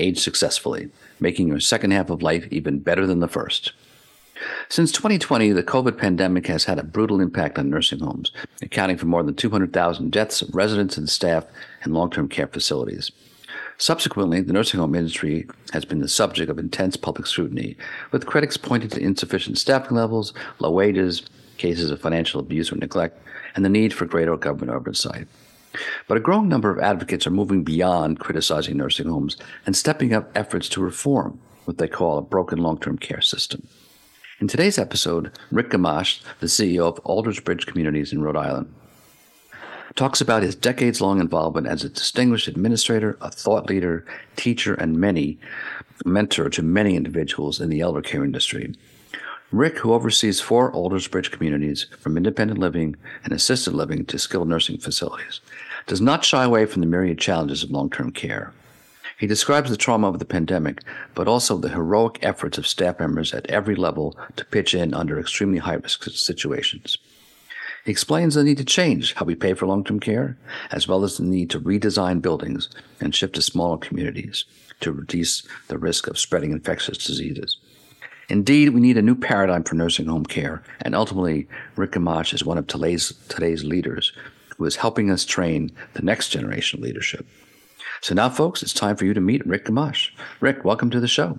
age 0.00 0.18
successfully, 0.18 0.90
making 1.20 1.48
your 1.48 1.60
second 1.60 1.92
half 1.92 2.10
of 2.10 2.22
life 2.22 2.46
even 2.50 2.78
better 2.78 3.06
than 3.06 3.20
the 3.20 3.28
first. 3.28 3.72
Since 4.68 4.92
2020, 4.92 5.52
the 5.52 5.62
COVID 5.62 5.98
pandemic 5.98 6.46
has 6.46 6.64
had 6.64 6.78
a 6.78 6.82
brutal 6.82 7.20
impact 7.20 7.58
on 7.58 7.68
nursing 7.68 8.00
homes, 8.00 8.32
accounting 8.62 8.96
for 8.96 9.06
more 9.06 9.22
than 9.22 9.34
200,000 9.34 10.10
deaths 10.10 10.40
of 10.40 10.54
residents 10.54 10.96
and 10.96 11.08
staff 11.08 11.44
in 11.84 11.92
long 11.92 12.10
term 12.10 12.28
care 12.28 12.46
facilities. 12.46 13.12
Subsequently, 13.76 14.40
the 14.40 14.52
nursing 14.52 14.80
home 14.80 14.94
industry 14.94 15.46
has 15.72 15.84
been 15.84 16.00
the 16.00 16.08
subject 16.08 16.50
of 16.50 16.58
intense 16.58 16.96
public 16.96 17.26
scrutiny, 17.26 17.76
with 18.12 18.26
critics 18.26 18.56
pointing 18.56 18.90
to 18.90 19.00
insufficient 19.00 19.58
staffing 19.58 19.96
levels, 19.96 20.34
low 20.58 20.70
wages, 20.70 21.22
cases 21.56 21.90
of 21.90 22.00
financial 22.00 22.40
abuse 22.40 22.72
or 22.72 22.76
neglect, 22.76 23.18
and 23.54 23.64
the 23.64 23.70
need 23.70 23.92
for 23.92 24.06
greater 24.06 24.36
government 24.36 24.70
oversight. 24.70 25.26
But 26.08 26.16
a 26.16 26.20
growing 26.20 26.48
number 26.48 26.70
of 26.70 26.78
advocates 26.78 27.26
are 27.26 27.30
moving 27.30 27.62
beyond 27.62 28.18
criticizing 28.18 28.76
nursing 28.76 29.08
homes 29.08 29.36
and 29.66 29.76
stepping 29.76 30.12
up 30.12 30.30
efforts 30.34 30.68
to 30.70 30.82
reform 30.82 31.40
what 31.64 31.78
they 31.78 31.88
call 31.88 32.18
a 32.18 32.22
broken 32.22 32.58
long 32.58 32.78
term 32.78 32.98
care 32.98 33.20
system. 33.20 33.66
In 34.40 34.48
today's 34.48 34.78
episode, 34.78 35.32
Rick 35.50 35.70
Gamache, 35.70 36.22
the 36.40 36.46
CEO 36.46 36.88
of 36.88 37.02
Aldersbridge 37.04 37.66
Communities 37.66 38.12
in 38.12 38.22
Rhode 38.22 38.36
Island, 38.36 38.74
talks 39.94 40.20
about 40.20 40.42
his 40.42 40.54
decades 40.54 41.00
long 41.00 41.20
involvement 41.20 41.66
as 41.66 41.84
a 41.84 41.88
distinguished 41.88 42.48
administrator, 42.48 43.18
a 43.20 43.30
thought 43.30 43.68
leader, 43.68 44.04
teacher, 44.36 44.74
and 44.74 44.98
many 44.98 45.38
mentor 46.04 46.48
to 46.48 46.62
many 46.62 46.96
individuals 46.96 47.60
in 47.60 47.68
the 47.68 47.80
elder 47.80 48.00
care 48.00 48.24
industry. 48.24 48.74
Rick, 49.52 49.78
who 49.78 49.92
oversees 49.92 50.40
four 50.40 50.72
Aldersbridge 50.72 51.32
communities 51.32 51.86
from 51.98 52.16
independent 52.16 52.60
living 52.60 52.96
and 53.24 53.32
assisted 53.32 53.74
living 53.74 54.06
to 54.06 54.18
skilled 54.18 54.48
nursing 54.48 54.78
facilities, 54.78 55.40
does 55.90 56.00
not 56.00 56.24
shy 56.24 56.44
away 56.44 56.66
from 56.66 56.82
the 56.82 56.86
myriad 56.86 57.18
challenges 57.18 57.64
of 57.64 57.70
long 57.72 57.90
term 57.90 58.12
care. 58.12 58.52
He 59.18 59.26
describes 59.26 59.70
the 59.70 59.76
trauma 59.76 60.06
of 60.06 60.20
the 60.20 60.24
pandemic, 60.24 60.84
but 61.16 61.26
also 61.26 61.56
the 61.56 61.70
heroic 61.70 62.20
efforts 62.22 62.58
of 62.58 62.66
staff 62.68 63.00
members 63.00 63.34
at 63.34 63.50
every 63.50 63.74
level 63.74 64.16
to 64.36 64.44
pitch 64.44 64.72
in 64.72 64.94
under 64.94 65.18
extremely 65.18 65.58
high 65.58 65.74
risk 65.74 66.04
situations. 66.04 66.96
He 67.84 67.90
explains 67.90 68.36
the 68.36 68.44
need 68.44 68.58
to 68.58 68.64
change 68.64 69.14
how 69.14 69.24
we 69.24 69.34
pay 69.34 69.52
for 69.52 69.66
long 69.66 69.82
term 69.82 69.98
care, 69.98 70.38
as 70.70 70.86
well 70.86 71.02
as 71.02 71.16
the 71.16 71.24
need 71.24 71.50
to 71.50 71.60
redesign 71.60 72.22
buildings 72.22 72.68
and 73.00 73.12
shift 73.12 73.34
to 73.34 73.42
smaller 73.42 73.76
communities 73.76 74.44
to 74.82 74.92
reduce 74.92 75.42
the 75.66 75.76
risk 75.76 76.06
of 76.06 76.20
spreading 76.20 76.52
infectious 76.52 76.98
diseases. 76.98 77.56
Indeed, 78.28 78.68
we 78.68 78.80
need 78.80 78.96
a 78.96 79.02
new 79.02 79.16
paradigm 79.16 79.64
for 79.64 79.74
nursing 79.74 80.06
home 80.06 80.24
care, 80.24 80.62
and 80.82 80.94
ultimately, 80.94 81.48
Rick 81.74 81.90
Gamache 81.92 82.32
is 82.32 82.44
one 82.44 82.58
of 82.58 82.68
today's, 82.68 83.12
today's 83.28 83.64
leaders 83.64 84.12
who 84.60 84.66
is 84.66 84.76
helping 84.76 85.10
us 85.10 85.24
train 85.24 85.72
the 85.94 86.02
next 86.02 86.28
generation 86.28 86.78
of 86.78 86.84
leadership. 86.84 87.26
So 88.02 88.14
now, 88.14 88.28
folks, 88.28 88.62
it's 88.62 88.74
time 88.74 88.94
for 88.94 89.06
you 89.06 89.14
to 89.14 89.20
meet 89.20 89.44
Rick 89.46 89.64
Gamache. 89.64 90.10
Rick, 90.40 90.66
welcome 90.66 90.90
to 90.90 91.00
the 91.00 91.08
show. 91.08 91.38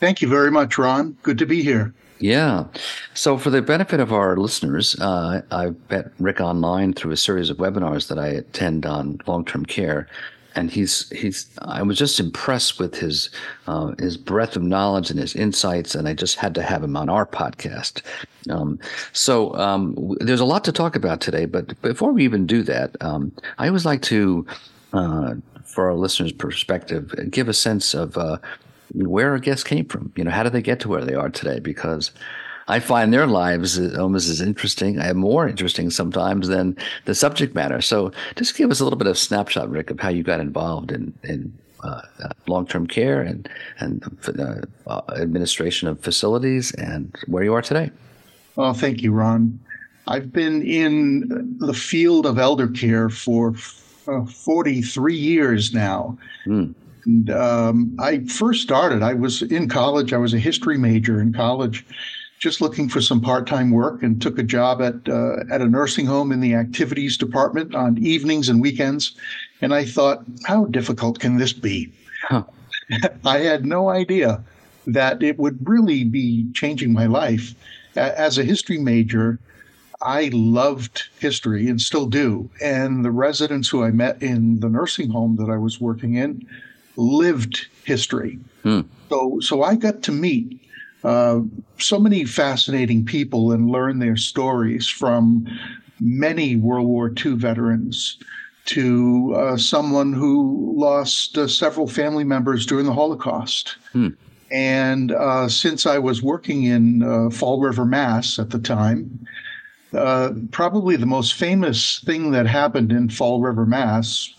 Thank 0.00 0.22
you 0.22 0.28
very 0.28 0.50
much, 0.50 0.78
Ron. 0.78 1.18
Good 1.22 1.36
to 1.36 1.44
be 1.44 1.62
here. 1.62 1.92
Yeah. 2.18 2.64
So, 3.12 3.36
for 3.36 3.50
the 3.50 3.60
benefit 3.60 4.00
of 4.00 4.10
our 4.10 4.38
listeners, 4.38 4.98
uh, 5.00 5.42
I've 5.50 5.76
met 5.90 6.12
Rick 6.18 6.40
online 6.40 6.94
through 6.94 7.10
a 7.10 7.16
series 7.18 7.50
of 7.50 7.58
webinars 7.58 8.08
that 8.08 8.18
I 8.18 8.28
attend 8.28 8.86
on 8.86 9.20
long 9.26 9.44
term 9.44 9.66
care 9.66 10.08
and 10.54 10.70
he's 10.70 11.08
he's 11.10 11.46
I 11.60 11.82
was 11.82 11.98
just 11.98 12.20
impressed 12.20 12.78
with 12.78 12.96
his 12.96 13.30
uh, 13.66 13.92
his 13.98 14.16
breadth 14.16 14.56
of 14.56 14.62
knowledge 14.62 15.10
and 15.10 15.18
his 15.18 15.34
insights, 15.34 15.94
and 15.94 16.08
I 16.08 16.14
just 16.14 16.36
had 16.36 16.54
to 16.56 16.62
have 16.62 16.82
him 16.82 16.96
on 16.96 17.08
our 17.08 17.26
podcast. 17.26 18.02
Um, 18.50 18.78
so 19.12 19.54
um, 19.54 20.16
there's 20.20 20.40
a 20.40 20.44
lot 20.44 20.64
to 20.64 20.72
talk 20.72 20.96
about 20.96 21.20
today, 21.20 21.46
but 21.46 21.80
before 21.82 22.12
we 22.12 22.24
even 22.24 22.46
do 22.46 22.62
that, 22.64 22.96
um, 23.00 23.32
I 23.58 23.68
always 23.68 23.86
like 23.86 24.02
to, 24.02 24.46
uh, 24.92 25.34
for 25.64 25.88
our 25.88 25.94
listeners' 25.94 26.32
perspective, 26.32 27.14
give 27.30 27.48
a 27.48 27.54
sense 27.54 27.94
of 27.94 28.18
uh, 28.18 28.38
where 28.94 29.30
our 29.30 29.38
guests 29.38 29.64
came 29.64 29.86
from. 29.86 30.12
You 30.16 30.24
know, 30.24 30.30
how 30.30 30.42
did 30.42 30.52
they 30.52 30.62
get 30.62 30.80
to 30.80 30.88
where 30.88 31.04
they 31.04 31.14
are 31.14 31.30
today? 31.30 31.60
Because 31.60 32.10
I 32.68 32.80
find 32.80 33.12
their 33.12 33.26
lives 33.26 33.78
almost 33.96 34.28
as 34.28 34.40
interesting, 34.40 35.00
uh, 35.00 35.14
more 35.14 35.48
interesting 35.48 35.90
sometimes 35.90 36.48
than 36.48 36.76
the 37.04 37.14
subject 37.14 37.54
matter. 37.54 37.80
So, 37.80 38.12
just 38.36 38.56
give 38.56 38.70
us 38.70 38.80
a 38.80 38.84
little 38.84 38.98
bit 38.98 39.08
of 39.08 39.18
snapshot, 39.18 39.70
Rick, 39.70 39.90
of 39.90 40.00
how 40.00 40.08
you 40.08 40.22
got 40.22 40.40
involved 40.40 40.92
in 40.92 41.12
in 41.24 41.52
uh, 41.82 42.02
uh, 42.22 42.28
long 42.46 42.66
term 42.66 42.86
care 42.86 43.20
and 43.20 43.48
and 43.78 44.04
uh, 44.38 44.60
uh, 44.86 45.00
administration 45.16 45.88
of 45.88 46.00
facilities, 46.00 46.72
and 46.72 47.14
where 47.26 47.42
you 47.42 47.54
are 47.54 47.62
today. 47.62 47.90
Well, 48.56 48.74
thank 48.74 49.02
you, 49.02 49.12
Ron. 49.12 49.58
I've 50.06 50.32
been 50.32 50.62
in 50.62 51.56
the 51.58 51.74
field 51.74 52.26
of 52.26 52.38
elder 52.38 52.68
care 52.68 53.08
for 53.08 53.54
uh, 54.08 54.24
43 54.24 55.14
years 55.14 55.72
now. 55.72 56.18
Mm. 56.46 56.74
And 57.04 57.30
um, 57.30 57.96
I 58.00 58.20
first 58.24 58.62
started, 58.62 59.02
I 59.02 59.14
was 59.14 59.42
in 59.42 59.68
college, 59.68 60.12
I 60.12 60.18
was 60.18 60.34
a 60.34 60.38
history 60.38 60.78
major 60.78 61.20
in 61.20 61.32
college 61.32 61.84
just 62.42 62.60
looking 62.60 62.88
for 62.88 63.00
some 63.00 63.20
part-time 63.20 63.70
work 63.70 64.02
and 64.02 64.20
took 64.20 64.36
a 64.36 64.42
job 64.42 64.82
at 64.82 65.08
uh, 65.08 65.36
at 65.48 65.60
a 65.60 65.68
nursing 65.68 66.06
home 66.06 66.32
in 66.32 66.40
the 66.40 66.54
activities 66.54 67.16
department 67.16 67.72
on 67.72 67.96
evenings 67.98 68.48
and 68.48 68.60
weekends. 68.60 69.14
And 69.60 69.72
I 69.72 69.84
thought, 69.84 70.24
how 70.44 70.64
difficult 70.64 71.20
can 71.20 71.38
this 71.38 71.52
be? 71.52 71.92
Huh. 72.24 72.42
I 73.24 73.38
had 73.38 73.64
no 73.64 73.90
idea 73.90 74.42
that 74.88 75.22
it 75.22 75.38
would 75.38 75.56
really 75.68 76.02
be 76.02 76.50
changing 76.52 76.92
my 76.92 77.06
life. 77.06 77.54
As 77.94 78.38
a 78.38 78.44
history 78.44 78.78
major, 78.78 79.38
I 80.02 80.30
loved 80.32 81.04
history 81.20 81.68
and 81.68 81.80
still 81.80 82.06
do. 82.06 82.50
And 82.60 83.04
the 83.04 83.12
residents 83.12 83.68
who 83.68 83.84
I 83.84 83.92
met 83.92 84.20
in 84.20 84.58
the 84.58 84.68
nursing 84.68 85.10
home 85.10 85.36
that 85.36 85.48
I 85.48 85.58
was 85.58 85.80
working 85.80 86.14
in 86.14 86.44
lived 86.96 87.68
history. 87.84 88.40
Hmm. 88.64 88.80
So, 89.10 89.38
so 89.38 89.62
I 89.62 89.76
got 89.76 90.02
to 90.02 90.12
meet 90.12 90.60
uh, 91.04 91.40
so 91.78 91.98
many 91.98 92.24
fascinating 92.24 93.04
people 93.04 93.52
and 93.52 93.70
learn 93.70 93.98
their 93.98 94.16
stories 94.16 94.88
from 94.88 95.46
many 96.00 96.56
World 96.56 96.86
War 96.86 97.12
II 97.24 97.34
veterans 97.34 98.18
to 98.64 99.34
uh, 99.36 99.56
someone 99.56 100.12
who 100.12 100.74
lost 100.76 101.36
uh, 101.36 101.48
several 101.48 101.88
family 101.88 102.24
members 102.24 102.64
during 102.64 102.86
the 102.86 102.92
Holocaust. 102.92 103.76
Hmm. 103.92 104.08
And 104.52 105.12
uh, 105.12 105.48
since 105.48 105.86
I 105.86 105.98
was 105.98 106.22
working 106.22 106.64
in 106.64 107.02
uh, 107.02 107.30
Fall 107.30 107.60
River, 107.60 107.84
Mass 107.84 108.38
at 108.38 108.50
the 108.50 108.58
time, 108.58 109.26
probably 110.50 110.96
the 110.96 111.06
most 111.06 111.34
famous 111.34 112.00
thing 112.00 112.30
that 112.32 112.46
happened 112.46 112.92
in 112.92 113.08
Fall 113.08 113.40
River, 113.40 113.66
Mass 113.66 114.32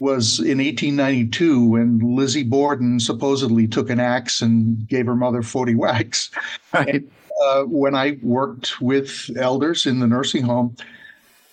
was 0.00 0.38
in 0.38 0.58
1892 0.58 1.64
when 1.64 1.98
Lizzie 1.98 2.44
Borden 2.44 3.00
supposedly 3.00 3.66
took 3.66 3.90
an 3.90 4.00
axe 4.00 4.40
and 4.40 4.86
gave 4.88 5.06
her 5.06 5.16
mother 5.16 5.42
40 5.42 5.74
whacks. 5.74 6.30
Right. 6.72 6.96
And, 6.96 7.10
uh, 7.44 7.62
when 7.62 7.94
I 7.94 8.18
worked 8.22 8.80
with 8.80 9.30
elders 9.36 9.86
in 9.86 10.00
the 10.00 10.06
nursing 10.06 10.42
home, 10.42 10.76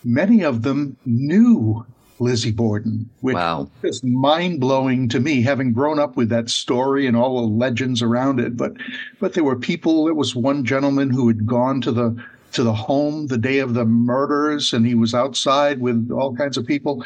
many 0.04 0.44
of 0.44 0.64
them 0.64 0.98
knew 1.06 1.86
Lizzie 2.20 2.52
Borden, 2.52 3.10
which 3.22 3.36
wow. 3.36 3.70
is 3.84 4.04
mind 4.04 4.60
blowing 4.60 5.10
to 5.10 5.20
me, 5.20 5.42
having 5.42 5.74
grown 5.74 6.00
up 6.00 6.16
with 6.16 6.30
that 6.30 6.50
story 6.50 7.08
and 7.08 7.16
all 7.16 7.42
the 7.42 7.54
legends 7.54 8.02
around 8.02 8.40
it. 8.40 8.56
But 8.56 8.74
but 9.20 9.34
there 9.34 9.44
were 9.44 9.56
people. 9.56 10.06
There 10.06 10.14
was 10.14 10.36
one 10.36 10.64
gentleman 10.64 11.10
who 11.10 11.28
had 11.28 11.46
gone 11.46 11.82
to 11.82 11.92
the 11.92 12.24
to 12.54 12.64
the 12.64 12.74
home 12.74 13.28
the 13.28 13.38
day 13.38 13.60
of 13.60 13.74
the 13.74 13.86
murders, 13.86 14.74
and 14.74 14.86
he 14.86 14.96
was 14.96 15.14
outside 15.14 15.82
with 15.82 16.10
all 16.12 16.36
kinds 16.36 16.58
of 16.58 16.66
people. 16.66 17.06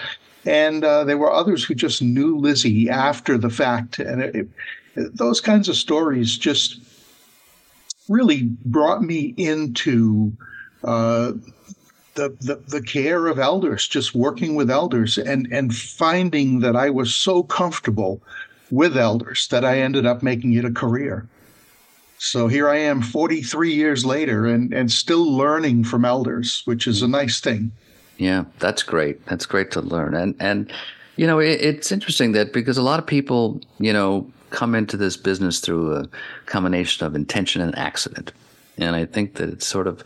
And 0.50 0.84
uh, 0.84 1.04
there 1.04 1.20
were 1.20 1.32
others 1.32 1.64
who 1.64 1.76
just 1.76 2.02
knew 2.02 2.36
Lizzie 2.36 2.90
after 2.90 3.38
the 3.38 3.52
fact. 3.52 4.00
And 4.00 4.20
it, 4.24 4.36
it, 4.36 4.48
those 5.16 5.42
kinds 5.42 5.70
of 5.70 5.76
stories 5.76 6.40
just 6.40 6.80
really 8.10 8.50
brought 8.66 9.04
me 9.04 9.36
into 9.38 10.34
uh, 10.84 11.34
the, 12.16 12.36
the, 12.42 12.56
the 12.68 12.82
care 12.82 13.28
of 13.28 13.38
elders, 13.38 13.88
just 13.88 14.16
working 14.16 14.56
with 14.56 14.72
elders 14.72 15.20
and, 15.20 15.48
and 15.52 15.76
finding 15.76 16.62
that 16.62 16.76
I 16.76 16.90
was 16.90 17.14
so 17.14 17.44
comfortable 17.44 18.20
with 18.72 18.98
elders 18.98 19.48
that 19.50 19.64
I 19.64 19.78
ended 19.78 20.08
up 20.08 20.24
making 20.24 20.54
it 20.54 20.66
a 20.66 20.72
career. 20.72 21.28
So 22.18 22.48
here 22.48 22.68
I 22.68 22.78
am 22.78 23.04
43 23.04 23.72
years 23.72 24.04
later 24.04 24.48
and, 24.48 24.74
and 24.74 24.92
still 24.92 25.32
learning 25.32 25.84
from 25.84 26.06
elders, 26.06 26.64
which 26.66 26.88
is 26.88 27.04
a 27.04 27.08
nice 27.08 27.40
thing. 27.40 27.72
Yeah, 28.20 28.44
that's 28.60 28.84
great. 28.84 29.26
That's 29.26 29.48
great 29.48 29.72
to 29.72 29.82
learn. 29.82 30.14
And 30.14 30.36
and 30.40 30.72
You 31.20 31.28
know, 31.28 31.40
it, 31.40 31.60
it's 31.60 31.92
interesting 31.92 32.32
that 32.32 32.54
because 32.54 32.78
a 32.78 32.82
lot 32.82 32.98
of 32.98 33.06
people, 33.06 33.60
you 33.78 33.92
know, 33.92 34.26
come 34.52 34.74
into 34.74 34.96
this 34.96 35.18
business 35.18 35.60
through 35.60 35.94
a 35.94 36.10
combination 36.46 37.06
of 37.06 37.14
intention 37.14 37.62
and 37.62 37.78
accident. 37.78 38.32
And 38.78 38.96
I 38.96 39.06
think 39.06 39.34
that 39.36 39.50
it's 39.50 39.68
sort 39.68 39.88
of, 39.88 40.02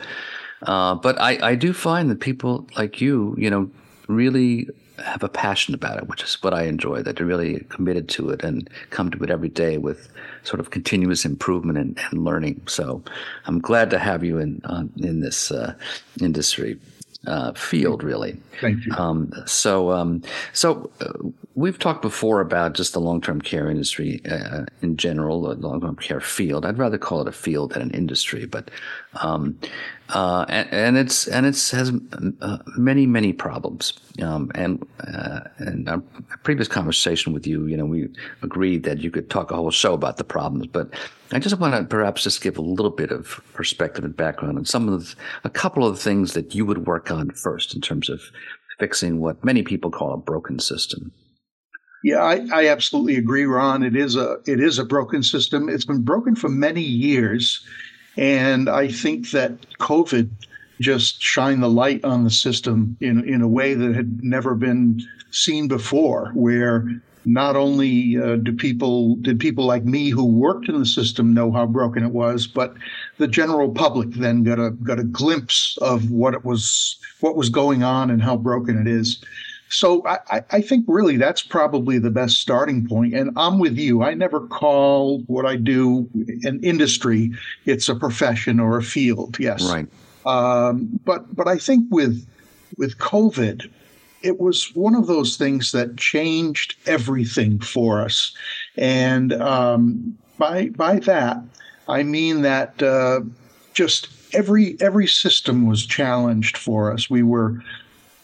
uh, 0.63 0.95
but 0.95 1.21
I, 1.21 1.51
I 1.51 1.55
do 1.55 1.71
find 1.71 2.09
that 2.09 2.19
people 2.19 2.65
like 2.75 2.99
you, 2.99 3.35
you 3.37 3.47
know, 3.47 3.69
really 4.07 4.67
have 4.97 5.23
a 5.23 5.29
passion 5.29 5.75
about 5.75 5.97
it, 5.99 6.07
which 6.07 6.23
is 6.23 6.41
what 6.41 6.53
I 6.53 6.63
enjoy, 6.63 7.03
that 7.03 7.19
you're 7.19 7.27
really 7.27 7.59
committed 7.69 8.09
to 8.09 8.31
it 8.31 8.43
and 8.43 8.67
come 8.89 9.11
to 9.11 9.23
it 9.23 9.29
every 9.29 9.49
day 9.49 9.77
with 9.77 10.09
sort 10.43 10.59
of 10.59 10.71
continuous 10.71 11.25
improvement 11.25 11.77
and, 11.77 11.99
and 12.09 12.25
learning. 12.25 12.59
So 12.65 13.03
I'm 13.45 13.59
glad 13.59 13.91
to 13.91 13.99
have 13.99 14.23
you 14.23 14.39
in, 14.39 14.61
uh, 14.63 14.85
in 14.97 15.19
this 15.19 15.51
uh, 15.51 15.75
industry 16.19 16.79
uh, 17.25 17.53
field, 17.53 18.03
really. 18.03 18.37
Thank 18.59 18.85
you. 18.85 18.93
Um, 18.93 19.31
so, 19.45 19.91
um, 19.91 20.21
so 20.51 20.91
uh, 20.99 21.13
we've 21.55 21.79
talked 21.79 22.01
before 22.01 22.41
about 22.41 22.73
just 22.73 22.93
the 22.93 22.99
long-term 22.99 23.41
care 23.41 23.69
industry 23.69 24.21
uh, 24.29 24.65
in 24.81 24.97
general, 24.97 25.41
the 25.41 25.55
long-term 25.55 25.95
care 25.97 26.19
field. 26.19 26.65
I'd 26.65 26.77
rather 26.77 26.97
call 26.97 27.21
it 27.21 27.27
a 27.27 27.31
field 27.31 27.73
than 27.73 27.81
an 27.81 27.91
industry, 27.91 28.45
but 28.45 28.69
um, 29.21 29.57
uh, 30.09 30.45
and, 30.49 30.71
and, 30.71 30.97
it's 30.97 31.27
and 31.27 31.45
it's 31.45 31.71
has 31.71 31.91
uh, 32.41 32.57
many 32.77 33.05
many 33.05 33.33
problems. 33.33 33.93
Um, 34.21 34.51
and 34.53 34.85
uh, 35.07 35.41
and 35.57 35.89
our 35.89 36.03
previous 36.43 36.67
conversation 36.67 37.33
with 37.33 37.47
you, 37.47 37.65
you 37.67 37.77
know, 37.77 37.85
we 37.85 38.09
agreed 38.41 38.83
that 38.83 38.99
you 38.99 39.09
could 39.09 39.29
talk 39.29 39.51
a 39.51 39.55
whole 39.55 39.71
show 39.71 39.93
about 39.93 40.17
the 40.17 40.23
problems, 40.23 40.67
but 40.67 40.93
I 41.31 41.39
just 41.39 41.57
want 41.57 41.73
to 41.73 41.83
perhaps 41.83 42.23
just 42.23 42.41
give 42.41 42.57
a 42.57 42.61
little 42.61 42.91
bit 42.91 43.11
of 43.11 43.41
perspective 43.53 44.03
and 44.03 44.15
background 44.15 44.57
on 44.57 44.65
some 44.65 44.87
of 44.87 44.99
the, 44.99 45.15
a 45.45 45.49
couple 45.49 45.87
of 45.87 45.95
the 45.95 46.01
things 46.01 46.33
that 46.33 46.53
you 46.53 46.65
would 46.65 46.85
work 46.85 47.09
on 47.09 47.31
first 47.31 47.73
in 47.73 47.81
terms 47.81 48.09
of 48.09 48.21
fixing 48.79 49.19
what 49.19 49.43
many 49.43 49.63
people 49.63 49.89
call 49.89 50.13
a 50.13 50.17
broken 50.17 50.59
system. 50.59 51.11
Yeah, 52.03 52.21
I, 52.21 52.45
I 52.51 52.67
absolutely 52.67 53.15
agree, 53.15 53.45
Ron. 53.45 53.81
It 53.81 53.95
is 53.95 54.17
a 54.17 54.39
it 54.45 54.59
is 54.59 54.77
a 54.77 54.85
broken 54.85 55.23
system. 55.23 55.69
It's 55.69 55.85
been 55.85 56.03
broken 56.03 56.35
for 56.35 56.49
many 56.49 56.81
years, 56.81 57.65
and 58.17 58.69
I 58.69 58.87
think 58.87 59.31
that 59.31 59.61
COVID 59.79 60.29
just 60.81 61.21
shined 61.21 61.63
the 61.63 61.69
light 61.69 62.03
on 62.03 62.23
the 62.23 62.29
system 62.29 62.97
in 62.99 63.27
in 63.27 63.41
a 63.41 63.47
way 63.47 63.73
that 63.73 63.95
had 63.95 64.23
never 64.23 64.55
been 64.55 65.01
seen 65.31 65.67
before, 65.67 66.31
where 66.33 66.87
not 67.25 67.55
only 67.55 68.17
uh, 68.17 68.35
do 68.35 68.51
people 68.51 69.15
did 69.17 69.39
people 69.39 69.65
like 69.65 69.85
me 69.85 70.09
who 70.09 70.25
worked 70.25 70.67
in 70.67 70.77
the 70.77 70.85
system 70.85 71.33
know 71.33 71.51
how 71.51 71.65
broken 71.65 72.03
it 72.03 72.11
was, 72.11 72.47
but 72.47 72.73
the 73.17 73.27
general 73.27 73.71
public 73.71 74.11
then 74.11 74.43
got 74.43 74.59
a 74.59 74.71
got 74.71 74.99
a 74.99 75.03
glimpse 75.03 75.77
of 75.81 76.11
what 76.11 76.33
it 76.33 76.43
was 76.43 76.97
what 77.21 77.35
was 77.35 77.49
going 77.49 77.83
on 77.83 78.09
and 78.09 78.21
how 78.21 78.35
broken 78.35 78.77
it 78.77 78.87
is. 78.87 79.23
So 79.73 80.05
I, 80.05 80.43
I 80.51 80.61
think 80.61 80.85
really 80.87 81.17
that's 81.17 81.41
probably 81.41 81.97
the 81.97 82.11
best 82.11 82.39
starting 82.39 82.87
point. 82.87 83.15
And 83.15 83.31
I'm 83.35 83.57
with 83.57 83.75
you. 83.77 84.03
I 84.03 84.13
never 84.13 84.41
call 84.47 85.21
what 85.21 85.47
I 85.47 85.55
do 85.55 86.07
an 86.43 86.59
industry. 86.63 87.31
It's 87.65 87.89
a 87.89 87.95
profession 87.95 88.59
or 88.59 88.77
a 88.77 88.83
field. 88.83 89.39
Yes. 89.39 89.63
Right. 89.63 89.87
Um, 90.25 90.99
but 91.03 91.35
but 91.35 91.47
I 91.47 91.57
think 91.57 91.87
with 91.89 92.25
with 92.77 92.97
COVID, 92.99 93.69
it 94.21 94.39
was 94.39 94.73
one 94.75 94.95
of 94.95 95.07
those 95.07 95.37
things 95.37 95.71
that 95.71 95.97
changed 95.97 96.75
everything 96.85 97.59
for 97.59 98.01
us. 98.01 98.31
And 98.77 99.33
um, 99.33 100.17
by 100.37 100.69
by 100.69 100.99
that, 100.99 101.37
I 101.89 102.03
mean 102.03 102.43
that 102.43 102.81
uh, 102.81 103.21
just 103.73 104.07
every 104.33 104.77
every 104.79 105.07
system 105.07 105.67
was 105.67 105.83
challenged 105.85 106.57
for 106.57 106.93
us. 106.93 107.09
We 107.09 107.23
were 107.23 107.61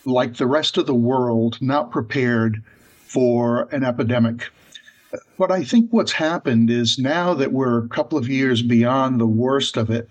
like 0.09 0.37
the 0.37 0.47
rest 0.47 0.77
of 0.77 0.85
the 0.85 0.93
world, 0.93 1.57
not 1.61 1.91
prepared 1.91 2.61
for 3.05 3.67
an 3.71 3.83
epidemic. 3.83 4.49
But 5.37 5.51
I 5.51 5.63
think 5.63 5.91
what's 5.91 6.11
happened 6.11 6.69
is 6.69 6.99
now 6.99 7.33
that 7.33 7.51
we're 7.51 7.85
a 7.85 7.87
couple 7.87 8.17
of 8.17 8.29
years 8.29 8.61
beyond 8.61 9.19
the 9.19 9.27
worst 9.27 9.77
of 9.77 9.89
it, 9.89 10.09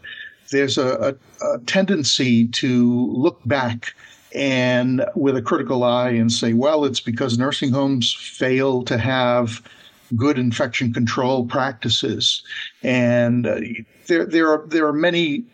there's 0.50 0.78
a, 0.78 1.16
a, 1.42 1.46
a 1.46 1.58
tendency 1.60 2.48
to 2.48 3.06
look 3.12 3.40
back 3.44 3.94
and 4.34 5.04
with 5.14 5.36
a 5.36 5.42
critical 5.42 5.84
eye 5.84 6.10
and 6.10 6.32
say, 6.32 6.52
well, 6.52 6.84
it's 6.84 7.00
because 7.00 7.38
nursing 7.38 7.70
homes 7.70 8.14
fail 8.14 8.82
to 8.84 8.98
have 8.98 9.62
good 10.16 10.38
infection 10.38 10.92
control 10.92 11.46
practices. 11.46 12.42
And 12.82 13.46
uh, 13.46 13.60
there, 14.06 14.26
there 14.26 14.48
are 14.48 14.66
there 14.66 14.86
are 14.86 14.92
many 14.92 15.44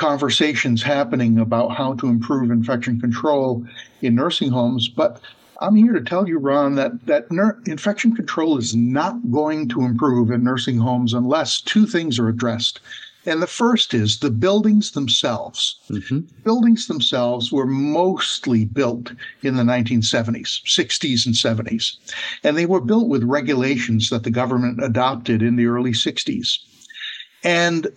conversations 0.00 0.82
happening 0.82 1.38
about 1.38 1.76
how 1.76 1.92
to 1.92 2.08
improve 2.08 2.50
infection 2.50 2.98
control 2.98 3.62
in 4.00 4.14
nursing 4.14 4.50
homes, 4.50 4.88
but 4.88 5.20
I'm 5.60 5.74
here 5.74 5.92
to 5.92 6.00
tell 6.00 6.26
you, 6.26 6.38
Ron, 6.38 6.74
that 6.76 7.04
that 7.04 7.30
ner- 7.30 7.60
infection 7.66 8.16
control 8.16 8.56
is 8.56 8.74
not 8.74 9.30
going 9.30 9.68
to 9.68 9.82
improve 9.82 10.30
in 10.30 10.42
nursing 10.42 10.78
homes 10.78 11.12
unless 11.12 11.60
two 11.60 11.84
things 11.84 12.18
are 12.18 12.30
addressed. 12.30 12.80
And 13.26 13.42
the 13.42 13.46
first 13.46 13.92
is 13.92 14.20
the 14.20 14.30
buildings 14.30 14.92
themselves. 14.92 15.76
Mm-hmm. 15.90 16.20
Buildings 16.44 16.86
themselves 16.86 17.52
were 17.52 17.66
mostly 17.66 18.64
built 18.64 19.12
in 19.42 19.56
the 19.56 19.62
1970s, 19.62 20.62
60s, 20.64 21.26
and 21.26 21.34
70s. 21.34 21.96
And 22.42 22.56
they 22.56 22.64
were 22.64 22.80
built 22.80 23.08
with 23.08 23.24
regulations 23.24 24.08
that 24.08 24.22
the 24.22 24.30
government 24.30 24.82
adopted 24.82 25.42
in 25.42 25.56
the 25.56 25.66
early 25.66 25.92
60s. 25.92 26.58
And 27.44 27.88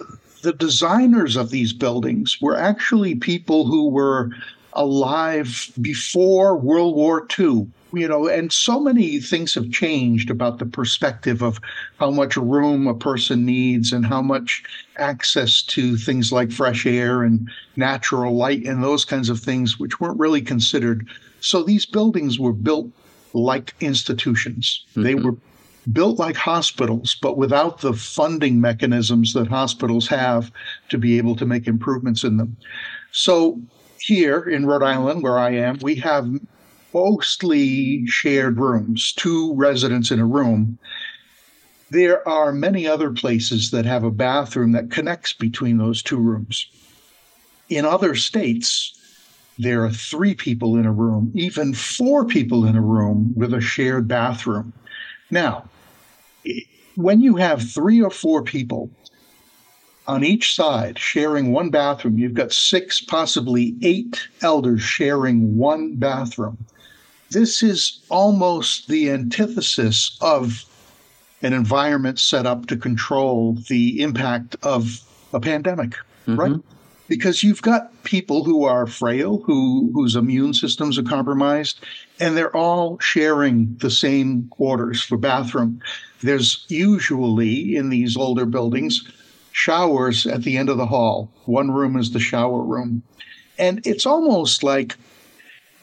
the 0.44 0.54
designers 0.54 1.36
of 1.36 1.50
these 1.50 1.74
buildings 1.74 2.38
were 2.42 2.56
actually 2.56 3.16
people 3.16 3.66
who 3.66 3.90
were 3.90 4.30
alive 4.74 5.72
before 5.82 6.58
World 6.58 6.96
War 6.96 7.28
II 7.40 7.68
you 7.94 8.08
know, 8.08 8.28
and 8.28 8.52
so 8.52 8.80
many 8.80 9.20
things 9.20 9.54
have 9.54 9.72
changed 9.72 10.32
about 10.32 10.58
the 10.58 10.66
perspective 10.66 11.44
of 11.44 11.60
how 12.00 12.10
much 12.10 12.36
room 12.36 12.88
a 12.88 12.96
person 12.96 13.46
needs 13.46 13.94
and 13.94 14.06
how 14.06 14.22
much 14.22 14.64
access 14.98 15.62
to 15.62 15.96
things 15.96 16.32
like 16.32 16.52
fresh 16.52 16.88
air 16.88 17.22
and 17.22 17.50
natural 17.76 18.36
light 18.36 18.66
and 18.66 18.84
those 18.84 19.06
kinds 19.06 19.30
of 19.30 19.40
things, 19.40 19.80
which 19.80 20.00
weren't 20.00 20.20
really 20.20 20.42
considered. 20.42 21.08
So 21.40 21.62
these 21.62 21.86
buildings 21.86 22.40
were 22.40 22.54
built 22.54 22.90
like 23.34 23.76
institutions. 23.80 24.84
Mm-hmm. 24.92 25.04
They 25.04 25.16
were 25.16 25.36
built 25.92 26.20
like 26.20 26.36
hospitals, 26.36 27.16
but 27.22 27.38
without 27.38 27.82
the 27.82 27.94
funding 27.94 28.62
mechanisms 28.62 29.34
that 29.34 29.48
hospitals 29.48 30.08
have 30.08 30.52
to 30.90 30.98
be 30.98 31.18
able 31.18 31.36
to 31.36 31.46
make 31.46 31.68
improvements 31.68 32.24
in 32.24 32.38
them. 32.38 32.56
So 33.12 33.62
here 34.00 34.42
in 34.42 34.66
Rhode 34.66 34.84
Island, 34.84 35.24
where 35.24 35.38
I 35.38 35.52
am, 35.52 35.80
we 35.82 35.96
have 35.96 36.28
mostly 36.94 38.06
shared 38.06 38.60
rooms, 38.60 39.14
two 39.14 39.54
residents 39.56 40.12
in 40.12 40.20
a 40.20 40.26
room. 40.26 40.78
There 41.90 42.28
are 42.28 42.52
many 42.52 42.88
other 42.88 43.12
places 43.12 43.72
that 43.72 43.86
have 43.86 44.04
a 44.04 44.12
bathroom 44.12 44.72
that 44.72 44.92
connects 44.92 45.34
between 45.34 45.78
those 45.78 46.02
two 46.02 46.18
rooms. 46.18 46.68
In 47.70 47.86
other 47.86 48.16
states, 48.16 49.00
there 49.58 49.84
are 49.84 49.92
three 49.92 50.34
people 50.34 50.76
in 50.76 50.86
a 50.86 50.92
room, 50.92 51.32
even 51.36 51.74
four 51.74 52.26
people 52.26 52.66
in 52.66 52.76
a 52.76 52.82
room 52.82 53.34
with 53.36 53.54
a 53.54 53.62
shared 53.62 54.08
bathroom. 54.08 54.74
Now, 55.30 55.70
when 56.96 57.22
you 57.22 57.36
have 57.36 57.62
three 57.62 58.02
or 58.02 58.12
four 58.12 58.44
people 58.44 58.90
on 60.08 60.24
each 60.24 60.56
side 60.56 61.00
sharing 61.00 61.52
one 61.52 61.70
bathroom, 61.70 62.18
you've 62.18 62.34
got 62.34 62.52
six, 62.52 63.02
possibly 63.02 63.76
eight 63.82 64.28
elders 64.42 64.82
sharing 64.82 65.58
one 65.58 65.96
bathroom 65.96 66.58
this 67.34 67.64
is 67.64 68.00
almost 68.10 68.88
the 68.88 69.10
antithesis 69.10 70.18
of 70.22 70.66
an 71.42 71.52
environment 71.52 72.20
set 72.20 72.46
up 72.46 72.68
to 72.68 72.78
control 72.78 73.54
the 73.68 74.02
impact 74.02 74.56
of 74.64 75.02
a 75.34 75.40
pandemic, 75.40 75.92
mm-hmm. 76.28 76.36
right? 76.36 76.62
Because 77.14 77.44
you've 77.44 77.62
got 77.62 78.04
people 78.04 78.44
who 78.44 78.64
are 78.64 78.88
frail, 78.88 79.38
who 79.46 79.92
whose 79.94 80.16
immune 80.16 80.56
systems 80.56 80.98
are 80.98 81.04
compromised, 81.04 81.80
and 82.20 82.36
they're 82.36 82.56
all 82.58 82.98
sharing 82.98 83.76
the 83.82 83.92
same 83.92 84.48
quarters 84.50 85.00
for 85.04 85.16
bathroom. 85.16 85.80
There's 86.24 86.66
usually 86.70 87.76
in 87.76 87.90
these 87.90 88.18
older 88.18 88.48
buildings 88.48 89.08
showers 89.52 90.26
at 90.26 90.42
the 90.42 90.58
end 90.58 90.70
of 90.70 90.78
the 90.78 90.88
hall. 90.88 91.30
One 91.46 91.70
room 91.70 91.98
is 91.98 92.14
the 92.14 92.20
shower 92.20 92.64
room. 92.64 93.04
And 93.60 93.86
it's 93.86 94.08
almost 94.08 94.64
like 94.64 94.96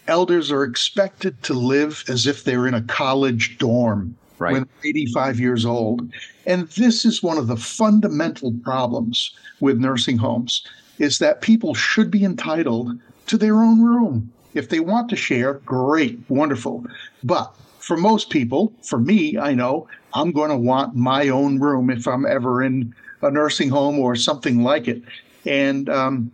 elders 0.08 0.50
are 0.50 0.64
expected 0.64 1.40
to 1.44 1.54
live 1.54 2.02
as 2.08 2.26
if 2.26 2.42
they're 2.42 2.66
in 2.66 2.74
a 2.74 2.82
college 2.82 3.56
dorm 3.58 4.16
right. 4.40 4.52
when 4.52 4.68
85 4.84 5.38
years 5.38 5.64
old. 5.64 6.12
And 6.44 6.66
this 6.70 7.04
is 7.04 7.22
one 7.22 7.38
of 7.38 7.46
the 7.46 7.56
fundamental 7.56 8.52
problems 8.64 9.32
with 9.60 9.78
nursing 9.78 10.18
homes 10.18 10.66
is 11.00 11.18
that 11.18 11.40
people 11.40 11.74
should 11.74 12.10
be 12.12 12.24
entitled 12.24 12.96
to 13.26 13.36
their 13.36 13.56
own 13.56 13.82
room. 13.82 14.30
If 14.54 14.68
they 14.68 14.78
want 14.78 15.10
to 15.10 15.16
share, 15.16 15.54
great, 15.54 16.20
wonderful. 16.28 16.84
But 17.24 17.52
for 17.78 17.96
most 17.96 18.30
people, 18.30 18.72
for 18.82 18.98
me, 18.98 19.36
I 19.36 19.54
know 19.54 19.88
I'm 20.14 20.30
going 20.30 20.50
to 20.50 20.56
want 20.56 20.94
my 20.94 21.28
own 21.28 21.58
room 21.58 21.90
if 21.90 22.06
I'm 22.06 22.24
ever 22.26 22.62
in 22.62 22.94
a 23.22 23.30
nursing 23.30 23.70
home 23.70 23.98
or 23.98 24.14
something 24.14 24.62
like 24.62 24.86
it. 24.86 25.02
And 25.44 25.88
um, 25.88 26.30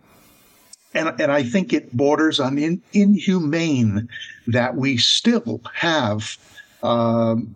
And, 0.93 1.09
and 1.21 1.31
I 1.31 1.43
think 1.43 1.73
it 1.73 1.95
borders 1.95 2.39
on 2.39 2.57
in, 2.57 2.81
inhumane 2.93 4.09
that 4.47 4.75
we 4.75 4.97
still 4.97 5.61
have 5.73 6.37
um, 6.81 7.55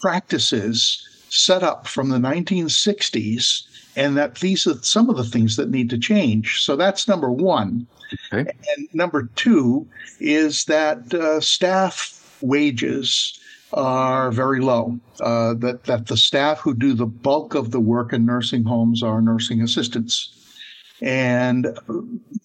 practices 0.00 1.02
set 1.28 1.62
up 1.62 1.86
from 1.86 2.10
the 2.10 2.18
1960s 2.18 3.64
and 3.96 4.16
that 4.16 4.36
these 4.36 4.66
are 4.66 4.80
some 4.82 5.08
of 5.08 5.16
the 5.16 5.24
things 5.24 5.56
that 5.56 5.70
need 5.70 5.90
to 5.90 5.98
change. 5.98 6.62
So 6.62 6.76
that's 6.76 7.08
number 7.08 7.30
one. 7.30 7.86
Okay. 8.32 8.52
And 8.76 8.88
number 8.92 9.30
two 9.34 9.86
is 10.20 10.66
that 10.66 11.12
uh, 11.12 11.40
staff 11.40 12.38
wages 12.42 13.40
are 13.72 14.30
very 14.30 14.60
low. 14.60 15.00
Uh, 15.20 15.54
that 15.54 15.84
that 15.84 16.06
the 16.06 16.16
staff 16.16 16.60
who 16.60 16.74
do 16.74 16.94
the 16.94 17.06
bulk 17.06 17.54
of 17.54 17.70
the 17.72 17.80
work 17.80 18.12
in 18.12 18.24
nursing 18.24 18.64
homes 18.64 19.02
are 19.02 19.20
nursing 19.20 19.60
assistants, 19.60 20.30
and 21.02 21.66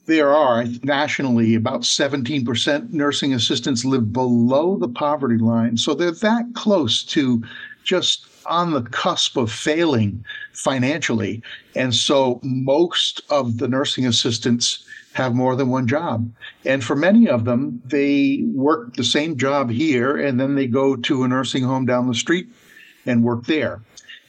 there 0.08 0.34
are 0.34 0.66
nationally 0.84 1.54
about 1.54 1.82
17% 1.82 2.92
nursing 2.92 3.34
assistants 3.34 3.86
live 3.86 4.12
below 4.12 4.78
the 4.78 4.90
poverty 4.90 5.38
line. 5.38 5.78
So 5.78 5.94
they're 5.94 6.12
that 6.12 6.46
close 6.56 7.04
to 7.06 7.44
just 7.84 8.26
on 8.46 8.72
the 8.72 8.82
cusp 8.82 9.38
of 9.38 9.52
failing 9.52 10.24
financially. 10.54 11.42
And 11.76 11.94
so 11.94 12.40
most 12.44 13.22
of 13.30 13.58
the 13.58 13.68
nursing 13.68 14.06
assistants 14.06 14.86
have 15.14 15.36
more 15.36 15.56
than 15.56 15.70
one 15.70 15.88
job. 15.88 16.32
And 16.66 16.84
for 16.84 16.96
many 16.96 17.28
of 17.28 17.46
them, 17.46 17.82
they 17.86 18.44
work 18.54 18.96
the 18.96 19.04
same 19.04 19.38
job 19.38 19.70
here 19.70 20.16
and 20.16 20.40
then 20.40 20.56
they 20.56 20.68
go 20.68 20.96
to 20.96 21.24
a 21.24 21.28
nursing 21.28 21.64
home 21.64 21.86
down 21.86 22.08
the 22.08 22.16
street 22.16 22.48
and 23.06 23.24
work 23.24 23.46
there. 23.46 23.82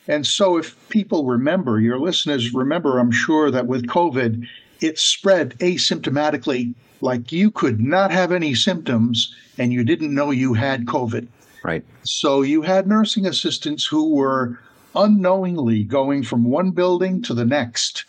And 0.08 0.26
so 0.26 0.56
if 0.56 0.76
people 0.88 1.26
remember, 1.26 1.78
your 1.78 2.00
listeners 2.00 2.52
remember, 2.52 2.98
I'm 2.98 3.12
sure 3.12 3.50
that 3.50 3.68
with 3.68 3.86
COVID, 3.86 4.44
it 4.80 4.98
spread 4.98 5.50
asymptomatically, 5.58 6.74
like 7.00 7.30
you 7.30 7.50
could 7.50 7.80
not 7.80 8.10
have 8.10 8.32
any 8.32 8.54
symptoms 8.54 9.34
and 9.58 9.72
you 9.72 9.84
didn't 9.84 10.14
know 10.14 10.30
you 10.30 10.54
had 10.54 10.86
COVID. 10.86 11.28
Right. 11.62 11.84
So 12.02 12.42
you 12.42 12.62
had 12.62 12.86
nursing 12.86 13.26
assistants 13.26 13.86
who 13.86 14.14
were 14.14 14.58
unknowingly 14.94 15.84
going 15.84 16.22
from 16.22 16.44
one 16.44 16.70
building 16.70 17.22
to 17.22 17.34
the 17.34 17.44
next, 17.44 18.04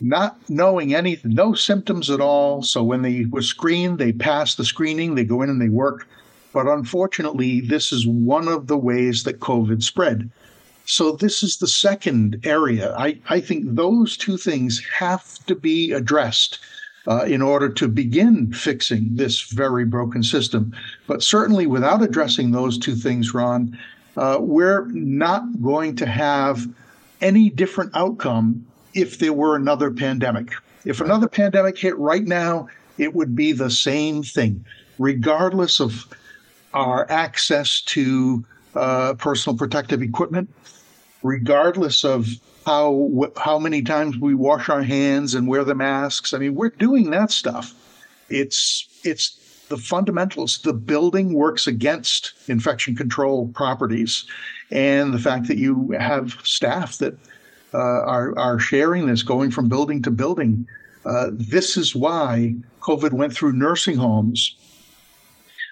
not 0.00 0.38
knowing 0.48 0.94
anything, 0.94 1.34
no 1.34 1.52
symptoms 1.54 2.10
at 2.10 2.20
all. 2.20 2.62
So 2.62 2.82
when 2.82 3.02
they 3.02 3.24
were 3.24 3.42
screened, 3.42 3.98
they 3.98 4.12
pass 4.12 4.54
the 4.54 4.64
screening, 4.64 5.14
they 5.14 5.24
go 5.24 5.42
in 5.42 5.50
and 5.50 5.60
they 5.60 5.68
work. 5.68 6.08
But 6.52 6.66
unfortunately, 6.66 7.60
this 7.60 7.92
is 7.92 8.06
one 8.06 8.48
of 8.48 8.66
the 8.66 8.78
ways 8.78 9.24
that 9.24 9.40
COVID 9.40 9.82
spread. 9.82 10.30
So 10.86 11.12
this 11.12 11.42
is 11.42 11.56
the 11.56 11.66
second 11.66 12.40
area. 12.44 12.94
I, 12.96 13.18
I 13.28 13.40
think 13.40 13.64
those 13.66 14.16
two 14.16 14.36
things 14.36 14.80
have 14.98 15.44
to 15.46 15.54
be 15.54 15.92
addressed 15.92 16.60
uh, 17.06 17.24
in 17.26 17.42
order 17.42 17.68
to 17.68 17.88
begin 17.88 18.52
fixing 18.52 19.08
this 19.14 19.42
very 19.42 19.84
broken 19.84 20.22
system. 20.22 20.74
But 21.06 21.22
certainly, 21.22 21.66
without 21.66 22.02
addressing 22.02 22.50
those 22.50 22.78
two 22.78 22.94
things, 22.94 23.34
Ron, 23.34 23.78
uh, 24.16 24.38
we're 24.40 24.86
not 24.86 25.62
going 25.62 25.96
to 25.96 26.06
have 26.06 26.66
any 27.20 27.50
different 27.50 27.92
outcome 27.94 28.66
if 28.94 29.18
there 29.18 29.32
were 29.32 29.56
another 29.56 29.90
pandemic. 29.90 30.52
If 30.84 31.00
another 31.00 31.28
pandemic 31.28 31.78
hit 31.78 31.96
right 31.98 32.24
now, 32.24 32.68
it 32.98 33.14
would 33.14 33.36
be 33.36 33.52
the 33.52 33.70
same 33.70 34.22
thing, 34.22 34.64
regardless 34.98 35.80
of 35.80 36.06
our 36.72 37.10
access 37.10 37.80
to 37.82 38.44
uh, 38.74 39.14
personal 39.14 39.56
protective 39.56 40.02
equipment, 40.02 40.48
regardless 41.22 42.04
of 42.04 42.28
how 42.66 43.30
how 43.36 43.60
many 43.60 43.80
times 43.80 44.18
we 44.18 44.34
wash 44.34 44.68
our 44.68 44.82
hands 44.82 45.34
and 45.34 45.46
wear 45.46 45.62
the 45.62 45.74
masks. 45.74 46.34
I 46.34 46.38
mean, 46.38 46.56
we're 46.56 46.70
doing 46.70 47.10
that 47.10 47.30
stuff. 47.30 47.72
It's 48.28 48.88
it's 49.04 49.64
the 49.68 49.76
fundamentals. 49.76 50.58
The 50.58 50.72
building 50.72 51.32
works 51.32 51.68
against 51.68 52.32
infection 52.48 52.96
control 52.96 53.48
properties, 53.54 54.24
and 54.72 55.14
the 55.14 55.18
fact 55.20 55.46
that 55.46 55.58
you 55.58 55.92
have 55.92 56.36
staff 56.42 56.98
that 56.98 57.16
uh, 57.72 57.78
are 57.78 58.36
are 58.36 58.58
sharing 58.58 59.06
this, 59.06 59.22
going 59.22 59.52
from 59.52 59.68
building 59.68 60.02
to 60.02 60.10
building. 60.10 60.66
Uh, 61.04 61.30
this 61.32 61.76
is 61.76 61.94
why 61.94 62.56
COVID 62.80 63.12
went 63.12 63.32
through 63.32 63.52
nursing 63.52 63.96
homes 63.96 64.56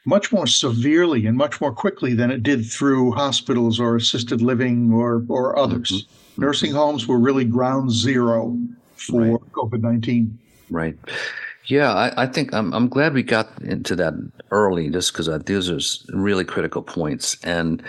much 0.04 0.32
more 0.32 0.46
severely 0.46 1.26
and 1.26 1.36
much 1.36 1.60
more 1.60 1.72
quickly 1.72 2.14
than 2.14 2.30
it 2.30 2.42
did 2.42 2.66
through 2.66 3.12
hospitals 3.12 3.80
or 3.80 3.96
assisted 3.96 4.42
living 4.42 4.92
or 4.92 5.24
or 5.28 5.58
others. 5.58 5.90
Mm-hmm. 5.90 6.42
Nursing 6.42 6.72
homes 6.72 7.06
were 7.06 7.18
really 7.18 7.44
ground 7.44 7.92
zero 7.92 8.58
for 8.96 9.22
right. 9.22 9.40
COVID 9.52 9.80
19. 9.80 10.38
Right. 10.70 10.96
Yeah, 11.66 11.92
I, 11.92 12.24
I, 12.24 12.26
think 12.26 12.52
I'm, 12.52 12.74
I'm 12.74 12.88
glad 12.88 13.14
we 13.14 13.22
got 13.22 13.48
into 13.62 13.96
that 13.96 14.14
early 14.50 14.90
just 14.90 15.12
because 15.12 15.30
these 15.44 15.70
are 15.70 16.16
really 16.16 16.44
critical 16.44 16.82
points. 16.82 17.42
And, 17.42 17.82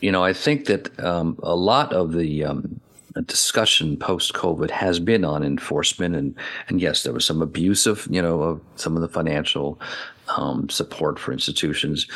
you 0.00 0.10
know, 0.10 0.24
I 0.24 0.32
think 0.32 0.66
that 0.66 0.98
um, 0.98 1.38
a 1.42 1.54
lot 1.54 1.92
of 1.92 2.12
the 2.12 2.44
um, 2.44 2.80
discussion 3.22 3.96
post 3.96 4.32
COVID 4.34 4.70
has 4.70 4.98
been 5.00 5.24
on 5.24 5.44
enforcement. 5.44 6.14
And, 6.14 6.34
and 6.68 6.80
yes, 6.80 7.02
there 7.02 7.12
was 7.12 7.24
some 7.24 7.42
abuse 7.42 7.86
of, 7.86 8.06
you 8.10 8.20
know, 8.20 8.42
of 8.42 8.60
some 8.76 8.96
of 8.96 9.02
the 9.02 9.08
financial 9.08 9.80
um, 10.36 10.68
support 10.68 11.18
for 11.18 11.32
institutions, 11.32 12.06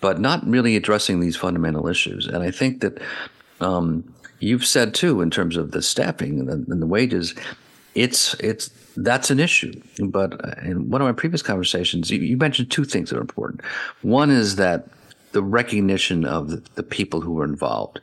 but 0.00 0.20
not 0.20 0.46
really 0.46 0.76
addressing 0.76 1.20
these 1.20 1.36
fundamental 1.36 1.88
issues. 1.88 2.26
And 2.26 2.42
I 2.42 2.50
think 2.50 2.80
that 2.80 3.00
um, 3.60 4.04
you've 4.38 4.66
said 4.66 4.94
too, 4.94 5.20
in 5.20 5.30
terms 5.30 5.56
of 5.56 5.72
the 5.72 5.82
staffing 5.82 6.40
and 6.40 6.48
the, 6.48 6.72
and 6.72 6.82
the 6.82 6.86
wages, 6.86 7.34
it's 7.94 8.34
it's 8.34 8.70
that's 8.96 9.30
an 9.30 9.40
issue. 9.40 9.72
But 9.98 10.40
in 10.62 10.90
one 10.90 11.00
of 11.00 11.06
my 11.06 11.12
previous 11.12 11.42
conversations, 11.42 12.10
you, 12.10 12.20
you 12.20 12.36
mentioned 12.36 12.70
two 12.70 12.84
things 12.84 13.10
that 13.10 13.18
are 13.18 13.22
important. 13.22 13.62
One 14.02 14.30
is 14.30 14.56
that 14.56 14.88
the 15.32 15.42
recognition 15.42 16.24
of 16.24 16.74
the, 16.76 16.82
people 16.82 17.20
who 17.20 17.40
are 17.40 17.44
involved. 17.44 18.00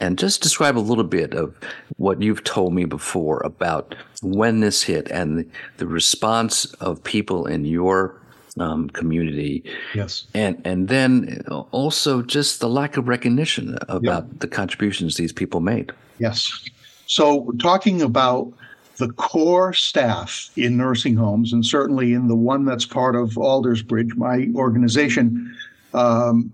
And 0.00 0.18
just 0.18 0.42
describe 0.42 0.78
a 0.78 0.80
little 0.80 1.04
bit 1.04 1.34
of 1.34 1.54
what 1.98 2.22
you've 2.22 2.42
told 2.42 2.74
me 2.74 2.86
before 2.86 3.40
about 3.44 3.94
when 4.22 4.60
this 4.60 4.82
hit 4.82 5.10
and 5.10 5.50
the, 5.76 5.86
response 5.86 6.64
of 6.74 7.04
people 7.04 7.46
in 7.46 7.64
your 7.64 8.18
um, 8.58 8.88
community. 8.90 9.62
Yes. 9.94 10.26
And 10.34 10.60
and 10.64 10.88
then 10.88 11.44
also 11.70 12.22
just 12.22 12.60
the 12.60 12.68
lack 12.68 12.96
of 12.96 13.08
recognition 13.08 13.78
about 13.88 14.40
the 14.40 14.48
contributions 14.48 15.16
these 15.16 15.32
people 15.32 15.60
made. 15.60 15.92
Yes. 16.18 16.68
So 17.06 17.52
talking 17.58 18.02
about 18.02 18.52
the 19.00 19.10
core 19.12 19.72
staff 19.72 20.50
in 20.56 20.76
nursing 20.76 21.16
homes, 21.16 21.52
and 21.52 21.64
certainly 21.64 22.12
in 22.12 22.28
the 22.28 22.36
one 22.36 22.64
that's 22.64 22.86
part 22.86 23.16
of 23.16 23.30
Aldersbridge, 23.30 24.14
my 24.16 24.48
organization, 24.54 25.56
um, 25.94 26.52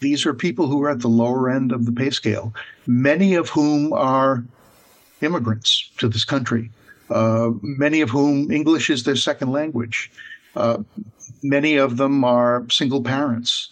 these 0.00 0.26
are 0.26 0.34
people 0.34 0.66
who 0.66 0.82
are 0.82 0.90
at 0.90 1.00
the 1.00 1.08
lower 1.08 1.50
end 1.50 1.72
of 1.72 1.86
the 1.86 1.92
pay 1.92 2.10
scale, 2.10 2.54
many 2.86 3.34
of 3.34 3.48
whom 3.48 3.92
are 3.92 4.44
immigrants 5.20 5.90
to 5.98 6.08
this 6.08 6.24
country, 6.24 6.70
uh, 7.10 7.50
many 7.62 8.00
of 8.00 8.10
whom 8.10 8.50
English 8.50 8.90
is 8.90 9.04
their 9.04 9.16
second 9.16 9.50
language. 9.50 10.10
Uh, 10.54 10.78
many 11.42 11.76
of 11.76 11.96
them 11.96 12.24
are 12.24 12.64
single 12.70 13.02
parents 13.02 13.70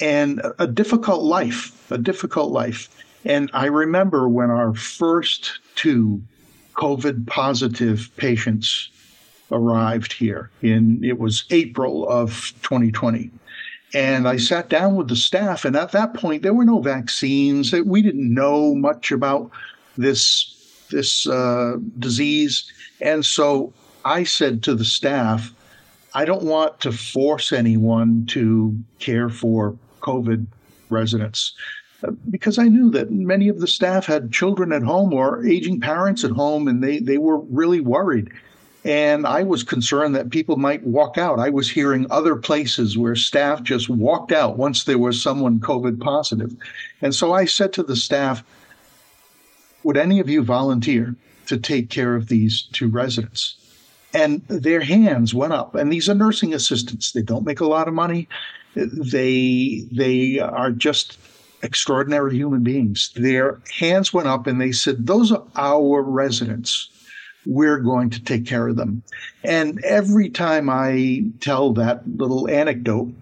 and 0.00 0.40
a 0.58 0.66
difficult 0.66 1.22
life, 1.22 1.90
a 1.90 1.98
difficult 1.98 2.52
life. 2.52 2.88
And 3.24 3.50
I 3.52 3.66
remember 3.66 4.28
when 4.28 4.50
our 4.50 4.74
first 4.74 5.58
two 5.74 6.22
COVID 6.74 7.26
positive 7.26 8.10
patients 8.16 8.90
arrived 9.52 10.12
here 10.12 10.50
in 10.62 11.02
it 11.04 11.18
was 11.18 11.44
April 11.50 12.08
of 12.08 12.54
2020. 12.62 13.30
And 13.92 14.28
I 14.28 14.36
sat 14.36 14.68
down 14.68 14.94
with 14.94 15.08
the 15.08 15.16
staff, 15.16 15.64
and 15.64 15.76
at 15.76 15.92
that 15.92 16.14
point, 16.14 16.42
there 16.42 16.54
were 16.54 16.64
no 16.64 16.80
vaccines. 16.80 17.72
We 17.72 18.02
didn't 18.02 18.32
know 18.32 18.74
much 18.74 19.10
about 19.10 19.50
this 19.96 20.56
this 20.90 21.26
uh, 21.26 21.76
disease, 21.98 22.70
and 23.00 23.24
so 23.24 23.72
I 24.04 24.24
said 24.24 24.62
to 24.64 24.74
the 24.74 24.84
staff, 24.84 25.52
I 26.14 26.24
don't 26.24 26.42
want 26.42 26.80
to 26.80 26.92
force 26.92 27.52
anyone 27.52 28.26
to 28.26 28.76
care 28.98 29.28
for 29.28 29.76
COVID 30.00 30.46
residents 30.88 31.54
because 32.30 32.58
I 32.58 32.68
knew 32.68 32.90
that 32.90 33.10
many 33.10 33.48
of 33.48 33.60
the 33.60 33.66
staff 33.66 34.06
had 34.06 34.32
children 34.32 34.72
at 34.72 34.82
home 34.82 35.12
or 35.12 35.44
aging 35.46 35.80
parents 35.80 36.24
at 36.24 36.30
home, 36.30 36.68
and 36.68 36.82
they, 36.82 36.98
they 36.98 37.18
were 37.18 37.38
really 37.38 37.80
worried. 37.80 38.30
And 38.84 39.26
I 39.26 39.42
was 39.42 39.62
concerned 39.62 40.14
that 40.16 40.30
people 40.30 40.56
might 40.56 40.82
walk 40.84 41.18
out. 41.18 41.38
I 41.38 41.50
was 41.50 41.70
hearing 41.70 42.06
other 42.10 42.36
places 42.36 42.96
where 42.96 43.14
staff 43.14 43.62
just 43.62 43.90
walked 43.90 44.32
out 44.32 44.56
once 44.56 44.84
there 44.84 44.98
was 44.98 45.20
someone 45.20 45.60
COVID 45.60 46.00
positive. 46.00 46.54
And 47.02 47.14
so 47.14 47.32
I 47.32 47.44
said 47.44 47.74
to 47.74 47.82
the 47.82 47.96
staff, 47.96 48.42
Would 49.84 49.98
any 49.98 50.18
of 50.18 50.30
you 50.30 50.42
volunteer 50.42 51.14
to 51.46 51.58
take 51.58 51.90
care 51.90 52.14
of 52.14 52.28
these 52.28 52.62
two 52.72 52.88
residents? 52.88 53.56
and 54.12 54.42
their 54.48 54.80
hands 54.80 55.34
went 55.34 55.52
up. 55.52 55.74
And 55.74 55.92
these 55.92 56.08
are 56.08 56.14
nursing 56.14 56.54
assistants. 56.54 57.12
They 57.12 57.22
don't 57.22 57.46
make 57.46 57.60
a 57.60 57.66
lot 57.66 57.88
of 57.88 57.94
money. 57.94 58.28
They 58.74 59.84
they 59.90 60.38
are 60.38 60.70
just 60.70 61.18
extraordinary 61.62 62.34
human 62.36 62.62
beings. 62.62 63.10
Their 63.14 63.60
hands 63.78 64.12
went 64.12 64.28
up 64.28 64.46
and 64.46 64.60
they 64.60 64.72
said, 64.72 65.06
"Those 65.06 65.32
are 65.32 65.42
our 65.56 66.02
residents. 66.02 66.88
We're 67.46 67.78
going 67.78 68.10
to 68.10 68.22
take 68.22 68.46
care 68.46 68.68
of 68.68 68.76
them. 68.76 69.02
And 69.44 69.82
every 69.84 70.28
time 70.28 70.68
I 70.68 71.24
tell 71.40 71.72
that 71.74 72.02
little 72.16 72.48
anecdote, 72.48 73.12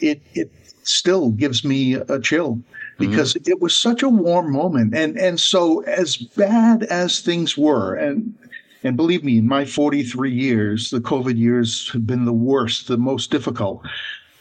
it, 0.00 0.22
it 0.34 0.52
still 0.82 1.30
gives 1.30 1.64
me 1.64 1.94
a 1.94 2.18
chill 2.20 2.60
because 2.98 3.34
mm-hmm. 3.34 3.50
it 3.50 3.60
was 3.60 3.76
such 3.76 4.02
a 4.02 4.08
warm 4.08 4.52
moment. 4.52 4.94
And, 4.94 5.18
and 5.18 5.38
so 5.38 5.80
as 5.82 6.16
bad 6.16 6.82
as 6.84 7.20
things 7.20 7.56
were, 7.56 7.94
and, 7.94 8.34
and 8.82 8.96
believe 8.96 9.24
me, 9.24 9.38
in 9.38 9.46
my 9.46 9.64
43 9.64 10.32
years, 10.32 10.90
the 10.90 11.00
COVID 11.00 11.36
years 11.36 11.90
have 11.92 12.06
been 12.06 12.24
the 12.24 12.32
worst, 12.32 12.88
the 12.88 12.96
most 12.96 13.30
difficult. 13.30 13.82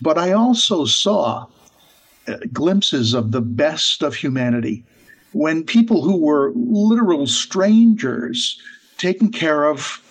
But 0.01 0.17
I 0.17 0.31
also 0.31 0.85
saw 0.85 1.45
uh, 2.27 2.37
glimpses 2.51 3.13
of 3.13 3.31
the 3.31 3.41
best 3.41 4.01
of 4.01 4.15
humanity 4.15 4.83
when 5.31 5.63
people 5.63 6.01
who 6.01 6.17
were 6.17 6.51
literal 6.55 7.27
strangers 7.27 8.59
taking 8.99 9.31
care 9.31 9.63
of 9.63 10.03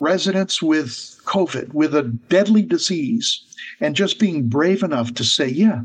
residents 0.00 0.62
with 0.62 1.20
COVID, 1.26 1.74
with 1.74 1.94
a 1.94 2.04
deadly 2.30 2.62
disease, 2.62 3.42
and 3.80 3.94
just 3.94 4.18
being 4.18 4.48
brave 4.48 4.82
enough 4.82 5.12
to 5.14 5.24
say, 5.24 5.48
"Yeah, 5.48 5.82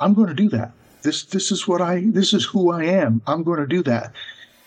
I'm 0.00 0.14
going 0.14 0.28
to 0.28 0.34
do 0.34 0.48
that. 0.50 0.72
This 1.02 1.24
this 1.24 1.50
is 1.50 1.66
what 1.66 1.80
I 1.80 2.04
this 2.06 2.32
is 2.32 2.44
who 2.44 2.70
I 2.70 2.84
am. 2.84 3.20
I'm 3.26 3.42
going 3.42 3.60
to 3.60 3.66
do 3.66 3.82
that." 3.82 4.12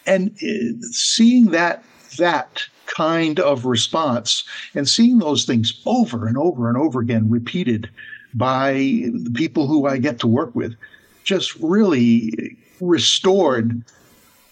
And 0.06 0.32
uh, 0.44 0.86
seeing 0.92 1.52
that 1.52 1.84
that 2.18 2.64
kind 2.88 3.40
of 3.40 3.66
response 3.66 4.44
and 4.74 4.90
seeing 4.90 5.20
those 5.20 5.46
things 5.46 5.80
over 5.86 6.28
and 6.28 6.38
over 6.38 6.68
and 6.68 6.78
over 6.78 7.00
again 7.00 7.30
repeated 7.30 7.90
by 8.34 8.74
the 8.74 9.32
people 9.34 9.68
who 9.68 9.86
I 9.86 9.98
get 9.98 10.20
to 10.20 10.28
work 10.28 10.54
with 10.56 10.76
just 11.24 11.56
really 11.58 12.58
restored 12.82 13.84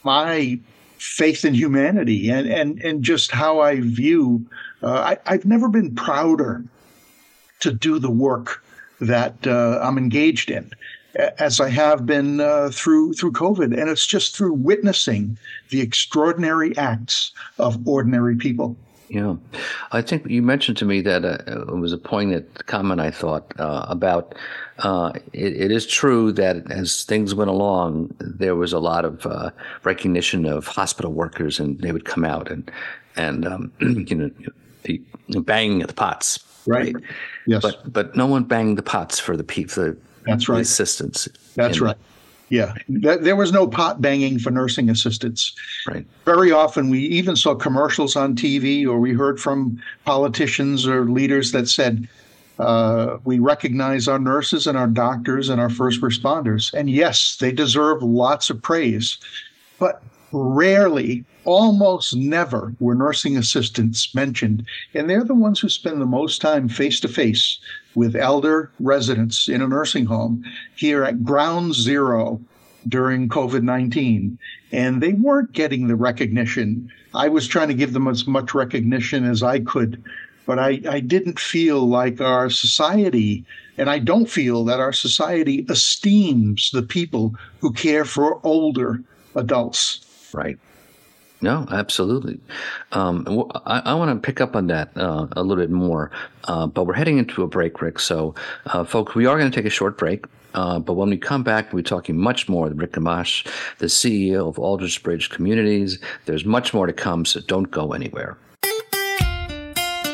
my 0.04 0.60
faith 0.98 1.46
in 1.46 1.54
humanity 1.54 2.30
and, 2.30 2.48
and, 2.48 2.80
and 2.84 3.04
just 3.04 3.32
how 3.32 3.60
I 3.60 3.80
view. 3.82 4.46
Uh, 4.82 5.16
I, 5.25 5.32
have 5.32 5.46
never 5.46 5.68
been 5.68 5.96
prouder 5.96 6.63
to 7.60 7.72
do 7.72 8.00
the 8.00 8.12
work 8.12 8.63
that 9.00 9.46
uh, 9.46 9.80
I'm 9.82 9.98
engaged 9.98 10.51
in 10.51 10.72
as 11.39 11.60
I 11.60 11.70
have 11.70 12.06
been 12.06 12.39
uh, 12.39 12.70
through 12.72 13.13
through 13.13 13.32
COVID, 13.32 13.77
and 13.77 13.89
it's 13.89 14.06
just 14.06 14.36
through 14.36 14.54
witnessing 14.54 15.38
the 15.70 15.82
extraordinary 15.82 16.77
acts 16.77 17.32
of 17.58 17.88
ordinary 17.88 18.36
people. 18.36 18.77
Yeah, 19.10 19.36
I 19.92 20.02
think 20.02 20.28
you 20.28 20.42
mentioned 20.42 20.78
to 20.78 20.86
me 20.86 21.02
that 21.02 21.24
uh, 21.24 21.38
it 21.48 21.78
was 21.78 21.94
a 21.94 21.98
poignant 21.98 22.66
comment. 22.66 23.00
I 23.00 23.10
thought 23.10 23.54
uh, 23.58 23.86
about 23.88 24.36
uh, 24.80 25.14
it, 25.32 25.56
it 25.56 25.72
is 25.72 25.88
true 25.88 26.32
that 26.34 26.70
as 26.70 27.04
things 27.06 27.34
went 27.34 27.50
along, 27.50 28.14
there 28.20 28.56
was 28.56 28.74
a 28.74 28.80
lot 28.80 29.06
of 29.06 29.26
uh, 29.26 29.52
recognition 29.84 30.46
of 30.46 30.68
hospital 30.68 31.14
workers, 31.14 31.60
and 31.60 31.80
they 31.80 31.92
would 31.92 32.06
come 32.06 32.26
out 32.26 32.52
and 32.52 32.70
and 33.16 33.48
um, 33.48 33.72
you 33.80 34.16
know 34.16 34.32
the 34.84 35.02
banging 35.42 35.82
of 35.82 35.88
the 35.88 35.94
pots, 35.94 36.40
right? 36.66 36.94
right? 36.94 37.04
Yes, 37.46 37.62
but 37.62 37.92
but 37.92 38.16
no 38.16 38.28
one 38.28 38.44
banged 38.44 38.78
the 38.78 38.84
pots 38.84 39.20
for 39.20 39.38
the 39.38 39.44
people. 39.44 39.96
That's 40.26 40.50
right. 40.50 40.62
Assistants. 40.62 41.30
That's 41.56 41.80
right. 41.80 41.96
Yeah, 42.50 42.74
there 42.88 43.36
was 43.36 43.51
no 43.51 43.68
pot 43.68 44.01
banging 44.01 44.39
for 44.39 44.51
nursing 44.51 44.89
assistants. 44.89 45.54
Right. 45.86 46.06
Very 46.24 46.51
often, 46.51 46.89
we 46.89 47.00
even 47.00 47.36
saw 47.36 47.56
commercials 47.56 48.16
on 48.16 48.36
TV, 48.36 48.88
or 48.88 49.00
we 49.00 49.13
heard 49.13 49.39
from 49.39 49.82
politicians 50.06 50.88
or 50.88 51.06
leaders 51.06 51.51
that 51.51 51.68
said, 51.68 52.08
uh, 52.60 53.18
"We 53.25 53.39
recognize 53.39 54.08
our 54.08 54.20
nurses 54.20 54.66
and 54.66 54.77
our 54.77 54.88
doctors 54.88 55.50
and 55.50 55.60
our 55.60 55.70
first 55.70 56.00
responders, 56.01 56.74
and 56.74 56.89
yes, 56.89 57.36
they 57.39 57.51
deserve 57.51 58.01
lots 58.01 58.50
of 58.50 58.62
praise." 58.62 59.18
But 59.77 60.01
rarely, 60.32 61.25
almost 61.44 62.16
never, 62.16 62.74
were 62.80 62.96
nursing 62.96 63.38
assistants 63.38 64.16
mentioned, 64.16 64.66
and 64.94 65.10
they're 65.10 65.24
the 65.24 65.34
ones 65.34 65.60
who 65.60 65.70
spend 65.70 66.00
the 66.00 66.06
most 66.06 66.42
time 66.42 66.70
face 66.70 67.00
to 67.01 67.08
face 67.10 67.60
with 67.98 68.16
elder 68.16 68.70
residents 68.80 69.50
in 69.50 69.60
a 69.60 69.68
nursing 69.68 70.06
home 70.06 70.46
here 70.75 71.04
at 71.04 71.24
ground 71.24 71.74
zero 71.74 72.39
during 72.88 73.27
COVID 73.27 73.63
19. 73.63 74.38
And 74.72 75.02
they 75.02 75.13
weren't 75.13 75.52
getting 75.52 75.88
the 75.88 75.95
recognition. 75.95 76.91
I 77.15 77.28
was 77.28 77.48
trying 77.48 77.69
to 77.69 77.74
give 77.74 77.93
them 77.93 78.08
as 78.08 78.28
much 78.28 78.54
recognition 78.54 79.26
as 79.26 79.41
I 79.41 79.62
could, 79.62 80.04
but 80.45 80.60
I, 80.60 80.80
I 80.88 81.00
didn't 81.00 81.39
feel 81.39 81.89
like 81.89 82.22
our 82.22 82.52
society, 82.52 83.43
and 83.80 83.89
I 83.89 83.98
don't 83.98 84.30
feel 84.30 84.63
that 84.65 84.80
our 84.80 84.93
society 84.93 85.65
esteems 85.67 86.69
the 86.72 86.84
people 86.84 87.34
who 87.62 87.74
care 87.74 88.06
for 88.06 88.39
older 88.45 89.02
adults. 89.34 90.30
Right. 90.34 90.60
No, 91.41 91.67
absolutely. 91.71 92.39
Um, 92.93 93.50
I, 93.65 93.80
I 93.86 93.93
want 93.93 94.12
to 94.12 94.26
pick 94.26 94.41
up 94.41 94.56
on 94.56 94.67
that 94.67 94.89
uh, 94.97 95.28
a 95.34 95.43
little 95.43 95.63
bit 95.63 95.69
more, 95.69 96.10
uh, 96.45 96.65
but 96.65 96.86
we're 96.86 96.93
heading 96.93 97.19
into 97.19 97.43
a 97.43 97.47
break, 97.47 97.82
Rick. 97.82 98.00
So, 98.00 98.34
uh, 98.65 98.84
folks, 98.84 99.13
we 99.13 99.28
are 99.28 99.38
going 99.38 99.52
to 99.52 99.56
take 99.56 99.65
a 99.65 99.71
short 99.71 99.97
break. 99.97 100.26
Uh, 100.54 100.80
but 100.80 100.93
when 100.93 101.10
we 101.10 101.17
come 101.17 101.43
back, 101.43 101.71
we'll 101.71 101.84
be 101.84 101.88
talking 101.88 102.17
much 102.17 102.50
more 102.50 102.63
with 102.63 102.80
Rick 102.80 102.93
Gamache, 102.93 103.45
the 103.78 103.86
CEO 103.86 104.47
of 104.50 104.56
Aldersbridge 104.56 105.30
Communities. 105.30 106.00
There's 106.26 106.45
much 106.45 106.73
more 106.73 106.88
to 106.88 106.93
come, 106.93 107.26
so 107.26 107.41
don't 107.41 107.69
go 107.69 107.93
anywhere. 107.93 108.38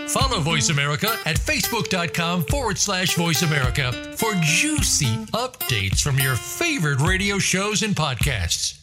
Follow 0.10 0.42
Voice 0.42 0.70
America 0.70 1.18
at 1.26 1.38
facebook.com 1.38 2.44
forward 2.44 2.78
slash 2.78 3.16
voice 3.16 3.42
America 3.42 3.92
for 4.16 4.34
juicy 4.42 5.16
updates 5.28 6.02
from 6.02 6.20
your 6.20 6.36
favorite 6.36 7.00
radio 7.00 7.40
shows 7.40 7.82
and 7.82 7.96
podcasts. 7.96 8.83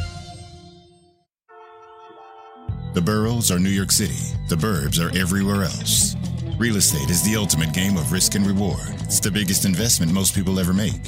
The 2.93 3.01
boroughs 3.01 3.51
are 3.51 3.57
New 3.59 3.69
York 3.69 3.89
City. 3.89 4.35
The 4.49 4.57
burbs 4.57 4.99
are 4.99 5.17
everywhere 5.17 5.63
else. 5.63 6.17
Real 6.57 6.75
estate 6.75 7.09
is 7.09 7.23
the 7.23 7.37
ultimate 7.37 7.71
game 7.71 7.95
of 7.95 8.11
risk 8.11 8.35
and 8.35 8.45
reward. 8.45 8.89
It's 9.03 9.21
the 9.21 9.31
biggest 9.31 9.63
investment 9.63 10.11
most 10.11 10.35
people 10.35 10.59
ever 10.59 10.73
make. 10.73 10.99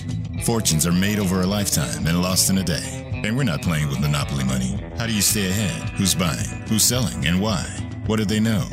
Fortunes 0.46 0.88
are 0.88 0.94
made 0.94 1.20
over 1.20 1.42
a 1.42 1.46
lifetime 1.46 2.08
and 2.08 2.22
lost 2.22 2.50
in 2.50 2.60
a 2.60 2.64
day. 2.64 3.12
And 3.26 3.36
we're 3.36 3.44
not 3.44 3.62
playing 3.62 3.90
with 3.90 4.00
monopoly 4.00 4.46
money. 4.46 4.82
How 4.98 5.08
do 5.08 5.14
you 5.14 5.22
stay 5.22 5.50
ahead? 5.50 5.90
Who's 5.90 6.16
buying? 6.16 6.48
Who's 6.70 6.84
selling? 6.84 7.28
And 7.28 7.42
why? 7.42 7.64
What 8.06 8.16
do 8.16 8.24
they 8.24 8.40
know? 8.40 8.66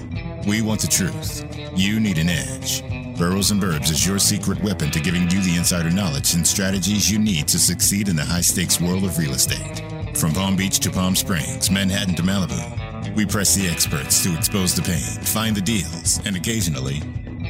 We 0.46 0.62
want 0.62 0.80
the 0.80 0.86
truth. 0.86 1.44
You 1.76 1.98
need 1.98 2.16
an 2.16 2.28
edge. 2.28 2.84
Boroughs 3.18 3.50
and 3.50 3.60
Burbs 3.60 3.90
is 3.90 4.06
your 4.06 4.20
secret 4.20 4.62
weapon 4.62 4.92
to 4.92 5.00
giving 5.00 5.28
you 5.30 5.40
the 5.42 5.56
insider 5.56 5.90
knowledge 5.90 6.34
and 6.34 6.46
strategies 6.46 7.10
you 7.10 7.18
need 7.18 7.48
to 7.48 7.58
succeed 7.58 8.08
in 8.08 8.14
the 8.14 8.24
high 8.24 8.40
stakes 8.40 8.80
world 8.80 9.02
of 9.02 9.18
real 9.18 9.32
estate. 9.32 10.16
From 10.16 10.32
Palm 10.32 10.54
Beach 10.54 10.78
to 10.78 10.90
Palm 10.90 11.16
Springs, 11.16 11.72
Manhattan 11.72 12.14
to 12.14 12.22
Malibu. 12.22 12.79
We 13.16 13.26
press 13.26 13.54
the 13.54 13.68
experts 13.68 14.22
to 14.22 14.36
expose 14.36 14.74
the 14.74 14.82
pain, 14.82 15.22
find 15.24 15.56
the 15.56 15.60
deals, 15.60 16.20
and 16.24 16.36
occasionally 16.36 17.00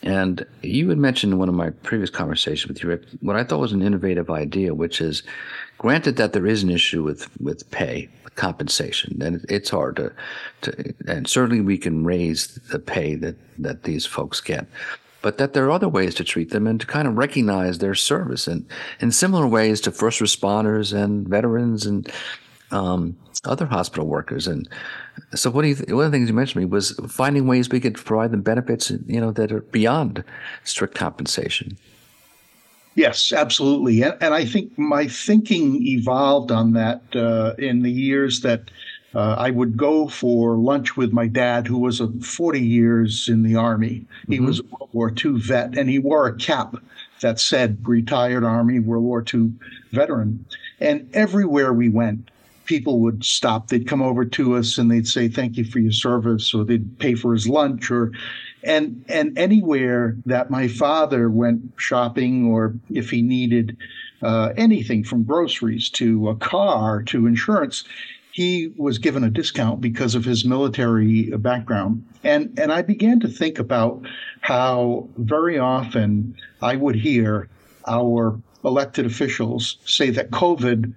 And 0.01 0.45
you 0.63 0.89
had 0.89 0.97
mentioned 0.97 1.33
in 1.33 1.39
one 1.39 1.49
of 1.49 1.55
my 1.55 1.69
previous 1.69 2.09
conversations 2.09 2.67
with 2.67 2.81
you, 2.81 2.89
Rick, 2.89 3.03
what 3.21 3.35
I 3.35 3.43
thought 3.43 3.59
was 3.59 3.73
an 3.73 3.81
innovative 3.81 4.29
idea, 4.29 4.73
which 4.73 4.99
is 4.99 5.23
granted 5.77 6.15
that 6.17 6.33
there 6.33 6.47
is 6.47 6.63
an 6.63 6.71
issue 6.71 7.03
with, 7.03 7.29
with 7.41 7.69
pay, 7.69 8.09
with 8.23 8.35
compensation, 8.35 9.21
and 9.21 9.45
it's 9.49 9.69
hard 9.69 9.97
to, 9.97 10.11
to, 10.61 10.93
and 11.07 11.27
certainly 11.27 11.61
we 11.61 11.77
can 11.77 12.03
raise 12.03 12.47
the 12.71 12.79
pay 12.79 13.15
that, 13.15 13.35
that 13.59 13.83
these 13.83 14.05
folks 14.05 14.41
get 14.41 14.65
but 15.27 15.39
that 15.39 15.51
there 15.51 15.65
are 15.65 15.71
other 15.71 15.89
ways 15.89 16.15
to 16.15 16.23
treat 16.23 16.51
them 16.51 16.65
and 16.65 16.79
to 16.79 16.87
kind 16.87 17.05
of 17.05 17.17
recognize 17.17 17.79
their 17.79 17.93
service 17.93 18.47
and 18.47 18.65
in 19.01 19.11
similar 19.11 19.45
ways 19.45 19.81
to 19.81 19.91
first 19.91 20.21
responders 20.21 20.93
and 20.93 21.27
veterans 21.27 21.85
and 21.85 22.09
um, 22.71 23.13
other 23.43 23.65
hospital 23.65 24.07
workers. 24.07 24.47
And 24.47 24.69
so, 25.35 25.51
what 25.51 25.63
do 25.63 25.67
you? 25.67 25.75
Th- 25.75 25.89
one 25.91 26.05
of 26.05 26.13
the 26.13 26.17
things 26.17 26.29
you 26.29 26.33
mentioned 26.33 26.53
to 26.53 26.59
me 26.59 26.65
was 26.71 26.97
finding 27.09 27.45
ways 27.45 27.67
we 27.67 27.81
could 27.81 27.95
provide 27.95 28.31
them 28.31 28.41
benefits, 28.41 28.89
you 29.05 29.19
know, 29.19 29.31
that 29.31 29.51
are 29.51 29.63
beyond 29.63 30.23
strict 30.63 30.95
compensation. 30.95 31.77
Yes, 32.95 33.33
absolutely, 33.33 34.03
and, 34.03 34.15
and 34.21 34.33
I 34.33 34.45
think 34.45 34.77
my 34.77 35.07
thinking 35.07 35.85
evolved 35.85 36.53
on 36.53 36.71
that 36.71 37.01
uh, 37.13 37.53
in 37.57 37.81
the 37.81 37.91
years 37.91 38.39
that 38.43 38.71
uh, 39.17 39.33
I 39.35 39.49
would 39.49 39.75
go 39.75 40.07
for 40.07 40.57
lunch 40.57 40.95
with 40.95 41.11
my 41.11 41.25
dad, 41.25 41.65
who 41.65 41.79
was 41.79 41.99
a 41.99 42.07
40 42.07 42.61
years 42.61 43.27
in 43.27 43.41
the 43.41 43.55
Army. 43.55 44.05
He 44.27 44.35
mm-hmm. 44.35 44.45
was 44.45 44.59
a 44.59 44.63
World 44.63 44.89
War 44.93 45.11
II 45.11 45.39
vet, 45.39 45.75
and 45.75 45.89
he 45.89 45.97
wore 45.97 46.27
a 46.27 46.35
cap 46.35 46.75
that 47.21 47.39
said 47.39 47.79
retired 47.87 48.43
Army 48.43 48.77
World 48.77 49.03
War 49.03 49.25
II 49.33 49.53
veteran. 49.89 50.45
And 50.79 51.09
everywhere 51.15 51.73
we 51.73 51.89
went, 51.89 52.29
people 52.65 52.99
would 52.99 53.25
stop. 53.25 53.69
They'd 53.69 53.87
come 53.87 54.03
over 54.03 54.23
to 54.23 54.55
us 54.55 54.77
and 54.77 54.91
they'd 54.91 55.07
say, 55.07 55.27
Thank 55.27 55.57
you 55.57 55.63
for 55.63 55.79
your 55.79 55.93
service, 55.93 56.53
or 56.53 56.63
they'd 56.63 56.99
pay 56.99 57.15
for 57.15 57.33
his 57.33 57.49
lunch, 57.49 57.89
or 57.89 58.11
and 58.63 59.03
and 59.09 59.35
anywhere 59.35 60.15
that 60.27 60.51
my 60.51 60.67
father 60.67 61.27
went 61.27 61.61
shopping 61.77 62.45
or 62.45 62.75
if 62.91 63.09
he 63.09 63.23
needed 63.23 63.77
uh, 64.21 64.53
anything 64.57 65.03
from 65.03 65.23
groceries 65.23 65.89
to 65.89 66.29
a 66.29 66.35
car 66.35 67.01
to 67.03 67.25
insurance 67.25 67.83
he 68.37 68.71
was 68.77 68.99
given 68.99 69.23
a 69.23 69.31
discount 69.31 69.81
because 69.81 70.13
of 70.13 70.23
his 70.23 70.45
military 70.45 71.31
background. 71.37 72.05
And, 72.23 72.53
and 72.59 72.71
I 72.71 72.83
began 72.83 73.19
to 73.21 73.27
think 73.27 73.57
about 73.57 74.05
how 74.41 75.09
very 75.17 75.57
often 75.57 76.35
I 76.61 76.75
would 76.75 76.95
hear 76.95 77.49
our 77.87 78.39
elected 78.63 79.07
officials 79.07 79.77
say 79.85 80.11
that 80.11 80.29
COVID, 80.29 80.93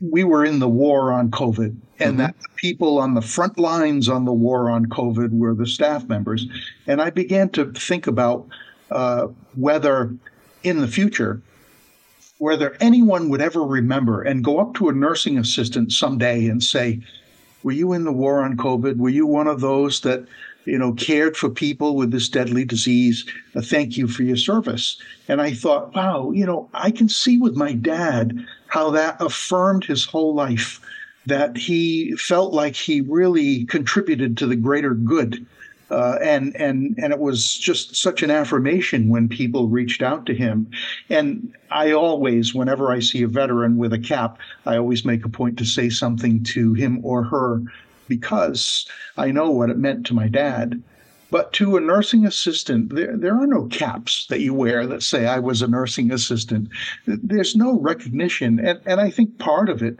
we 0.00 0.22
were 0.22 0.44
in 0.44 0.60
the 0.60 0.68
war 0.68 1.10
on 1.10 1.32
COVID, 1.32 1.74
and 1.98 2.10
mm-hmm. 2.10 2.18
that 2.18 2.38
the 2.38 2.48
people 2.54 3.00
on 3.00 3.14
the 3.14 3.22
front 3.22 3.58
lines 3.58 4.08
on 4.08 4.24
the 4.24 4.32
war 4.32 4.70
on 4.70 4.86
COVID 4.86 5.36
were 5.36 5.54
the 5.54 5.66
staff 5.66 6.06
members. 6.06 6.46
And 6.86 7.02
I 7.02 7.10
began 7.10 7.48
to 7.50 7.72
think 7.72 8.06
about 8.06 8.46
uh, 8.92 9.26
whether 9.56 10.14
in 10.62 10.78
the 10.78 10.86
future 10.86 11.42
whether 12.42 12.76
anyone 12.80 13.28
would 13.28 13.40
ever 13.40 13.62
remember 13.62 14.20
and 14.20 14.42
go 14.42 14.58
up 14.58 14.74
to 14.74 14.88
a 14.88 14.92
nursing 14.92 15.38
assistant 15.38 15.92
someday 15.92 16.48
and 16.48 16.60
say, 16.60 16.98
Were 17.62 17.70
you 17.70 17.92
in 17.92 18.02
the 18.02 18.10
war 18.10 18.42
on 18.42 18.56
COVID? 18.56 18.96
Were 18.96 19.10
you 19.10 19.28
one 19.28 19.46
of 19.46 19.60
those 19.60 20.00
that, 20.00 20.26
you 20.64 20.76
know, 20.76 20.92
cared 20.94 21.36
for 21.36 21.48
people 21.48 21.94
with 21.94 22.10
this 22.10 22.28
deadly 22.28 22.64
disease? 22.64 23.24
Uh, 23.54 23.60
thank 23.60 23.96
you 23.96 24.08
for 24.08 24.24
your 24.24 24.36
service. 24.36 25.00
And 25.28 25.40
I 25.40 25.54
thought, 25.54 25.94
wow, 25.94 26.32
you 26.32 26.44
know, 26.44 26.68
I 26.74 26.90
can 26.90 27.08
see 27.08 27.38
with 27.38 27.54
my 27.54 27.74
dad 27.74 28.44
how 28.66 28.90
that 28.90 29.18
affirmed 29.20 29.84
his 29.84 30.04
whole 30.04 30.34
life, 30.34 30.80
that 31.26 31.56
he 31.56 32.16
felt 32.16 32.52
like 32.52 32.74
he 32.74 33.02
really 33.02 33.66
contributed 33.66 34.36
to 34.38 34.48
the 34.48 34.56
greater 34.56 34.94
good 34.94 35.46
uh, 35.92 36.18
and 36.22 36.56
and 36.56 36.98
and 36.98 37.12
it 37.12 37.18
was 37.18 37.56
just 37.58 37.94
such 37.94 38.22
an 38.22 38.30
affirmation 38.30 39.10
when 39.10 39.28
people 39.28 39.68
reached 39.68 40.02
out 40.02 40.24
to 40.26 40.34
him. 40.34 40.70
And 41.10 41.54
I 41.70 41.92
always, 41.92 42.54
whenever 42.54 42.90
I 42.90 43.00
see 43.00 43.22
a 43.22 43.28
veteran 43.28 43.76
with 43.76 43.92
a 43.92 43.98
cap, 43.98 44.38
I 44.64 44.78
always 44.78 45.04
make 45.04 45.24
a 45.26 45.28
point 45.28 45.58
to 45.58 45.66
say 45.66 45.90
something 45.90 46.42
to 46.44 46.72
him 46.72 47.04
or 47.04 47.24
her 47.24 47.62
because 48.08 48.86
I 49.18 49.30
know 49.32 49.50
what 49.50 49.70
it 49.70 49.76
meant 49.76 50.06
to 50.06 50.14
my 50.14 50.28
dad. 50.28 50.82
But 51.30 51.52
to 51.54 51.76
a 51.76 51.80
nursing 51.80 52.26
assistant, 52.26 52.94
there, 52.94 53.16
there 53.16 53.34
are 53.34 53.46
no 53.46 53.66
caps 53.66 54.26
that 54.28 54.40
you 54.40 54.52
wear 54.52 54.86
that 54.86 55.02
say 55.02 55.26
I 55.26 55.38
was 55.38 55.62
a 55.62 55.66
nursing 55.66 56.10
assistant. 56.10 56.68
There's 57.06 57.56
no 57.56 57.78
recognition. 57.80 58.58
And, 58.58 58.80
and 58.84 59.00
I 59.00 59.10
think 59.10 59.38
part 59.38 59.70
of 59.70 59.82
it 59.82 59.98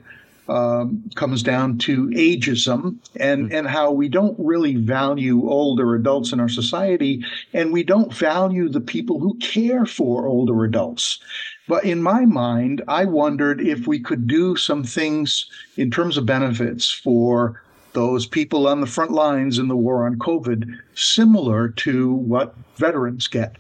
um, 0.48 1.02
comes 1.14 1.42
down 1.42 1.78
to 1.78 2.09
ageism 2.09 2.96
and, 3.18 3.46
mm-hmm. 3.46 3.55
and 3.55 3.66
how 3.68 3.92
we 3.92 4.09
don't 4.09 4.37
really 4.38 4.76
value 4.76 5.48
older 5.48 5.94
adults 5.94 6.33
in 6.33 6.40
our 6.40 6.48
society, 6.48 7.24
and 7.52 7.72
we 7.72 7.83
don't 7.83 8.12
value 8.12 8.68
the 8.68 8.81
people 8.81 9.20
who 9.20 9.35
care 9.38 9.87
for 9.87 10.26
older 10.26 10.64
adults. 10.64 11.20
But 11.68 11.85
in 11.85 12.02
my 12.02 12.24
mind, 12.24 12.83
I 12.88 13.05
wondered 13.05 13.61
if 13.61 13.87
we 13.87 14.00
could 14.00 14.26
do 14.26 14.57
some 14.57 14.83
things 14.83 15.46
in 15.76 15.90
terms 15.90 16.16
of 16.16 16.26
benefits 16.26 16.90
for 16.90 17.62
those 17.92 18.26
people 18.26 18.66
on 18.66 18.81
the 18.81 18.87
front 18.87 19.12
lines 19.12 19.59
in 19.59 19.68
the 19.68 19.76
war 19.76 20.07
on 20.07 20.18
COVID, 20.18 20.78
similar 20.94 21.68
to 21.68 22.12
what 22.14 22.57
veterans 22.76 23.28
get. 23.28 23.57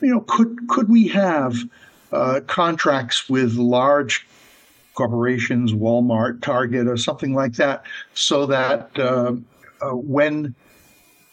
You 0.00 0.14
know, 0.14 0.20
could 0.20 0.68
could 0.68 0.88
we 0.88 1.08
have 1.08 1.56
uh, 2.12 2.40
contracts 2.46 3.28
with 3.28 3.54
large 3.54 4.26
corporations, 4.96 5.72
Walmart, 5.72 6.42
Target, 6.42 6.88
or 6.88 6.96
something 6.96 7.34
like 7.34 7.52
that, 7.54 7.84
so 8.14 8.46
that 8.46 8.90
uh, 8.98 9.34
uh, 9.80 9.90
when 9.90 10.54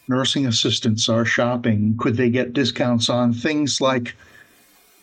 nursing 0.07 0.45
assistants 0.45 1.09
are 1.09 1.25
shopping, 1.25 1.95
could 1.97 2.17
they 2.17 2.29
get 2.29 2.53
discounts 2.53 3.09
on 3.09 3.33
things 3.33 3.81
like 3.81 4.15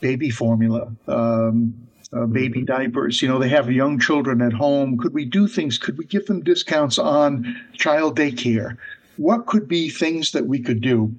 baby 0.00 0.30
formula, 0.30 0.92
um, 1.08 1.74
uh, 2.12 2.26
baby 2.26 2.62
diapers? 2.62 3.20
You 3.20 3.28
know, 3.28 3.38
they 3.38 3.48
have 3.48 3.72
young 3.72 3.98
children 3.98 4.42
at 4.42 4.52
home. 4.52 4.98
Could 4.98 5.14
we 5.14 5.24
do 5.24 5.48
things? 5.48 5.78
Could 5.78 5.98
we 5.98 6.04
give 6.04 6.26
them 6.26 6.42
discounts 6.42 6.98
on 6.98 7.56
child 7.72 8.16
daycare? 8.16 8.76
What 9.16 9.46
could 9.46 9.66
be 9.66 9.88
things 9.88 10.32
that 10.32 10.46
we 10.46 10.60
could 10.60 10.80
do 10.80 11.14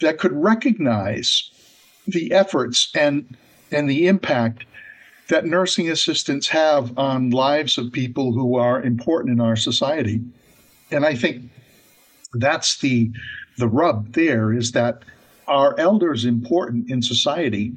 that 0.00 0.18
could 0.18 0.32
recognize 0.32 1.50
the 2.06 2.32
efforts 2.32 2.90
and 2.94 3.36
and 3.70 3.88
the 3.88 4.06
impact 4.06 4.64
that 5.28 5.46
nursing 5.46 5.90
assistants 5.90 6.48
have 6.48 6.96
on 6.98 7.30
lives 7.30 7.78
of 7.78 7.92
people 7.92 8.32
who 8.32 8.56
are 8.56 8.82
important 8.82 9.32
in 9.32 9.40
our 9.40 9.56
society. 9.56 10.20
And 10.90 11.04
I 11.04 11.14
think 11.14 11.50
that's 12.34 12.78
the 12.78 13.10
the 13.56 13.68
rub 13.68 14.12
there 14.12 14.52
is 14.52 14.72
that 14.72 15.02
are 15.46 15.78
elders 15.78 16.24
important 16.24 16.90
in 16.90 17.02
society 17.02 17.72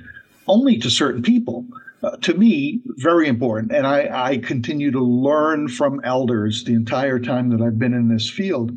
only 0.48 0.78
to 0.78 0.90
certain 0.90 1.22
people? 1.22 1.66
Uh, 2.04 2.16
to 2.18 2.34
me, 2.36 2.80
very 2.86 3.28
important. 3.28 3.72
And 3.72 3.86
I, 3.86 4.10
I 4.12 4.38
continue 4.38 4.92
to 4.92 5.04
learn 5.04 5.68
from 5.68 6.00
elders 6.04 6.64
the 6.64 6.74
entire 6.74 7.20
time 7.20 7.50
that 7.50 7.62
I've 7.62 7.80
been 7.80 7.94
in 7.94 8.08
this 8.08 8.30
field. 8.30 8.72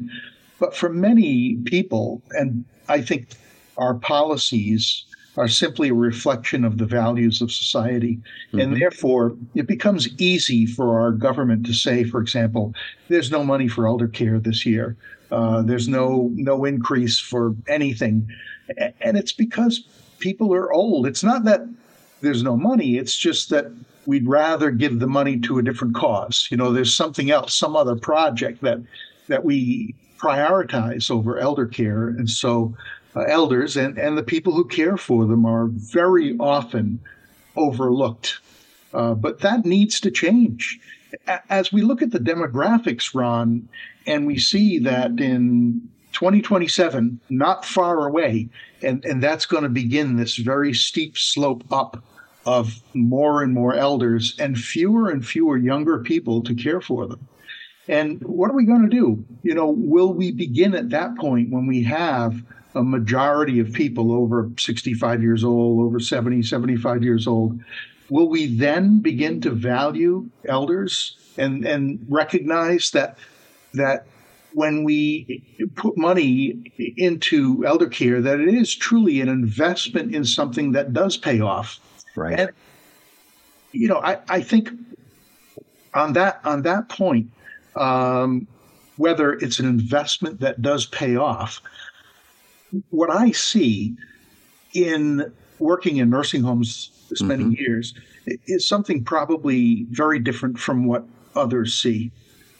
But 0.58 0.74
for 0.74 0.88
many 0.88 1.56
people, 1.64 2.22
and 2.30 2.64
I 2.88 3.02
think 3.02 3.28
our 3.76 3.94
policies 3.94 5.04
are 5.36 5.48
simply 5.48 5.90
a 5.90 5.94
reflection 5.94 6.64
of 6.64 6.78
the 6.78 6.84
values 6.84 7.40
of 7.40 7.52
society. 7.52 8.16
Mm-hmm. 8.48 8.60
And 8.60 8.76
therefore, 8.76 9.36
it 9.54 9.66
becomes 9.66 10.08
easy 10.20 10.66
for 10.66 11.00
our 11.00 11.12
government 11.12 11.66
to 11.66 11.72
say, 11.72 12.04
for 12.04 12.20
example, 12.20 12.74
there's 13.08 13.30
no 13.30 13.44
money 13.44 13.68
for 13.68 13.86
elder 13.86 14.08
care 14.08 14.38
this 14.38 14.66
year. 14.66 14.96
Uh, 15.30 15.62
there's 15.62 15.88
no 15.88 16.28
no 16.34 16.64
increase 16.64 17.20
for 17.20 17.54
anything, 17.68 18.28
and 19.00 19.16
it's 19.16 19.32
because 19.32 19.84
people 20.18 20.52
are 20.52 20.72
old. 20.72 21.06
It's 21.06 21.22
not 21.22 21.44
that 21.44 21.60
there's 22.20 22.42
no 22.42 22.56
money. 22.56 22.96
It's 22.96 23.16
just 23.16 23.48
that 23.50 23.66
we'd 24.06 24.26
rather 24.26 24.72
give 24.72 24.98
the 24.98 25.06
money 25.06 25.38
to 25.38 25.58
a 25.58 25.62
different 25.62 25.94
cause. 25.94 26.48
You 26.50 26.56
know, 26.56 26.72
there's 26.72 26.92
something 26.92 27.30
else, 27.30 27.54
some 27.54 27.76
other 27.76 27.94
project 27.94 28.62
that 28.62 28.80
that 29.28 29.44
we 29.44 29.94
prioritize 30.18 31.10
over 31.12 31.38
elder 31.38 31.66
care, 31.66 32.08
and 32.08 32.28
so 32.28 32.74
uh, 33.16 33.20
elders 33.22 33.76
and 33.76 33.98
and 33.98 34.16
the 34.16 34.22
people 34.22 34.52
who 34.52 34.64
care 34.64 34.96
for 34.96 35.26
them 35.26 35.44
are 35.44 35.66
very 35.66 36.36
often 36.38 37.00
overlooked. 37.56 38.38
Uh, 38.92 39.14
but 39.14 39.40
that 39.40 39.64
needs 39.64 40.00
to 40.00 40.10
change. 40.10 40.78
As 41.48 41.72
we 41.72 41.82
look 41.82 42.02
at 42.02 42.12
the 42.12 42.18
demographics, 42.18 43.14
Ron, 43.14 43.68
and 44.06 44.26
we 44.26 44.38
see 44.38 44.78
that 44.78 45.20
in 45.20 45.88
2027, 46.12 47.20
not 47.30 47.64
far 47.64 48.06
away, 48.06 48.48
and, 48.82 49.04
and 49.04 49.22
that's 49.22 49.46
going 49.46 49.62
to 49.62 49.68
begin 49.68 50.16
this 50.16 50.36
very 50.36 50.72
steep 50.72 51.16
slope 51.16 51.64
up 51.72 52.02
of 52.46 52.80
more 52.94 53.42
and 53.42 53.52
more 53.52 53.74
elders 53.74 54.34
and 54.38 54.58
fewer 54.58 55.10
and 55.10 55.26
fewer 55.26 55.56
younger 55.56 55.98
people 55.98 56.42
to 56.42 56.54
care 56.54 56.80
for 56.80 57.06
them. 57.06 57.28
And 57.88 58.22
what 58.22 58.50
are 58.50 58.54
we 58.54 58.64
going 58.64 58.82
to 58.82 58.88
do? 58.88 59.24
You 59.42 59.54
know, 59.54 59.68
will 59.68 60.12
we 60.12 60.30
begin 60.30 60.74
at 60.74 60.90
that 60.90 61.16
point 61.16 61.50
when 61.50 61.66
we 61.66 61.82
have 61.84 62.42
a 62.74 62.82
majority 62.82 63.58
of 63.60 63.72
people 63.72 64.12
over 64.12 64.50
65 64.58 65.22
years 65.22 65.44
old, 65.44 65.84
over 65.84 66.00
70, 66.00 66.42
75 66.42 67.02
years 67.02 67.26
old? 67.26 67.60
Will 68.08 68.28
we 68.28 68.46
then 68.46 69.00
begin 69.00 69.40
to 69.42 69.50
value 69.50 70.28
elders 70.46 71.16
and, 71.38 71.64
and 71.64 72.04
recognize 72.08 72.90
that 72.90 73.18
that 73.74 74.06
when 74.52 74.84
we 74.84 75.42
put 75.76 75.96
money 75.96 76.72
into 76.96 77.64
elder 77.64 77.88
care, 77.88 78.20
that 78.20 78.40
it 78.40 78.52
is 78.52 78.74
truly 78.74 79.20
an 79.20 79.28
investment 79.28 80.14
in 80.14 80.24
something 80.24 80.72
that 80.72 80.92
does 80.92 81.16
pay 81.16 81.40
off. 81.40 81.78
Right. 82.16 82.38
And, 82.38 82.50
you 83.72 83.88
know, 83.88 83.98
I, 83.98 84.18
I 84.28 84.40
think 84.40 84.70
on 85.94 86.14
that 86.14 86.40
on 86.44 86.62
that 86.62 86.88
point, 86.88 87.30
um, 87.76 88.46
whether 88.96 89.32
it's 89.32 89.58
an 89.58 89.66
investment 89.66 90.40
that 90.40 90.60
does 90.60 90.86
pay 90.86 91.16
off, 91.16 91.62
what 92.90 93.10
I 93.10 93.32
see 93.32 93.94
in 94.74 95.32
working 95.58 95.98
in 95.98 96.10
nursing 96.10 96.42
homes 96.42 96.90
this 97.10 97.22
many 97.22 97.44
mm-hmm. 97.44 97.60
years 97.60 97.94
is 98.46 98.66
something 98.66 99.02
probably 99.04 99.86
very 99.90 100.18
different 100.18 100.58
from 100.58 100.86
what 100.86 101.04
others 101.34 101.74
see 101.74 102.10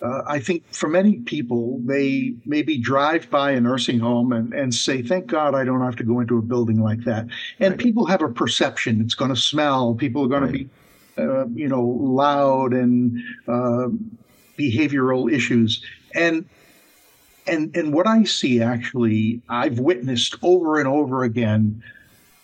uh, 0.03 0.23
I 0.27 0.38
think 0.38 0.64
for 0.73 0.88
many 0.88 1.16
people, 1.18 1.79
they 1.85 2.35
maybe 2.46 2.79
drive 2.79 3.29
by 3.31 3.53
a 3.53 3.61
nursing 3.61 3.99
home 3.99 4.33
and, 4.33 4.53
and 4.55 4.75
say, 4.75 5.03
thank 5.03 5.27
God 5.27 5.55
I 5.55 5.64
don't 5.64 5.83
have 5.83 5.96
to 5.96 6.05
go 6.05 6.20
into 6.20 6.38
a 6.38 6.42
building 6.42 6.83
like 6.83 7.05
that. 7.05 7.27
And 7.59 7.73
right. 7.73 7.79
people 7.79 8.07
have 8.07 8.23
a 8.23 8.29
perception. 8.29 9.01
It's 9.01 9.14
going 9.14 9.31
to 9.31 9.40
smell. 9.40 9.94
People 9.94 10.25
are 10.25 10.29
going 10.29 10.42
right. 10.42 10.53
to 10.53 10.59
be, 10.59 10.70
uh, 11.18 11.46
you 11.49 11.68
know, 11.68 11.83
loud 11.83 12.73
and 12.73 13.18
uh, 13.46 13.88
behavioral 14.59 15.31
issues. 15.31 15.85
And 16.14 16.49
and 17.50 17.76
and 17.76 17.92
what 17.92 18.06
I 18.06 18.24
see 18.24 18.62
actually, 18.62 19.42
I've 19.48 19.78
witnessed 19.78 20.36
over 20.42 20.78
and 20.78 20.88
over 20.88 21.24
again 21.24 21.82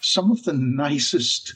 some 0.01 0.31
of 0.31 0.43
the 0.45 0.53
nicest, 0.53 1.55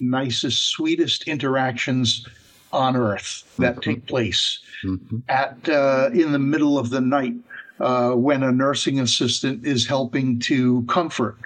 nicest, 0.00 0.62
sweetest 0.68 1.26
interactions 1.26 2.26
on 2.72 2.96
earth 2.96 3.50
that 3.58 3.72
mm-hmm. 3.72 3.90
take 3.90 4.06
place 4.06 4.60
mm-hmm. 4.84 5.18
at 5.28 5.68
uh, 5.68 6.10
in 6.12 6.32
the 6.32 6.38
middle 6.38 6.78
of 6.78 6.90
the 6.90 7.00
night 7.00 7.34
uh, 7.80 8.10
when 8.10 8.42
a 8.42 8.52
nursing 8.52 9.00
assistant 9.00 9.66
is 9.66 9.86
helping 9.86 10.38
to 10.40 10.82
comfort 10.82 11.36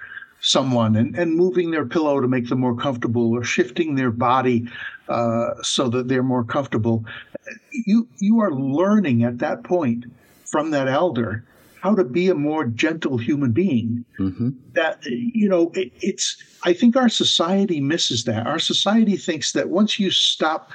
someone 0.41 0.97
and, 0.97 1.17
and 1.17 1.37
moving 1.37 1.71
their 1.71 1.87
pillow 1.87 2.21
to 2.21 2.27
make 2.27 2.49
them 2.49 2.59
more 2.59 2.75
comfortable 2.75 3.31
or 3.33 3.45
shifting 3.45 3.95
their 3.95 4.11
body 4.11 4.67
uh, 5.09 5.51
so 5.63 5.89
that 5.89 6.09
they're 6.09 6.23
more 6.23 6.43
comfortable. 6.43 7.05
You 7.71 8.09
you 8.19 8.41
are 8.41 8.53
learning 8.53 9.23
at 9.23 9.39
that 9.39 9.63
point 9.63 10.05
from 10.53 10.71
that 10.71 10.87
elder 10.87 11.45
how 11.83 11.97
to 11.97 12.05
be 12.05 12.29
a 12.29 12.35
more 12.35 12.65
gentle 12.65 13.19
human 13.19 13.51
being. 13.51 14.05
Mm-hmm. 14.19 14.51
That 14.75 15.05
you 15.05 15.49
know, 15.49 15.73
it, 15.75 15.93
it's. 16.01 16.37
I 16.63 16.73
think 16.73 16.97
our 16.97 17.09
society 17.09 17.81
misses 17.81 18.23
that. 18.25 18.47
Our 18.47 18.61
society 18.61 19.17
thinks 19.17 19.53
that 19.53 19.69
once 19.69 19.99
you 19.99 20.13
stop 20.13 20.71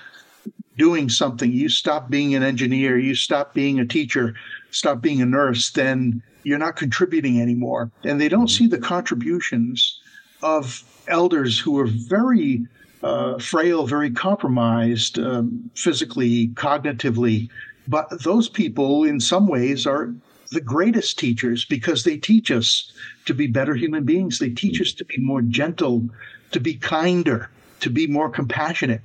doing 0.77 1.07
something, 1.07 1.51
you 1.51 1.69
stop 1.69 2.09
being 2.09 2.35
an 2.35 2.43
engineer, 2.43 2.99
you 2.99 3.15
stop 3.15 3.53
being 3.53 3.79
a 3.79 3.85
teacher, 3.85 4.35
stop 4.71 5.01
being 5.01 5.21
a 5.21 5.25
nurse, 5.25 5.71
then 5.71 6.21
you're 6.43 6.59
not 6.59 6.75
contributing 6.75 7.41
anymore. 7.41 7.89
And 8.03 8.19
they 8.19 8.29
don't 8.29 8.49
see 8.49 8.67
the 8.67 8.77
contributions 8.77 9.99
of 10.43 10.83
elders 11.07 11.57
who 11.57 11.79
are 11.79 11.87
very 11.87 12.67
uh, 13.01 13.39
frail, 13.39 13.87
very 13.87 14.11
compromised 14.11 15.19
um, 15.19 15.69
physically, 15.75 16.49
cognitively. 16.49 17.49
But 17.88 18.23
those 18.23 18.50
people, 18.50 19.04
in 19.04 19.19
some 19.19 19.47
ways, 19.47 19.88
are 19.88 20.13
the 20.52 20.62
greatest 20.62 21.19
teachers 21.19 21.65
because 21.65 22.04
they 22.04 22.17
teach 22.17 22.52
us 22.52 22.91
to 23.26 23.34
be 23.34 23.47
better 23.47 23.76
human 23.76 24.04
beings. 24.04 24.39
They 24.39 24.50
teach 24.50 24.82
us 24.82 24.93
to 24.93 25.06
be 25.06 25.17
more 25.17 25.41
gentle, 25.41 26.10
to 26.52 26.60
be 26.60 26.76
kinder, 26.76 27.50
to 27.82 27.89
be 27.89 28.08
more 28.08 28.30
compassionate. 28.30 29.02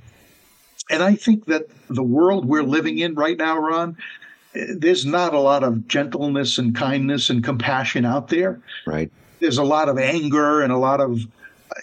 And 0.90 1.02
I 1.02 1.14
think 1.14 1.46
that 1.46 1.66
the 1.88 2.02
world 2.02 2.46
we're 2.46 2.62
living 2.62 2.98
in 2.98 3.14
right 3.14 3.36
now, 3.36 3.58
Ron, 3.58 3.96
there's 4.54 5.06
not 5.06 5.32
a 5.34 5.40
lot 5.40 5.64
of 5.64 5.88
gentleness 5.88 6.58
and 6.58 6.74
kindness 6.74 7.30
and 7.30 7.42
compassion 7.42 8.04
out 8.04 8.28
there. 8.28 8.60
Right. 8.86 9.10
There's 9.40 9.58
a 9.58 9.64
lot 9.64 9.88
of 9.88 9.98
anger 9.98 10.62
and 10.62 10.72
a 10.72 10.78
lot 10.78 11.00
of, 11.00 11.26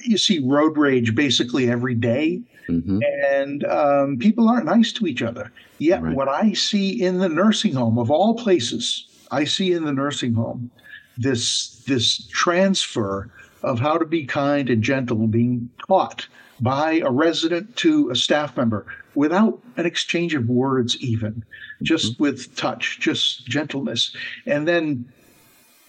you 0.02 0.18
see 0.18 0.40
road 0.40 0.78
rage 0.78 1.16
basically 1.16 1.70
every 1.70 1.96
day. 1.96 2.42
Mm-hmm. 2.70 3.00
And 3.32 3.64
um, 3.66 4.18
people 4.18 4.48
aren't 4.48 4.66
nice 4.66 4.92
to 4.94 5.08
each 5.08 5.22
other. 5.22 5.52
Yet, 5.80 6.02
right. 6.02 6.16
what 6.16 6.28
I 6.28 6.54
see 6.54 7.02
in 7.02 7.18
the 7.18 7.30
nursing 7.30 7.74
home, 7.74 7.98
of 7.98 8.12
all 8.12 8.36
places, 8.36 9.08
I 9.32 9.44
see 9.44 9.74
in 9.74 9.84
the 9.84 9.94
nursing 9.94 10.34
home 10.34 10.72
this 11.18 11.84
this 11.88 12.28
transfer 12.28 13.30
of 13.64 13.80
how 13.80 13.98
to 13.98 14.06
be 14.06 14.26
kind 14.26 14.70
and 14.70 14.84
gentle 14.84 15.28
being 15.28 15.70
taught 15.88 16.28
by 16.62 17.02
a 17.04 17.12
resident 17.12 17.76
to 17.78 18.10
a 18.10 18.16
staff 18.16 18.56
member 18.56 18.86
without 19.16 19.62
an 19.78 19.86
exchange 19.86 20.34
of 20.36 20.48
words, 20.48 20.98
even 20.98 21.44
just 21.82 22.14
mm-hmm. 22.14 22.24
with 22.24 22.56
touch, 22.56 23.00
just 23.00 23.46
gentleness. 23.48 24.16
And 24.46 24.68
then 24.68 25.12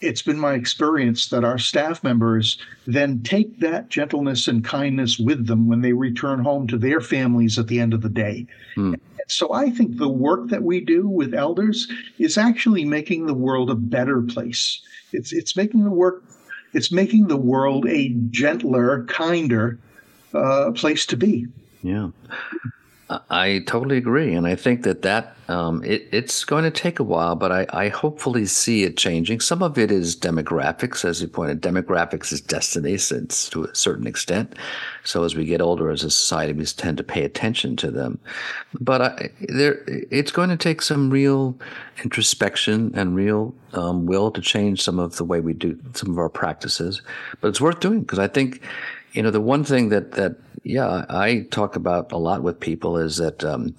it's 0.00 0.22
been 0.22 0.38
my 0.38 0.54
experience 0.54 1.28
that 1.28 1.44
our 1.44 1.58
staff 1.58 2.02
members 2.02 2.58
then 2.86 3.22
take 3.22 3.60
that 3.60 3.88
gentleness 3.88 4.48
and 4.48 4.64
kindness 4.64 5.18
with 5.18 5.46
them 5.46 5.68
when 5.68 5.80
they 5.82 5.92
return 5.92 6.42
home 6.42 6.66
to 6.68 6.78
their 6.78 7.00
families 7.00 7.58
at 7.58 7.68
the 7.68 7.80
end 7.80 7.92
of 7.92 8.02
the 8.02 8.08
day. 8.08 8.46
Mm. 8.76 8.98
So 9.28 9.52
I 9.52 9.70
think 9.70 9.96
the 9.96 10.08
work 10.08 10.48
that 10.48 10.62
we 10.62 10.80
do 10.80 11.06
with 11.06 11.34
elders 11.34 11.90
is 12.18 12.36
actually 12.36 12.84
making 12.84 13.26
the 13.26 13.34
world 13.34 13.70
a 13.70 13.76
better 13.76 14.22
place. 14.22 14.80
It's 15.12 15.32
it's 15.32 15.56
making 15.56 15.84
the 15.84 15.90
work 15.90 16.24
it's 16.72 16.92
making 16.92 17.28
the 17.28 17.36
world 17.36 17.86
a 17.88 18.10
gentler, 18.30 19.04
kinder, 19.04 19.78
uh, 20.34 20.70
place 20.72 21.06
to 21.06 21.16
be. 21.16 21.46
Yeah. 21.82 22.10
I 23.28 23.64
totally 23.66 23.96
agree, 23.96 24.34
and 24.34 24.46
I 24.46 24.54
think 24.54 24.84
that 24.84 25.02
that 25.02 25.36
um, 25.48 25.82
it, 25.82 26.06
it's 26.12 26.44
going 26.44 26.62
to 26.62 26.70
take 26.70 27.00
a 27.00 27.02
while, 27.02 27.34
but 27.34 27.50
I, 27.50 27.66
I, 27.70 27.88
hopefully 27.88 28.46
see 28.46 28.84
it 28.84 28.96
changing. 28.96 29.40
Some 29.40 29.64
of 29.64 29.76
it 29.78 29.90
is 29.90 30.14
demographics, 30.14 31.04
as 31.04 31.20
you 31.20 31.26
pointed. 31.26 31.60
Demographics 31.60 32.32
is 32.32 32.40
destiny, 32.40 32.96
since 32.98 33.50
to 33.50 33.64
a 33.64 33.74
certain 33.74 34.06
extent. 34.06 34.54
So 35.02 35.24
as 35.24 35.34
we 35.34 35.44
get 35.44 35.60
older 35.60 35.90
as 35.90 36.04
a 36.04 36.10
society, 36.10 36.52
we 36.52 36.64
tend 36.66 36.98
to 36.98 37.02
pay 37.02 37.24
attention 37.24 37.74
to 37.76 37.90
them. 37.90 38.20
But 38.80 39.02
I, 39.02 39.30
there, 39.40 39.82
it's 39.88 40.30
going 40.30 40.50
to 40.50 40.56
take 40.56 40.82
some 40.82 41.10
real 41.10 41.58
introspection 42.04 42.92
and 42.94 43.16
real 43.16 43.52
um, 43.72 44.06
will 44.06 44.30
to 44.30 44.40
change 44.40 44.82
some 44.82 45.00
of 45.00 45.16
the 45.16 45.24
way 45.24 45.40
we 45.40 45.52
do 45.52 45.76
some 45.94 46.10
of 46.10 46.18
our 46.18 46.28
practices. 46.28 47.02
But 47.40 47.48
it's 47.48 47.60
worth 47.60 47.80
doing 47.80 48.02
because 48.02 48.20
I 48.20 48.28
think 48.28 48.62
you 49.12 49.22
know, 49.22 49.30
the 49.30 49.40
one 49.40 49.64
thing 49.64 49.88
that 49.90 50.12
that 50.12 50.36
yeah 50.62 51.04
I 51.08 51.46
talk 51.50 51.76
about 51.76 52.12
a 52.12 52.18
lot 52.18 52.42
with 52.42 52.60
people 52.60 52.98
is 52.98 53.16
that 53.16 53.44
um, 53.44 53.74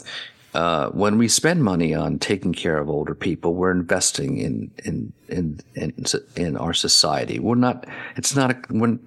uh, 0.53 0.89
when 0.89 1.17
we 1.17 1.27
spend 1.27 1.63
money 1.63 1.93
on 1.93 2.19
taking 2.19 2.53
care 2.53 2.77
of 2.77 2.89
older 2.89 3.15
people, 3.15 3.55
we're 3.55 3.71
investing 3.71 4.37
in 4.37 4.71
in 4.83 5.13
in 5.29 5.59
in, 5.75 6.05
in 6.35 6.57
our 6.57 6.73
society. 6.73 7.39
We're 7.39 7.55
not. 7.55 7.85
It's 8.15 8.35
not 8.35 8.51
a, 8.51 8.55
when 8.69 8.99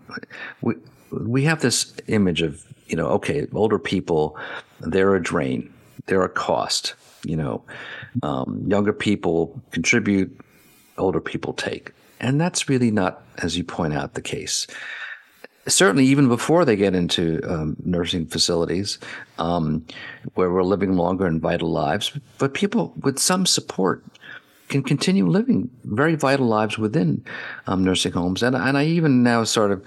we 0.63 0.75
we 1.11 1.45
have 1.45 1.61
this 1.61 1.95
image 2.09 2.43
of 2.43 2.65
you 2.87 2.97
know 2.97 3.07
okay 3.07 3.47
older 3.53 3.79
people 3.79 4.37
they're 4.81 5.15
a 5.15 5.23
drain 5.23 5.73
they're 6.07 6.23
a 6.23 6.29
cost 6.29 6.95
you 7.25 7.37
know 7.37 7.63
um, 8.23 8.63
younger 8.67 8.93
people 8.93 9.61
contribute 9.71 10.39
older 10.99 11.21
people 11.21 11.53
take 11.53 11.93
and 12.21 12.41
that's 12.41 12.69
really 12.69 12.91
not 12.91 13.23
as 13.39 13.57
you 13.57 13.65
point 13.65 13.95
out 13.95 14.15
the 14.15 14.23
case 14.23 14.67
certainly 15.66 16.05
even 16.05 16.29
before 16.29 16.64
they 16.64 16.77
get 16.77 16.94
into 16.94 17.40
um, 17.48 17.77
nursing 17.85 18.27
facilities 18.27 18.98
um, 19.38 19.85
where 20.35 20.50
we're 20.50 20.62
living 20.62 20.96
longer 20.96 21.27
and 21.27 21.40
vital 21.40 21.70
lives. 21.70 22.12
But 22.38 22.55
people 22.55 22.92
with 23.00 23.18
some 23.18 23.46
support 23.46 24.05
can 24.68 24.83
continue 24.83 25.27
living 25.27 25.70
very 25.85 26.14
vital 26.14 26.46
lives 26.46 26.79
within 26.79 27.24
um, 27.66 27.85
nursing 27.85 28.12
homes. 28.12 28.42
And, 28.42 28.57
and 28.57 28.77
I 28.77 28.85
even 28.85 29.22
now 29.22 29.44
sort 29.44 29.72
of, 29.72 29.85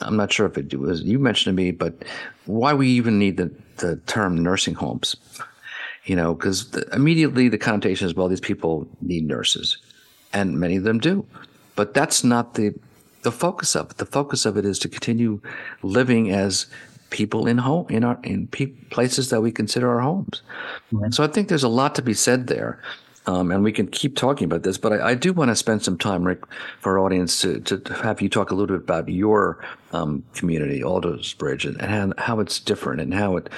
I'm 0.00 0.16
not 0.16 0.32
sure 0.32 0.46
if 0.46 0.56
it 0.56 0.74
was 0.78 1.02
you 1.02 1.18
mentioned 1.18 1.56
to 1.56 1.62
me, 1.62 1.70
but 1.70 1.94
why 2.46 2.72
we 2.72 2.88
even 2.88 3.18
need 3.18 3.36
the, 3.36 3.50
the 3.78 3.96
term 4.06 4.42
nursing 4.42 4.74
homes. 4.74 5.16
You 6.04 6.16
know, 6.16 6.34
because 6.34 6.74
immediately 6.94 7.48
the 7.48 7.58
connotation 7.58 8.06
is, 8.06 8.14
well, 8.14 8.28
these 8.28 8.40
people 8.40 8.88
need 9.02 9.26
nurses, 9.26 9.76
and 10.32 10.58
many 10.58 10.76
of 10.76 10.84
them 10.84 10.98
do. 11.00 11.26
But 11.76 11.92
that's 11.92 12.24
not 12.24 12.54
the 12.54 12.74
the 13.22 13.32
focus 13.32 13.74
of 13.74 13.90
it. 13.90 13.96
The 13.98 14.06
focus 14.06 14.46
of 14.46 14.56
it 14.56 14.64
is 14.64 14.78
to 14.80 14.88
continue 14.88 15.40
living 15.82 16.30
as 16.30 16.66
people 17.10 17.46
in 17.46 17.58
home 17.58 17.86
in 17.88 18.04
our 18.04 18.18
in 18.22 18.46
pe- 18.48 18.66
places 18.66 19.30
that 19.30 19.40
we 19.40 19.50
consider 19.50 19.90
our 19.90 20.00
homes. 20.00 20.42
Right. 20.92 21.12
So 21.12 21.24
I 21.24 21.26
think 21.26 21.48
there's 21.48 21.62
a 21.62 21.68
lot 21.68 21.94
to 21.96 22.02
be 22.02 22.14
said 22.14 22.46
there. 22.46 22.82
Um, 23.26 23.50
and 23.50 23.62
we 23.62 23.72
can 23.72 23.88
keep 23.88 24.16
talking 24.16 24.46
about 24.46 24.62
this, 24.62 24.78
but 24.78 24.94
I, 24.94 25.10
I, 25.10 25.14
do 25.14 25.34
want 25.34 25.50
to 25.50 25.56
spend 25.56 25.84
some 25.84 25.98
time, 25.98 26.24
Rick, 26.24 26.44
for 26.80 26.92
our 26.92 27.04
audience 27.04 27.42
to, 27.42 27.60
to 27.60 27.92
have 27.92 28.22
you 28.22 28.30
talk 28.30 28.50
a 28.50 28.54
little 28.54 28.74
bit 28.74 28.82
about 28.82 29.06
your 29.06 29.62
um, 29.92 30.24
community, 30.32 30.80
Aldersbridge, 30.80 31.66
and, 31.66 31.78
and 31.78 32.14
how, 32.16 32.24
how, 32.24 32.40
it's 32.40 32.58
different 32.58 33.02
and 33.02 33.12
how 33.12 33.36
it. 33.36 33.50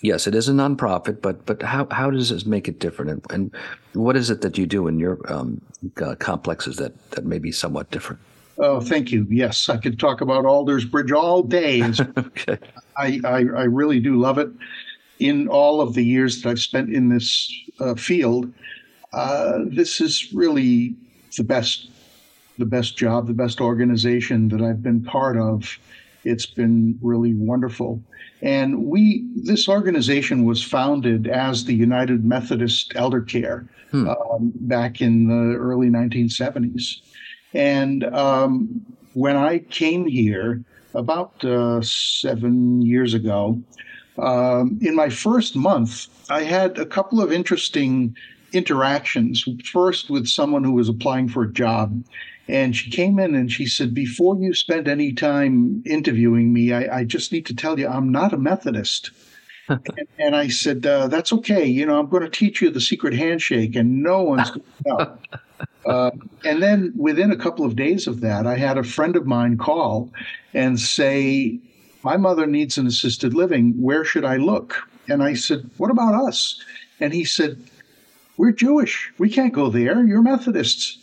Yes, 0.00 0.26
it 0.26 0.34
is 0.34 0.48
a 0.48 0.52
nonprofit, 0.52 1.22
but 1.22 1.46
but 1.46 1.62
how, 1.62 1.86
how 1.92 2.10
does 2.10 2.30
this 2.30 2.44
make 2.44 2.66
it 2.66 2.80
different, 2.80 3.12
and, 3.12 3.30
and 3.30 3.56
what 3.92 4.16
is 4.16 4.28
it 4.28 4.40
that 4.40 4.58
you 4.58 4.66
do 4.66 4.88
in 4.88 4.98
your 4.98 5.20
um, 5.32 5.60
uh, 6.02 6.16
complexes 6.16 6.78
that 6.78 7.12
that 7.12 7.24
may 7.24 7.38
be 7.38 7.52
somewhat 7.52 7.92
different? 7.92 8.20
Oh, 8.58 8.80
thank 8.80 9.10
you. 9.12 9.26
Yes, 9.30 9.68
I 9.68 9.76
could 9.76 9.98
talk 9.98 10.20
about 10.20 10.44
Aldersbridge 10.44 11.12
all 11.12 11.42
day. 11.42 11.82
okay. 12.18 12.58
I, 12.96 13.20
I, 13.24 13.38
I, 13.38 13.64
really 13.64 13.98
do 13.98 14.16
love 14.20 14.38
it. 14.38 14.50
In 15.18 15.48
all 15.48 15.80
of 15.80 15.94
the 15.94 16.04
years 16.04 16.42
that 16.42 16.50
I've 16.50 16.58
spent 16.60 16.92
in 16.92 17.08
this 17.08 17.52
uh, 17.80 17.94
field, 17.94 18.52
uh, 19.12 19.60
this 19.66 20.00
is 20.00 20.32
really 20.32 20.94
the 21.36 21.44
best, 21.44 21.88
the 22.58 22.66
best 22.66 22.96
job, 22.96 23.26
the 23.26 23.32
best 23.32 23.60
organization 23.60 24.48
that 24.48 24.60
I've 24.60 24.82
been 24.82 25.02
part 25.02 25.36
of. 25.36 25.78
It's 26.24 26.46
been 26.46 26.98
really 27.02 27.34
wonderful. 27.34 28.02
And 28.42 28.86
we, 28.86 29.24
this 29.36 29.68
organization 29.68 30.44
was 30.44 30.62
founded 30.62 31.28
as 31.28 31.64
the 31.64 31.74
United 31.74 32.24
Methodist 32.24 32.92
Elder 32.96 33.20
Care 33.20 33.66
hmm. 33.90 34.08
um, 34.08 34.52
back 34.56 35.00
in 35.00 35.28
the 35.28 35.56
early 35.56 35.88
1970s. 35.88 37.00
And 37.54 38.04
um, 38.04 38.84
when 39.14 39.36
I 39.36 39.58
came 39.58 40.06
here 40.06 40.62
about 40.94 41.44
uh, 41.44 41.80
seven 41.82 42.82
years 42.82 43.14
ago, 43.14 43.62
um, 44.18 44.78
in 44.82 44.94
my 44.94 45.08
first 45.08 45.56
month, 45.56 46.08
I 46.30 46.42
had 46.42 46.78
a 46.78 46.86
couple 46.86 47.20
of 47.20 47.32
interesting 47.32 48.16
interactions. 48.52 49.44
First, 49.72 50.10
with 50.10 50.26
someone 50.26 50.64
who 50.64 50.72
was 50.72 50.88
applying 50.88 51.28
for 51.28 51.42
a 51.44 51.52
job. 51.52 52.04
And 52.48 52.76
she 52.76 52.90
came 52.90 53.18
in 53.18 53.34
and 53.34 53.50
she 53.50 53.66
said, 53.66 53.94
Before 53.94 54.36
you 54.36 54.52
spend 54.52 54.88
any 54.88 55.12
time 55.12 55.82
interviewing 55.86 56.52
me, 56.52 56.72
I, 56.72 56.98
I 56.98 57.04
just 57.04 57.32
need 57.32 57.46
to 57.46 57.54
tell 57.54 57.78
you 57.78 57.88
I'm 57.88 58.10
not 58.10 58.32
a 58.32 58.38
Methodist. 58.38 59.10
and, 60.18 60.34
I 60.34 60.48
said, 60.48 60.84
uh, 60.86 61.08
That's 61.08 61.32
okay. 61.32 61.64
You 61.64 61.86
know, 61.86 61.98
I'm 61.98 62.08
going 62.08 62.22
to 62.22 62.30
teach 62.30 62.60
you 62.60 62.70
the 62.70 62.80
secret 62.80 63.14
handshake, 63.14 63.76
and 63.76 64.02
no 64.02 64.22
one's 64.22 64.50
going 64.50 64.62
to 64.84 64.88
know. 64.88 65.18
Uh, 65.84 66.10
and 66.44 66.62
then 66.62 66.92
within 66.96 67.30
a 67.30 67.36
couple 67.36 67.64
of 67.64 67.76
days 67.76 68.06
of 68.06 68.20
that, 68.20 68.46
I 68.46 68.56
had 68.56 68.78
a 68.78 68.84
friend 68.84 69.16
of 69.16 69.26
mine 69.26 69.58
call 69.58 70.10
and 70.54 70.78
say, 70.78 71.58
My 72.02 72.16
mother 72.16 72.46
needs 72.46 72.78
an 72.78 72.86
assisted 72.86 73.34
living. 73.34 73.72
Where 73.80 74.04
should 74.04 74.24
I 74.24 74.36
look? 74.36 74.76
And 75.08 75.22
I 75.22 75.34
said, 75.34 75.68
What 75.78 75.90
about 75.90 76.14
us? 76.14 76.62
And 77.00 77.12
he 77.12 77.24
said, 77.24 77.62
We're 78.36 78.52
Jewish. 78.52 79.12
We 79.18 79.30
can't 79.30 79.52
go 79.52 79.70
there. 79.70 80.04
You're 80.04 80.22
Methodists. 80.22 80.98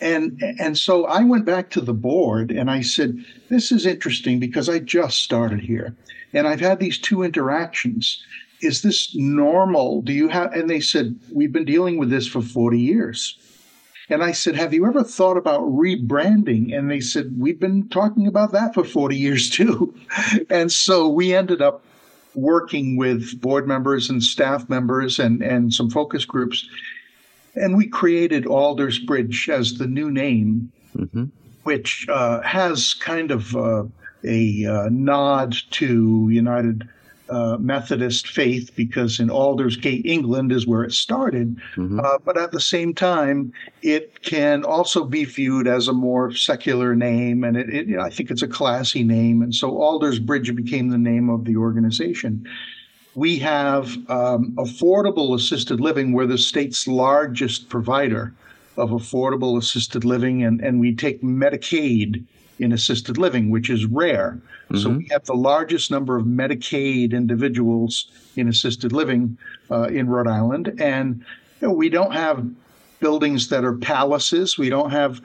And, 0.00 0.42
and 0.58 0.76
so 0.76 1.04
I 1.04 1.22
went 1.22 1.44
back 1.44 1.70
to 1.70 1.80
the 1.80 1.94
board 1.94 2.50
and 2.50 2.70
I 2.70 2.80
said, 2.80 3.24
This 3.48 3.70
is 3.70 3.86
interesting 3.86 4.40
because 4.40 4.68
I 4.68 4.78
just 4.78 5.20
started 5.20 5.60
here. 5.60 5.94
And 6.32 6.46
I've 6.46 6.60
had 6.60 6.80
these 6.80 6.98
two 6.98 7.22
interactions. 7.22 8.22
Is 8.60 8.82
this 8.82 9.14
normal? 9.14 10.02
Do 10.02 10.12
you 10.12 10.28
have? 10.28 10.52
And 10.52 10.70
they 10.70 10.80
said, 10.80 11.18
We've 11.32 11.52
been 11.52 11.64
dealing 11.64 11.98
with 11.98 12.10
this 12.10 12.26
for 12.26 12.40
40 12.40 12.78
years. 12.78 13.36
And 14.08 14.22
I 14.22 14.32
said, 14.32 14.56
Have 14.56 14.74
you 14.74 14.86
ever 14.86 15.02
thought 15.02 15.36
about 15.36 15.62
rebranding? 15.62 16.76
And 16.76 16.90
they 16.90 17.00
said, 17.00 17.34
We've 17.38 17.58
been 17.58 17.88
talking 17.88 18.26
about 18.26 18.52
that 18.52 18.74
for 18.74 18.84
40 18.84 19.16
years 19.16 19.50
too. 19.50 19.94
and 20.50 20.70
so 20.70 21.08
we 21.08 21.34
ended 21.34 21.60
up 21.60 21.84
working 22.34 22.96
with 22.96 23.40
board 23.40 23.68
members 23.68 24.08
and 24.08 24.22
staff 24.22 24.68
members 24.68 25.18
and, 25.18 25.42
and 25.42 25.72
some 25.72 25.90
focus 25.90 26.24
groups. 26.24 26.66
And 27.54 27.76
we 27.76 27.86
created 27.86 28.44
Aldersbridge 28.44 29.48
as 29.48 29.78
the 29.78 29.86
new 29.86 30.10
name, 30.10 30.72
mm-hmm. 30.96 31.24
which 31.64 32.06
uh, 32.08 32.40
has 32.40 32.94
kind 32.94 33.30
of 33.30 33.54
uh, 33.54 33.84
a 34.24 34.64
uh, 34.66 34.88
nod 34.90 35.56
to 35.72 36.28
United 36.30 36.88
uh, 37.32 37.56
Methodist 37.58 38.28
faith 38.28 38.72
because 38.76 39.18
in 39.18 39.30
Aldersgate, 39.30 40.04
England, 40.04 40.52
is 40.52 40.66
where 40.66 40.84
it 40.84 40.92
started. 40.92 41.56
Mm-hmm. 41.76 41.98
Uh, 41.98 42.18
but 42.24 42.36
at 42.36 42.52
the 42.52 42.60
same 42.60 42.92
time, 42.94 43.52
it 43.80 44.22
can 44.22 44.64
also 44.64 45.04
be 45.04 45.24
viewed 45.24 45.66
as 45.66 45.88
a 45.88 45.92
more 45.92 46.32
secular 46.34 46.94
name, 46.94 47.42
and 47.42 47.56
it, 47.56 47.70
it, 47.70 47.86
you 47.86 47.96
know, 47.96 48.02
I 48.02 48.10
think 48.10 48.30
it's 48.30 48.42
a 48.42 48.48
classy 48.48 49.02
name. 49.02 49.40
And 49.40 49.54
so 49.54 49.70
Aldersbridge 49.70 50.54
became 50.54 50.90
the 50.90 50.98
name 50.98 51.30
of 51.30 51.44
the 51.44 51.56
organization. 51.56 52.46
We 53.14 53.38
have 53.38 53.86
um, 54.10 54.52
affordable 54.56 55.34
assisted 55.34 55.80
living. 55.80 56.12
We're 56.12 56.26
the 56.26 56.38
state's 56.38 56.86
largest 56.86 57.68
provider 57.68 58.34
of 58.76 58.90
affordable 58.90 59.56
assisted 59.58 60.04
living, 60.04 60.42
and, 60.42 60.60
and 60.60 60.80
we 60.80 60.94
take 60.94 61.22
Medicaid 61.22 62.24
in 62.62 62.72
assisted 62.72 63.18
living, 63.18 63.50
which 63.50 63.68
is 63.68 63.84
rare. 63.86 64.40
Mm-hmm. 64.70 64.78
So 64.78 64.90
we 64.90 65.08
have 65.10 65.24
the 65.24 65.34
largest 65.34 65.90
number 65.90 66.16
of 66.16 66.24
Medicaid 66.24 67.12
individuals 67.12 68.06
in 68.36 68.48
assisted 68.48 68.92
living 68.92 69.36
uh, 69.70 69.88
in 69.88 70.08
Rhode 70.08 70.28
Island, 70.28 70.80
and 70.80 71.24
you 71.60 71.68
know, 71.68 71.74
we 71.74 71.88
don't 71.88 72.12
have 72.12 72.46
buildings 73.00 73.48
that 73.48 73.64
are 73.64 73.74
palaces. 73.74 74.56
We 74.56 74.70
don't 74.70 74.90
have 74.90 75.20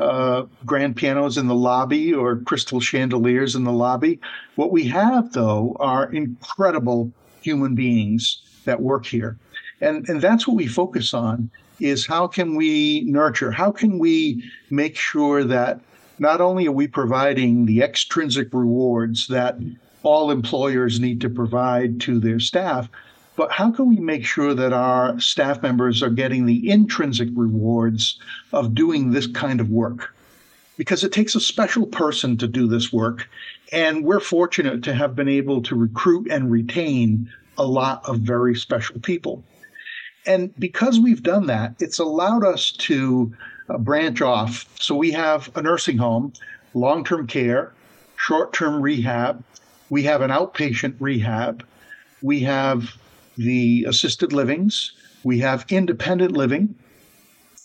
uh, 0.00 0.46
grand 0.66 0.96
pianos 0.96 1.38
in 1.38 1.46
the 1.46 1.54
lobby 1.54 2.12
or 2.12 2.38
crystal 2.38 2.80
chandeliers 2.80 3.54
in 3.54 3.64
the 3.64 3.72
lobby. 3.72 4.18
What 4.56 4.72
we 4.72 4.84
have, 4.88 5.32
though, 5.32 5.76
are 5.78 6.12
incredible 6.12 7.12
human 7.40 7.74
beings 7.76 8.42
that 8.64 8.82
work 8.82 9.06
here, 9.06 9.38
and 9.80 10.08
and 10.08 10.20
that's 10.20 10.48
what 10.48 10.56
we 10.56 10.66
focus 10.66 11.14
on. 11.14 11.50
Is 11.78 12.04
how 12.06 12.26
can 12.26 12.56
we 12.56 13.04
nurture? 13.06 13.52
How 13.52 13.70
can 13.70 13.98
we 13.98 14.44
make 14.70 14.96
sure 14.96 15.44
that 15.44 15.80
not 16.20 16.40
only 16.40 16.66
are 16.66 16.72
we 16.72 16.86
providing 16.86 17.64
the 17.64 17.80
extrinsic 17.80 18.52
rewards 18.52 19.26
that 19.28 19.58
all 20.02 20.30
employers 20.30 21.00
need 21.00 21.20
to 21.22 21.30
provide 21.30 22.00
to 22.02 22.20
their 22.20 22.38
staff, 22.38 22.88
but 23.36 23.50
how 23.50 23.70
can 23.70 23.88
we 23.88 23.96
make 23.96 24.26
sure 24.26 24.52
that 24.52 24.74
our 24.74 25.18
staff 25.18 25.62
members 25.62 26.02
are 26.02 26.10
getting 26.10 26.44
the 26.44 26.70
intrinsic 26.70 27.30
rewards 27.34 28.20
of 28.52 28.74
doing 28.74 29.10
this 29.10 29.26
kind 29.26 29.60
of 29.60 29.70
work? 29.70 30.14
Because 30.76 31.04
it 31.04 31.12
takes 31.12 31.34
a 31.34 31.40
special 31.40 31.86
person 31.86 32.36
to 32.36 32.46
do 32.46 32.66
this 32.66 32.92
work. 32.92 33.26
And 33.72 34.04
we're 34.04 34.20
fortunate 34.20 34.82
to 34.84 34.94
have 34.94 35.16
been 35.16 35.28
able 35.28 35.62
to 35.62 35.74
recruit 35.74 36.30
and 36.30 36.50
retain 36.50 37.30
a 37.56 37.64
lot 37.64 38.06
of 38.06 38.18
very 38.18 38.54
special 38.54 39.00
people. 39.00 39.42
And 40.26 40.54
because 40.58 41.00
we've 41.00 41.22
done 41.22 41.46
that, 41.46 41.76
it's 41.80 41.98
allowed 41.98 42.44
us 42.44 42.72
to 42.72 43.34
branch 43.78 44.20
off. 44.22 44.66
So 44.78 44.94
we 44.94 45.12
have 45.12 45.50
a 45.56 45.62
nursing 45.62 45.98
home, 45.98 46.32
long 46.74 47.04
term 47.04 47.26
care, 47.26 47.72
short 48.16 48.52
term 48.52 48.80
rehab. 48.80 49.42
We 49.88 50.04
have 50.04 50.22
an 50.22 50.30
outpatient 50.30 50.96
rehab. 51.00 51.64
We 52.22 52.40
have 52.40 52.94
the 53.36 53.84
assisted 53.88 54.32
livings. 54.32 54.92
We 55.24 55.40
have 55.40 55.64
independent 55.68 56.32
living. 56.32 56.74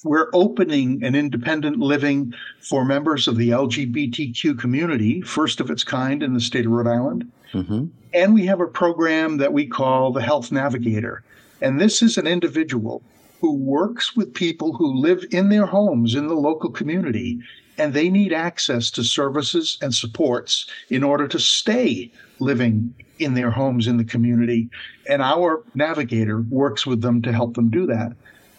We're 0.03 0.29
opening 0.33 1.03
an 1.03 1.15
independent 1.15 1.79
living 1.79 2.33
for 2.61 2.85
members 2.85 3.27
of 3.27 3.37
the 3.37 3.49
LGBTQ 3.49 4.59
community, 4.59 5.21
first 5.21 5.59
of 5.59 5.71
its 5.71 5.83
kind 5.83 6.21
in 6.21 6.33
the 6.33 6.39
state 6.39 6.65
of 6.65 6.71
Rhode 6.71 6.87
Island. 6.87 7.31
Mm-hmm. 7.53 7.85
And 8.13 8.33
we 8.33 8.45
have 8.45 8.61
a 8.61 8.67
program 8.67 9.37
that 9.37 9.51
we 9.51 9.65
call 9.65 10.11
the 10.11 10.21
Health 10.21 10.51
Navigator. 10.51 11.23
And 11.61 11.81
this 11.81 12.01
is 12.01 12.17
an 12.17 12.27
individual 12.27 13.01
who 13.45 13.53
works 13.53 14.15
with 14.15 14.33
people 14.33 14.73
who 14.73 14.91
live 14.91 15.23
in 15.29 15.49
their 15.49 15.67
homes 15.67 16.15
in 16.15 16.27
the 16.27 16.33
local 16.33 16.71
community 16.71 17.39
and 17.77 17.93
they 17.93 18.09
need 18.09 18.33
access 18.33 18.89
to 18.89 19.03
services 19.03 19.77
and 19.83 19.93
supports 19.93 20.67
in 20.89 21.03
order 21.03 21.27
to 21.27 21.37
stay 21.37 22.11
living 22.39 22.91
in 23.19 23.35
their 23.35 23.51
homes 23.51 23.85
in 23.85 23.97
the 23.97 24.03
community. 24.03 24.67
And 25.07 25.21
our 25.21 25.61
navigator 25.75 26.41
works 26.41 26.87
with 26.87 27.01
them 27.03 27.21
to 27.21 27.31
help 27.31 27.53
them 27.53 27.69
do 27.69 27.85
that. 27.85 28.13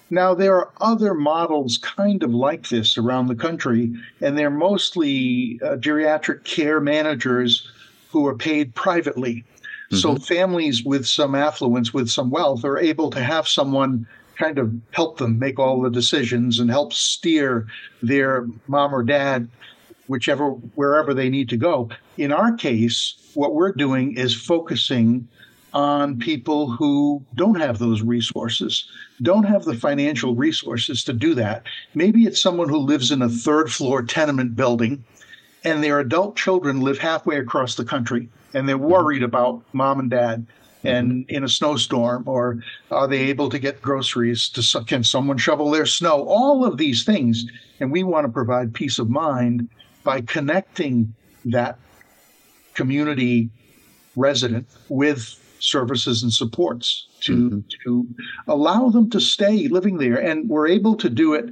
Now, 0.09 0.35
there 0.35 0.55
are 0.55 0.71
other 0.81 1.15
models 1.15 1.77
kind 1.79 2.23
of 2.23 2.33
like 2.33 2.69
this 2.69 2.97
around 2.97 3.27
the 3.27 3.35
country, 3.35 3.93
and 4.21 4.39
they're 4.39 4.51
mostly 4.51 5.59
uh, 5.65 5.79
geriatric 5.79 6.45
care 6.45 6.81
managers 6.81 7.69
who 8.11 8.25
are 8.29 8.37
paid 8.37 8.73
privately. 8.77 9.43
Mm-hmm. 9.91 9.97
So, 9.97 10.15
families 10.15 10.85
with 10.85 11.09
some 11.09 11.35
affluence, 11.35 11.93
with 11.93 12.09
some 12.09 12.31
wealth, 12.31 12.65
are 12.65 12.79
able 12.79 13.11
to 13.11 13.21
have 13.21 13.49
someone 13.49 14.07
kind 14.37 14.59
of 14.59 14.73
help 14.91 15.19
them 15.19 15.39
make 15.39 15.59
all 15.59 15.81
the 15.81 15.91
decisions 15.91 16.59
and 16.59 16.71
help 16.71 16.93
steer 16.93 17.67
their 18.03 18.47
mom 18.67 18.95
or 18.95 19.03
dad 19.03 19.49
whichever 20.07 20.51
wherever 20.51 21.13
they 21.15 21.29
need 21.29 21.49
to 21.49 21.57
go. 21.57 21.89
In 22.17 22.33
our 22.33 22.55
case, 22.55 23.15
what 23.35 23.55
we're 23.55 23.73
doing 23.73 24.17
is 24.17 24.35
focusing 24.35 25.27
on 25.75 26.19
people 26.19 26.71
who 26.71 27.23
don't 27.35 27.61
have 27.61 27.79
those 27.79 28.01
resources, 28.03 28.89
don't 29.21 29.45
have 29.45 29.65
the 29.65 29.75
financial 29.75 30.35
resources 30.35 31.05
to 31.05 31.13
do 31.13 31.35
that. 31.35 31.65
Maybe 31.95 32.25
it's 32.25 32.41
someone 32.41 32.69
who 32.69 32.79
lives 32.79 33.11
in 33.11 33.21
a 33.21 33.29
third 33.29 33.71
floor 33.71 34.03
tenement 34.03 34.57
building 34.57 35.05
and 35.65 35.83
their 35.83 35.99
adult 35.99 36.37
children 36.37 36.81
live 36.81 36.99
halfway 36.99 37.37
across 37.39 37.75
the 37.75 37.85
country 37.85 38.29
and 38.55 38.69
they're 38.69 38.79
worried 38.79 39.23
about 39.23 39.63
mom 39.73 40.01
and 40.01 40.11
dad 40.11 40.47
and 40.87 41.25
in 41.29 41.45
a 41.45 41.49
snowstorm 41.49 42.23
or 42.27 42.63
are 42.91 43.07
they 43.07 43.21
able 43.21 43.49
to 43.49 43.59
get 43.59 43.83
groceries 43.83 44.49
to 44.49 44.85
can 44.85 45.03
someone 45.03 45.39
shovel 45.39 45.71
their 45.71 45.87
snow 45.87 46.25
all 46.29 46.65
of 46.65 46.79
these 46.79 47.05
things 47.05 47.45
and 47.81 47.91
we 47.91 48.03
want 48.03 48.25
to 48.25 48.33
provide 48.33 48.73
peace 48.73 48.99
of 48.99 49.11
mind 49.11 49.69
by 50.05 50.21
connecting 50.21 51.13
that 51.45 51.79
community 52.75 53.51
resident 54.15 54.67
with 54.89 55.41
services 55.59 56.23
and 56.23 56.33
supports 56.33 57.07
to 57.21 57.51
mm-hmm. 57.51 57.61
to 57.85 58.07
allow 58.47 58.89
them 58.89 59.11
to 59.11 59.21
stay 59.21 59.69
living 59.69 59.99
there 59.99 60.21
and 60.21 60.49
we're 60.49 60.69
able 60.69 60.95
to 60.95 61.09
do 61.09 61.35
it 61.35 61.49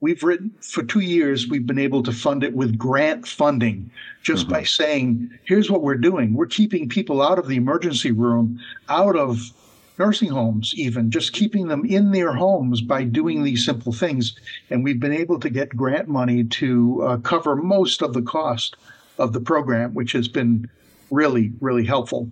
we've 0.00 0.22
written 0.22 0.50
for 0.60 0.82
two 0.82 1.00
years 1.00 1.48
we've 1.48 1.66
been 1.66 1.78
able 1.78 2.02
to 2.02 2.12
fund 2.12 2.44
it 2.44 2.54
with 2.54 2.78
grant 2.78 3.26
funding 3.26 3.90
just 4.22 4.44
mm-hmm. 4.44 4.54
by 4.54 4.62
saying 4.62 5.30
here's 5.44 5.70
what 5.70 5.82
we're 5.82 5.94
doing. 5.94 6.34
We're 6.34 6.46
keeping 6.46 6.88
people 6.88 7.22
out 7.22 7.38
of 7.38 7.48
the 7.48 7.56
emergency 7.56 8.12
room 8.12 8.60
out 8.88 9.16
of 9.16 9.52
nursing 9.98 10.30
homes 10.30 10.72
even 10.76 11.10
just 11.10 11.32
keeping 11.32 11.68
them 11.68 11.84
in 11.84 12.12
their 12.12 12.32
homes 12.32 12.80
by 12.80 13.04
doing 13.04 13.42
these 13.42 13.64
simple 13.64 13.92
things. 13.92 14.34
And 14.70 14.82
we've 14.82 15.00
been 15.00 15.12
able 15.12 15.38
to 15.40 15.50
get 15.50 15.76
grant 15.76 16.08
money 16.08 16.44
to 16.44 17.02
uh, 17.02 17.16
cover 17.18 17.56
most 17.56 18.02
of 18.02 18.14
the 18.14 18.22
cost 18.22 18.76
of 19.18 19.32
the 19.32 19.40
program 19.40 19.92
which 19.94 20.12
has 20.12 20.28
been 20.28 20.68
really 21.10 21.52
really 21.60 21.84
helpful. 21.84 22.30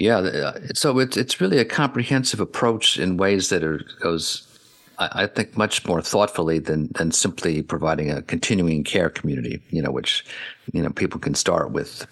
Yeah, 0.00 0.16
uh, 0.18 0.58
so 0.74 0.98
it's 0.98 1.18
it's 1.18 1.42
really 1.42 1.58
a 1.58 1.64
comprehensive 1.64 2.40
approach 2.40 2.98
in 2.98 3.18
ways 3.18 3.50
that 3.50 3.62
are 3.62 3.82
goes, 4.00 4.46
I, 5.00 5.26
think, 5.26 5.56
much 5.56 5.86
more 5.86 6.02
thoughtfully 6.02 6.58
than 6.58 6.90
than 6.94 7.12
simply 7.12 7.62
providing 7.62 8.10
a 8.10 8.22
continuing 8.22 8.84
care 8.84 9.10
community. 9.10 9.62
You 9.70 9.82
know, 9.82 9.90
which 9.90 10.24
you 10.72 10.82
know 10.82 10.90
people 10.90 11.20
can 11.20 11.34
start 11.34 11.72
with 11.72 12.06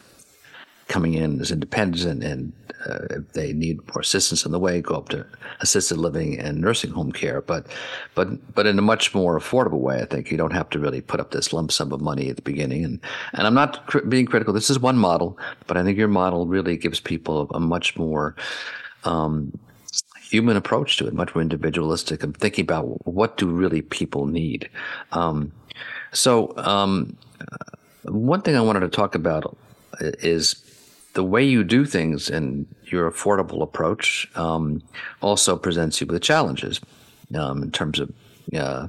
coming 0.88 1.14
in 1.14 1.40
as 1.40 1.50
independents 1.50 2.04
and, 2.04 2.52
uh, 2.86 2.98
if 3.10 3.32
they 3.32 3.52
need 3.52 3.78
more 3.88 4.00
assistance 4.00 4.44
in 4.44 4.52
the 4.52 4.58
way, 4.58 4.80
go 4.80 4.94
up 4.94 5.08
to 5.10 5.24
assisted 5.60 5.98
living 5.98 6.38
and 6.38 6.60
nursing 6.60 6.90
home 6.90 7.12
care. 7.12 7.42
But, 7.42 7.66
but, 8.14 8.54
but 8.54 8.66
in 8.66 8.78
a 8.78 8.82
much 8.82 9.14
more 9.14 9.38
affordable 9.38 9.80
way, 9.80 10.00
I 10.00 10.06
think 10.06 10.30
you 10.30 10.36
don't 10.36 10.52
have 10.52 10.70
to 10.70 10.78
really 10.78 11.00
put 11.00 11.20
up 11.20 11.30
this 11.30 11.52
lump 11.52 11.72
sum 11.72 11.92
of 11.92 12.00
money 12.00 12.30
at 12.30 12.36
the 12.36 12.42
beginning. 12.42 12.84
And, 12.84 13.00
and 13.34 13.46
I'm 13.46 13.54
not 13.54 13.86
cr- 13.86 14.00
being 14.00 14.26
critical. 14.26 14.54
This 14.54 14.70
is 14.70 14.78
one 14.78 14.96
model, 14.96 15.38
but 15.66 15.76
I 15.76 15.82
think 15.82 15.98
your 15.98 16.08
model 16.08 16.46
really 16.46 16.76
gives 16.76 17.00
people 17.00 17.50
a 17.52 17.60
much 17.60 17.96
more, 17.96 18.34
um, 19.04 19.52
human 20.28 20.56
approach 20.56 20.96
to 20.98 21.06
it, 21.06 21.14
much 21.14 21.34
more 21.34 21.42
individualistic. 21.42 22.22
I'm 22.22 22.32
thinking 22.32 22.62
about 22.62 23.06
what 23.06 23.36
do 23.36 23.46
really 23.46 23.82
people 23.82 24.26
need. 24.26 24.68
Um, 25.12 25.52
so, 26.12 26.54
um, 26.56 27.16
one 28.04 28.42
thing 28.42 28.56
I 28.56 28.60
wanted 28.60 28.80
to 28.80 28.88
talk 28.88 29.14
about 29.14 29.56
is 30.00 30.62
the 31.14 31.24
way 31.24 31.42
you 31.42 31.64
do 31.64 31.84
things 31.84 32.30
and 32.30 32.66
your 32.84 33.10
affordable 33.10 33.62
approach 33.62 34.28
um, 34.34 34.82
also 35.20 35.56
presents 35.56 36.00
you 36.00 36.06
with 36.06 36.22
challenges 36.22 36.80
um, 37.34 37.62
in 37.62 37.70
terms 37.70 37.98
of 37.98 38.12
uh, 38.54 38.88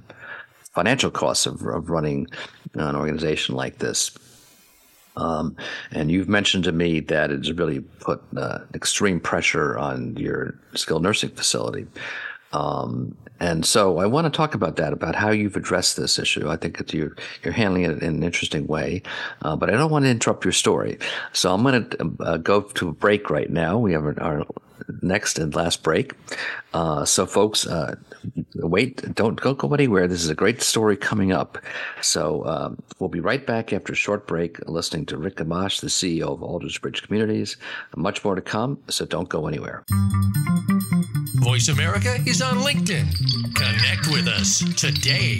financial 0.73 1.11
costs 1.11 1.45
of, 1.45 1.61
of, 1.65 1.89
running 1.89 2.27
an 2.75 2.95
organization 2.95 3.55
like 3.55 3.79
this. 3.79 4.11
Um, 5.19 5.55
and 5.91 6.11
you've 6.11 6.29
mentioned 6.29 6.63
to 6.63 6.71
me 6.71 6.99
that 7.01 7.31
it's 7.31 7.51
really 7.51 7.81
put 7.99 8.21
uh, 8.37 8.59
extreme 8.73 9.19
pressure 9.19 9.77
on 9.77 10.15
your 10.17 10.55
skilled 10.75 11.03
nursing 11.03 11.29
facility. 11.29 11.85
Um, 12.51 13.15
and 13.39 13.65
so 13.65 13.99
I 13.99 14.05
want 14.05 14.25
to 14.25 14.35
talk 14.35 14.55
about 14.55 14.75
that, 14.77 14.91
about 14.91 15.15
how 15.15 15.29
you've 15.29 15.55
addressed 15.55 15.97
this 15.97 16.17
issue. 16.19 16.49
I 16.49 16.57
think 16.57 16.91
you're 16.91 17.15
you're 17.43 17.53
handling 17.53 17.83
it 17.83 18.01
in 18.01 18.15
an 18.15 18.23
interesting 18.23 18.67
way, 18.67 19.03
uh, 19.43 19.55
but 19.55 19.69
I 19.69 19.73
don't 19.73 19.91
want 19.91 20.05
to 20.05 20.11
interrupt 20.11 20.43
your 20.43 20.51
story. 20.51 20.97
So 21.31 21.53
I'm 21.53 21.63
going 21.63 21.89
to 21.89 22.11
uh, 22.21 22.37
go 22.37 22.61
to 22.61 22.89
a 22.89 22.91
break 22.91 23.29
right 23.29 23.49
now. 23.49 23.77
We 23.77 23.93
have 23.93 24.03
our 24.19 24.45
next 25.01 25.39
and 25.39 25.53
last 25.55 25.83
break. 25.83 26.13
Uh, 26.73 27.05
so 27.05 27.25
folks, 27.25 27.65
uh, 27.67 27.95
wait, 28.55 29.15
don't, 29.15 29.39
go 29.39 29.73
anywhere. 29.73 30.07
This 30.07 30.23
is 30.23 30.29
a 30.29 30.35
great 30.35 30.61
story 30.61 30.97
coming 30.97 31.31
up. 31.31 31.57
So 32.01 32.45
um, 32.45 32.81
we'll 32.99 33.09
be 33.09 33.19
right 33.19 33.45
back 33.45 33.73
after 33.73 33.93
a 33.93 33.95
short 33.95 34.27
break, 34.27 34.59
listening 34.67 35.05
to 35.07 35.17
Rick 35.17 35.37
Gamache, 35.37 35.81
the 35.81 35.87
CEO 35.87 36.33
of 36.33 36.39
Aldersbridge 36.39 37.03
Communities. 37.03 37.57
Much 37.95 38.23
more 38.23 38.35
to 38.35 38.41
come, 38.41 38.79
so 38.89 39.05
don't 39.05 39.29
go 39.29 39.47
anywhere. 39.47 39.83
Voice 41.41 41.69
America 41.69 42.17
is 42.25 42.41
on 42.41 42.57
LinkedIn. 42.57 43.07
Connect 43.55 44.07
with 44.07 44.27
us 44.27 44.59
today. 44.75 45.39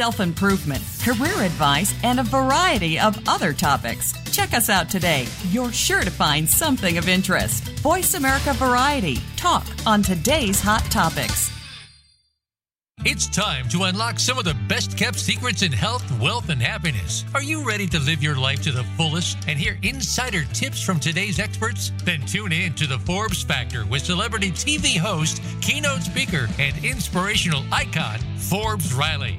self 0.00 0.20
improvement, 0.20 0.82
career 1.02 1.42
advice, 1.42 1.92
and 2.02 2.20
a 2.20 2.22
variety 2.22 2.98
of 2.98 3.18
other 3.28 3.52
topics. 3.52 4.14
Check 4.32 4.54
us 4.54 4.70
out 4.70 4.88
today. 4.88 5.26
You're 5.50 5.72
sure 5.72 6.00
to 6.00 6.10
find 6.10 6.48
something 6.48 6.96
of 6.96 7.06
interest. 7.06 7.68
Voice 7.80 8.14
America 8.14 8.54
Variety. 8.54 9.18
Talk 9.36 9.66
on 9.84 10.02
today's 10.02 10.58
hot 10.58 10.82
topics. 10.84 11.50
It's 13.04 13.26
time 13.26 13.68
to 13.68 13.82
unlock 13.84 14.18
some 14.18 14.38
of 14.38 14.44
the 14.44 14.56
best 14.68 14.96
kept 14.96 15.18
secrets 15.18 15.60
in 15.60 15.70
health, 15.70 16.04
wealth, 16.18 16.48
and 16.48 16.62
happiness. 16.62 17.26
Are 17.34 17.42
you 17.42 17.62
ready 17.62 17.86
to 17.88 17.98
live 17.98 18.22
your 18.22 18.36
life 18.36 18.62
to 18.62 18.72
the 18.72 18.84
fullest 18.96 19.36
and 19.48 19.58
hear 19.58 19.78
insider 19.82 20.44
tips 20.54 20.82
from 20.82 20.98
today's 20.98 21.38
experts? 21.38 21.92
Then 22.04 22.22
tune 22.22 22.52
in 22.52 22.72
to 22.74 22.86
the 22.86 22.98
Forbes 23.00 23.42
Factor 23.42 23.84
with 23.84 24.06
celebrity 24.06 24.50
TV 24.50 24.96
host, 24.96 25.42
keynote 25.60 26.00
speaker, 26.00 26.48
and 26.58 26.82
inspirational 26.82 27.64
icon, 27.70 28.18
Forbes 28.38 28.94
Riley. 28.94 29.38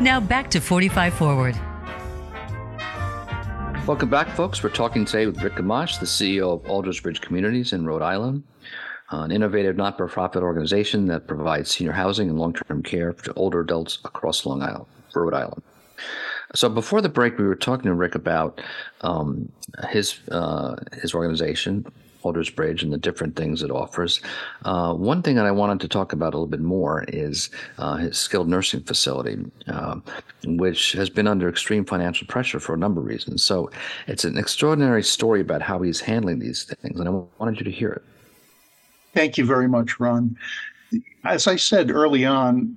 Now 0.00 0.20
back 0.20 0.50
to 0.50 0.60
45 0.60 1.14
Forward. 1.14 1.56
Welcome 3.86 4.10
back, 4.10 4.28
folks. 4.36 4.62
We're 4.62 4.68
talking 4.68 5.06
today 5.06 5.24
with 5.24 5.42
Rick 5.42 5.54
Gamache, 5.54 6.00
the 6.00 6.06
CEO 6.06 6.52
of 6.52 6.62
Aldersbridge 6.64 7.22
Communities 7.22 7.72
in 7.72 7.86
Rhode 7.86 8.02
Island, 8.02 8.42
an 9.08 9.30
innovative 9.30 9.76
not 9.76 9.96
for 9.96 10.06
profit 10.06 10.42
organization 10.42 11.06
that 11.06 11.26
provides 11.26 11.70
senior 11.70 11.92
housing 11.92 12.28
and 12.28 12.38
long 12.38 12.52
term 12.52 12.82
care 12.82 13.14
to 13.14 13.32
older 13.34 13.60
adults 13.60 13.98
across 14.04 14.44
Long 14.44 14.60
Island, 14.60 14.84
Rhode 15.14 15.32
Island. 15.32 15.62
So 16.54 16.68
before 16.68 17.00
the 17.00 17.08
break, 17.08 17.38
we 17.38 17.46
were 17.46 17.56
talking 17.56 17.86
to 17.86 17.94
Rick 17.94 18.14
about 18.14 18.60
um, 19.00 19.50
his 19.88 20.20
uh, 20.30 20.76
his 21.00 21.14
organization, 21.14 21.86
Aldersbridge 22.26 22.82
and 22.82 22.92
the 22.92 22.98
different 22.98 23.36
things 23.36 23.62
it 23.62 23.70
offers. 23.70 24.20
Uh, 24.64 24.92
one 24.94 25.22
thing 25.22 25.36
that 25.36 25.46
I 25.46 25.50
wanted 25.50 25.80
to 25.80 25.88
talk 25.88 26.12
about 26.12 26.34
a 26.34 26.36
little 26.36 26.46
bit 26.46 26.60
more 26.60 27.04
is 27.08 27.50
uh, 27.78 27.96
his 27.96 28.18
skilled 28.18 28.48
nursing 28.48 28.82
facility, 28.82 29.38
uh, 29.68 29.96
which 30.44 30.92
has 30.92 31.08
been 31.08 31.26
under 31.26 31.48
extreme 31.48 31.84
financial 31.84 32.26
pressure 32.26 32.60
for 32.60 32.74
a 32.74 32.78
number 32.78 33.00
of 33.00 33.06
reasons. 33.06 33.42
So 33.42 33.70
it's 34.06 34.24
an 34.24 34.36
extraordinary 34.36 35.02
story 35.02 35.40
about 35.40 35.62
how 35.62 35.80
he's 35.82 36.00
handling 36.00 36.38
these 36.38 36.64
things, 36.64 36.98
and 36.98 37.08
I 37.08 37.12
wanted 37.38 37.58
you 37.58 37.64
to 37.64 37.70
hear 37.70 37.92
it. 37.92 38.02
Thank 39.14 39.38
you 39.38 39.46
very 39.46 39.68
much, 39.68 39.98
Ron. 39.98 40.36
As 41.24 41.46
I 41.46 41.56
said 41.56 41.90
early 41.90 42.24
on, 42.24 42.76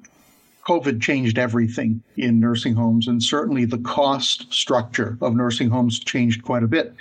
COVID 0.65 1.01
changed 1.01 1.37
everything 1.37 2.01
in 2.17 2.39
nursing 2.39 2.75
homes, 2.75 3.07
and 3.07 3.21
certainly 3.21 3.65
the 3.65 3.79
cost 3.79 4.51
structure 4.53 5.17
of 5.21 5.35
nursing 5.35 5.69
homes 5.69 5.99
changed 5.99 6.43
quite 6.43 6.63
a 6.63 6.67
bit 6.67 6.93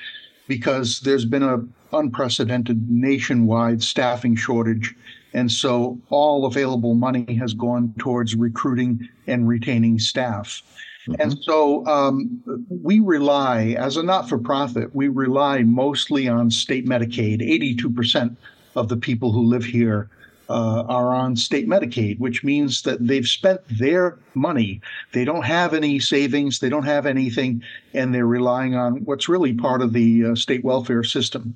because 0.49 1.01
there's 1.01 1.25
been 1.25 1.45
an 1.45 1.73
unprecedented 1.93 2.91
nationwide 2.91 3.83
staffing 3.83 4.35
shortage. 4.35 4.95
And 5.35 5.53
so 5.53 6.01
all 6.09 6.47
available 6.47 6.95
money 6.95 7.35
has 7.35 7.55
gone 7.55 7.95
towards 7.99 8.35
recruiting 8.35 9.09
and 9.27 9.47
retaining 9.47 9.99
staff. 9.99 10.63
Mm-hmm. 11.07 11.21
And 11.21 11.39
so 11.43 11.87
um, 11.87 12.43
we 12.69 12.99
rely, 12.99 13.77
as 13.79 13.97
a 13.97 14.03
not 14.03 14.29
for 14.29 14.39
profit, 14.39 14.95
we 14.95 15.09
rely 15.09 15.63
mostly 15.63 16.29
on 16.29 16.51
state 16.51 16.87
Medicaid. 16.87 17.41
82% 17.41 18.37
of 18.75 18.89
the 18.89 18.97
people 18.97 19.33
who 19.33 19.45
live 19.45 19.65
here 19.65 20.09
uh, 20.49 20.85
are 20.89 21.15
on 21.15 21.37
state 21.37 21.69
Medicaid, 21.69 22.19
which 22.19 22.43
means 22.43 22.83
that 22.83 23.07
they've 23.07 23.27
spent 23.27 23.61
their 23.79 24.19
money. 24.35 24.81
They 25.13 25.25
don't 25.25 25.45
have 25.45 25.75
any 25.75 25.99
savings, 25.99 26.59
they 26.59 26.69
don't 26.69 26.85
have 26.85 27.07
anything, 27.07 27.63
and 27.93 28.15
they're 28.15 28.27
relying 28.27 28.75
on 28.75 29.05
what's 29.05 29.29
really 29.29 29.53
part 29.53 29.83
of 29.83 29.93
the 29.93 30.27
uh, 30.27 30.35
state 30.35 30.65
welfare 30.65 31.05
system, 31.05 31.55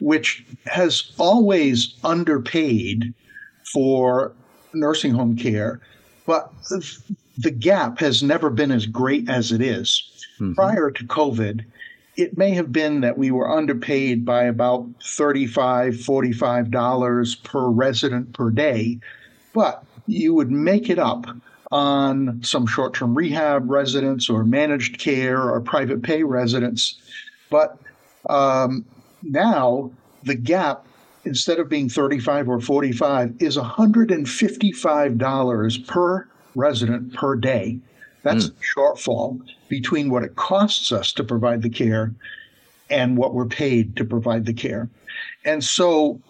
which 0.00 0.44
has 0.66 1.12
always 1.18 1.94
underpaid 2.04 3.14
for 3.72 4.32
nursing 4.74 5.12
home 5.12 5.36
care. 5.36 5.80
But 6.26 6.52
the 7.38 7.50
gap 7.50 7.98
has 8.00 8.22
never 8.22 8.50
been 8.50 8.70
as 8.70 8.86
great 8.86 9.28
as 9.30 9.52
it 9.52 9.62
is. 9.62 10.02
Mm-hmm. 10.40 10.54
Prior 10.54 10.90
to 10.90 11.04
COVID, 11.04 11.64
it 12.16 12.38
may 12.38 12.52
have 12.52 12.72
been 12.72 13.02
that 13.02 13.18
we 13.18 13.30
were 13.30 13.50
underpaid 13.50 14.24
by 14.24 14.44
about 14.44 14.88
$35, 15.00 15.92
$45 15.92 17.44
per 17.44 17.68
resident 17.68 18.32
per 18.32 18.50
day, 18.50 18.98
but 19.52 19.84
you 20.06 20.32
would 20.34 20.50
make 20.50 20.88
it 20.88 20.98
up 20.98 21.26
on 21.72 22.42
some 22.42 22.66
short 22.66 22.94
term 22.94 23.14
rehab 23.14 23.70
residents 23.70 24.30
or 24.30 24.44
managed 24.44 24.98
care 24.98 25.42
or 25.42 25.60
private 25.60 26.02
pay 26.02 26.22
residents. 26.22 26.98
But 27.50 27.78
um, 28.30 28.86
now 29.22 29.90
the 30.22 30.34
gap, 30.34 30.86
instead 31.24 31.58
of 31.58 31.68
being 31.68 31.88
35 31.88 32.48
or 32.48 32.60
45, 32.60 33.34
is 33.40 33.56
$155 33.56 35.86
per 35.86 36.28
resident 36.54 37.14
per 37.14 37.34
day. 37.36 37.78
That's 38.26 38.50
mm. 38.50 38.56
shortfall 38.76 39.40
between 39.68 40.10
what 40.10 40.22
it 40.22 40.36
costs 40.36 40.92
us 40.92 41.12
to 41.14 41.24
provide 41.24 41.62
the 41.62 41.70
care 41.70 42.12
and 42.90 43.16
what 43.16 43.34
we're 43.34 43.46
paid 43.46 43.96
to 43.96 44.04
provide 44.04 44.46
the 44.46 44.52
care. 44.52 44.88
And 45.44 45.62
so 45.62 46.20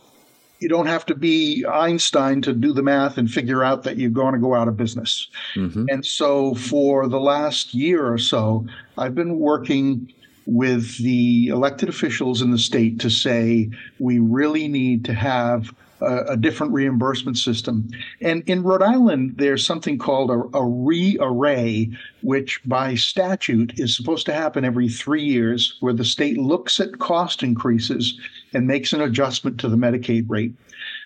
you 0.60 0.68
don't 0.68 0.86
have 0.86 1.04
to 1.06 1.14
be 1.14 1.64
Einstein 1.66 2.40
to 2.42 2.52
do 2.52 2.72
the 2.72 2.82
math 2.82 3.18
and 3.18 3.30
figure 3.30 3.62
out 3.62 3.82
that 3.82 3.98
you're 3.98 4.10
going 4.10 4.34
to 4.34 4.40
go 4.40 4.54
out 4.54 4.68
of 4.68 4.76
business. 4.76 5.28
Mm-hmm. 5.54 5.86
And 5.90 6.04
so 6.04 6.54
for 6.54 7.08
the 7.08 7.20
last 7.20 7.74
year 7.74 8.10
or 8.10 8.18
so, 8.18 8.66
I've 8.96 9.14
been 9.14 9.38
working 9.38 10.12
with 10.46 10.96
the 10.98 11.48
elected 11.48 11.88
officials 11.88 12.40
in 12.40 12.52
the 12.52 12.58
state 12.58 13.00
to 13.00 13.10
say 13.10 13.68
we 13.98 14.18
really 14.18 14.68
need 14.68 15.04
to 15.06 15.12
have 15.12 15.74
a, 16.00 16.16
a, 16.28 16.36
different 16.36 16.72
reimbursement 16.72 17.38
system. 17.38 17.88
And 18.20 18.42
in 18.46 18.62
Rhode 18.62 18.82
Island, 18.82 19.34
there's 19.36 19.64
something 19.64 19.98
called 19.98 20.30
a, 20.30 20.34
a 20.34 20.62
rearray, 20.62 21.96
which 22.22 22.60
by 22.64 22.94
statute 22.94 23.78
is 23.78 23.96
supposed 23.96 24.26
to 24.26 24.32
happen 24.32 24.64
every 24.64 24.88
three 24.88 25.24
years, 25.24 25.76
where 25.80 25.92
the 25.92 26.04
state 26.04 26.38
looks 26.38 26.80
at 26.80 26.98
cost 26.98 27.42
increases 27.42 28.18
and 28.52 28.66
makes 28.66 28.92
an 28.92 29.00
adjustment 29.00 29.58
to 29.60 29.68
the 29.68 29.76
Medicaid 29.76 30.24
rate. 30.28 30.52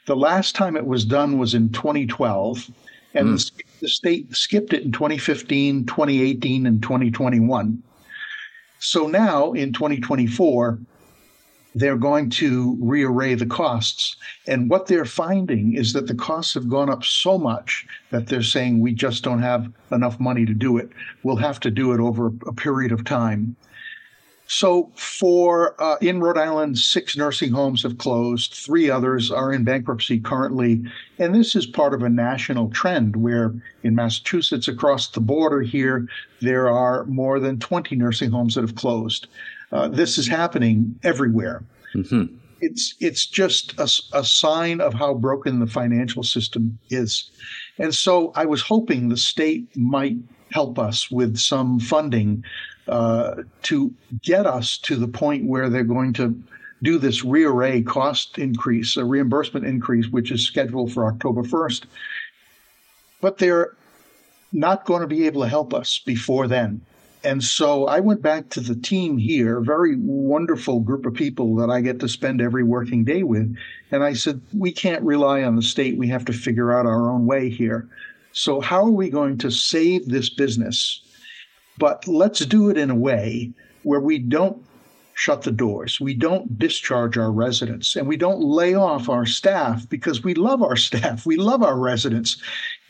The 0.07 0.16
last 0.16 0.55
time 0.55 0.76
it 0.76 0.86
was 0.86 1.05
done 1.05 1.38
was 1.38 1.55
in 1.55 1.70
2012, 1.70 2.70
and 3.14 3.28
mm. 3.28 3.57
the, 3.57 3.64
the 3.82 3.88
state 3.88 4.34
skipped 4.34 4.72
it 4.72 4.82
in 4.82 4.93
2015, 4.93 5.86
2018, 5.86 6.66
and 6.66 6.82
2021. 6.82 7.82
So 8.80 9.07
now 9.07 9.53
in 9.53 9.72
2024, 9.72 10.78
they're 11.75 11.97
going 11.97 12.31
to 12.31 12.77
rearray 12.83 13.39
the 13.39 13.47
costs. 13.47 14.16
And 14.47 14.68
what 14.68 14.87
they're 14.87 15.05
finding 15.05 15.75
is 15.75 15.93
that 15.93 16.07
the 16.07 16.14
costs 16.14 16.55
have 16.55 16.68
gone 16.68 16.91
up 16.91 17.05
so 17.05 17.39
much 17.39 17.87
that 18.11 18.27
they're 18.27 18.43
saying 18.43 18.81
we 18.81 18.93
just 18.93 19.23
don't 19.23 19.43
have 19.43 19.73
enough 19.93 20.18
money 20.18 20.45
to 20.47 20.55
do 20.55 20.79
it. 20.79 20.91
We'll 21.23 21.37
have 21.37 21.61
to 21.61 21.71
do 21.71 21.93
it 21.93 22.01
over 22.01 22.33
a 22.47 22.53
period 22.53 22.93
of 22.93 23.05
time. 23.05 23.57
So, 24.53 24.91
for 24.97 25.81
uh, 25.81 25.97
in 26.01 26.18
Rhode 26.18 26.37
Island, 26.37 26.77
six 26.77 27.16
nursing 27.16 27.53
homes 27.53 27.85
have 27.85 27.99
closed. 27.99 28.53
Three 28.53 28.91
others 28.91 29.31
are 29.31 29.53
in 29.53 29.62
bankruptcy 29.62 30.18
currently, 30.18 30.83
and 31.21 31.33
this 31.33 31.55
is 31.55 31.66
part 31.66 31.95
of 31.95 32.03
a 32.03 32.09
national 32.09 32.68
trend 32.71 33.14
where 33.14 33.55
in 33.85 33.95
Massachusetts, 33.95 34.66
across 34.66 35.07
the 35.07 35.21
border 35.21 35.62
here, 35.62 36.09
there 36.41 36.68
are 36.68 37.05
more 37.05 37.39
than 37.39 37.61
20 37.61 37.95
nursing 37.95 38.33
homes 38.33 38.57
that 38.57 38.62
have 38.62 38.75
closed. 38.75 39.29
Uh, 39.73 39.89
this 39.89 40.18
is 40.18 40.27
happening 40.27 40.99
everywhere. 41.03 41.62
Mm-hmm. 41.95 42.37
It's 42.61 42.95
it's 43.01 43.27
just 43.27 43.79
a, 43.79 43.89
a 44.18 44.25
sign 44.25 44.81
of 44.81 44.93
how 44.93 45.14
broken 45.14 45.61
the 45.61 45.66
financial 45.66 46.23
system 46.23 46.79
is, 46.91 47.31
and 47.79 47.95
so 47.95 48.33
I 48.37 48.45
was 48.45 48.61
hoping 48.61 49.09
the 49.09 49.16
state 49.16 49.75
might 49.77 50.16
help 50.53 50.79
us 50.79 51.11
with 51.11 51.39
some 51.39 51.81
funding 51.81 52.45
uh, 52.89 53.37
to 53.62 53.95
get 54.23 54.47
us 54.47 54.77
to 54.79 54.97
the 54.97 55.09
point 55.09 55.47
where 55.47 55.71
they're 55.71 55.85
going 55.85 56.12
to 56.14 56.39
do 56.83 56.99
this 56.99 57.25
rearray 57.25 57.87
cost 57.87 58.39
increase, 58.39 58.97
a 58.97 59.05
reimbursement 59.05 59.66
increase, 59.66 60.09
which 60.09 60.31
is 60.31 60.47
scheduled 60.47 60.93
for 60.93 61.07
October 61.07 61.43
1st. 61.43 61.85
But 63.21 63.39
they're 63.39 63.77
not 64.53 64.87
going 64.87 65.03
to 65.03 65.07
be 65.07 65.27
able 65.27 65.43
to 65.43 65.49
help 65.49 65.75
us 65.75 66.01
before 66.05 66.49
then. 66.49 66.81
And 67.23 67.45
so 67.45 67.87
I 67.87 68.01
went 68.01 68.23
back 68.23 68.49
to 68.51 68.61
the 68.61 68.75
team 68.75 69.18
here, 69.18 69.59
a 69.59 69.62
very 69.62 69.97
wonderful 69.99 70.81
group 70.81 71.05
of 71.05 71.12
people 71.12 71.55
that 71.57 71.68
I 71.68 71.83
get 71.83 72.01
to 72.01 72.09
spend 72.09 72.41
every 72.41 72.64
working 72.64 73.05
day 73.05 73.23
with. 73.23 73.55
And 73.91 74.03
I 74.03 74.14
said, 74.14 74.41
we 74.57 74.73
can't 74.73 75.03
rely 75.03 75.43
on 75.43 75.57
the 75.57 75.62
state. 75.62 75.99
We 75.99 76.09
have 76.09 76.25
to 76.27 76.33
figure 76.33 76.73
out 76.73 76.87
our 76.87 77.11
own 77.11 77.27
way 77.27 77.51
here. 77.51 77.89
So, 78.33 78.61
how 78.61 78.85
are 78.85 78.91
we 78.91 79.11
going 79.11 79.39
to 79.39 79.51
save 79.51 80.09
this 80.09 80.31
business? 80.31 81.03
But 81.79 82.07
let's 82.07 82.45
do 82.47 82.71
it 82.71 82.77
in 82.77 82.91
a 82.91 82.95
way 82.95 83.53
where 83.83 84.01
we 84.01 84.18
don't 84.18 84.62
shut 85.14 85.43
the 85.43 85.53
doors. 85.53 86.01
We 86.01 86.14
don't 86.14 86.59
discharge 86.59 87.18
our 87.18 87.31
residents 87.31 87.97
and 87.97 88.07
we 88.07 88.16
don't 88.16 88.41
lay 88.41 88.75
off 88.75 89.09
our 89.09 89.27
staff 89.27 89.89
because 89.89 90.25
we 90.25 90.35
love 90.35 90.62
our 90.62 90.77
staff. 90.89 91.27
We 91.27 91.37
love 91.37 91.62
our 91.62 91.79
residents. 91.79 92.41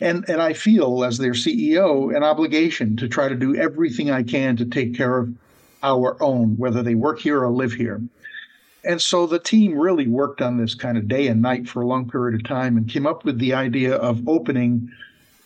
And, 0.01 0.28
and 0.28 0.40
I 0.40 0.55
feel, 0.55 1.05
as 1.05 1.18
their 1.18 1.32
CEO, 1.32 2.14
an 2.16 2.22
obligation 2.22 2.96
to 2.96 3.09
try 3.09 3.28
to 3.28 3.34
do 3.34 3.55
everything 3.55 4.11
I 4.11 4.22
can 4.22 4.57
to 4.57 4.64
take 4.64 4.96
care 4.96 5.18
of 5.18 5.34
our 5.82 6.22
own, 6.22 6.57
whether 6.57 6.82
they 6.82 6.94
work 6.94 7.20
here 7.20 7.42
or 7.42 7.51
live 7.51 7.72
here. 7.72 8.01
And 8.82 9.01
so 9.01 9.26
the 9.26 9.38
team 9.38 9.78
really 9.78 10.07
worked 10.07 10.40
on 10.40 10.57
this 10.57 10.74
kind 10.74 10.96
of 10.96 11.07
day 11.07 11.26
and 11.26 11.42
night 11.42 11.68
for 11.68 11.82
a 11.82 11.86
long 11.86 12.09
period 12.09 12.34
of 12.34 12.46
time 12.46 12.78
and 12.78 12.88
came 12.88 13.07
up 13.07 13.24
with 13.24 13.38
the 13.38 13.53
idea 13.53 13.94
of 13.94 14.26
opening 14.26 14.90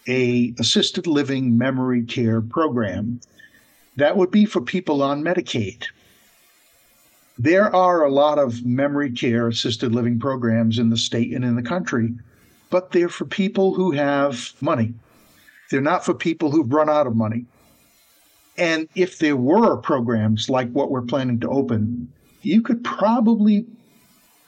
a 0.07 0.55
assisted 0.59 1.07
living 1.07 1.59
memory 1.59 2.05
care 2.05 2.41
program 2.41 3.21
that 3.97 4.17
would 4.17 4.31
be 4.31 4.45
for 4.45 4.61
people 4.61 5.03
on 5.03 5.23
Medicaid. 5.23 5.85
There 7.39 7.75
are 7.75 8.05
a 8.05 8.13
lot 8.13 8.39
of 8.39 8.65
memory 8.65 9.11
care 9.11 9.49
assisted 9.49 9.93
living 9.93 10.21
programs 10.21 10.79
in 10.79 10.91
the 10.91 10.97
state 10.97 11.33
and 11.33 11.45
in 11.45 11.57
the 11.57 11.63
country, 11.63 12.15
but 12.71 12.93
they're 12.93 13.09
for 13.09 13.25
people 13.25 13.75
who 13.75 13.93
have 13.93 14.53
money. 14.61 14.95
They're 15.71 15.81
not 15.81 16.05
for 16.05 16.15
people 16.15 16.51
who've 16.51 16.73
run 16.73 16.89
out 16.89 17.07
of 17.07 17.17
money. 17.17 17.47
And 18.57 18.89
if 18.95 19.19
there 19.19 19.37
were 19.37 19.77
programs 19.77 20.49
like 20.49 20.71
what 20.71 20.91
we're 20.91 21.03
planning 21.03 21.41
to 21.41 21.49
open, 21.49 22.13
you 22.43 22.63
could 22.63 22.85
probably 22.85 23.67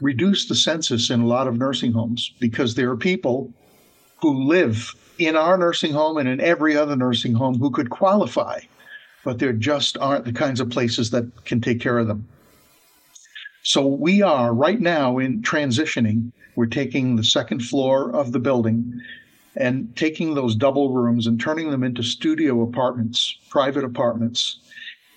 reduce 0.01 0.47
the 0.47 0.55
census 0.55 1.11
in 1.11 1.21
a 1.21 1.27
lot 1.27 1.49
of 1.49 1.57
nursing 1.57 1.93
homes 1.93 2.33
because 2.39 2.75
there 2.75 2.91
are 2.91 2.97
people 2.97 3.53
who 4.19 4.45
live 4.45 4.95
in 5.19 5.37
our 5.37 5.57
nursing 5.57 5.93
home 5.93 6.19
and 6.19 6.29
in 6.29 6.41
every 6.41 6.77
other 6.77 6.97
nursing 6.97 7.35
home 7.35 7.59
who 7.59 7.71
could 7.71 7.91
qualify, 7.91 8.61
but 9.25 9.39
there 9.39 9.53
just 9.53 9.97
aren't 9.99 10.25
the 10.25 10.33
kinds 10.33 10.61
of 10.61 10.71
places 10.71 11.11
that 11.11 11.45
can 11.45 11.61
take 11.61 11.81
care 11.81 11.99
of 11.99 12.07
them. 12.07 12.29
So 13.67 13.85
we 13.85 14.23
are 14.23 14.55
right 14.55 14.81
now 14.81 15.19
in 15.19 15.43
transitioning. 15.43 16.31
We're 16.55 16.67
taking 16.67 17.17
the 17.17 17.25
second 17.25 17.65
floor 17.65 18.15
of 18.15 18.31
the 18.31 18.39
building 18.39 19.01
and 19.57 19.95
taking 19.97 20.35
those 20.35 20.55
double 20.55 20.93
rooms 20.93 21.27
and 21.27 21.41
turning 21.41 21.73
them 21.73 21.83
into 21.83 22.05
studio 22.05 22.63
apartments, 22.63 23.37
private 23.51 23.83
apartments. 23.83 24.61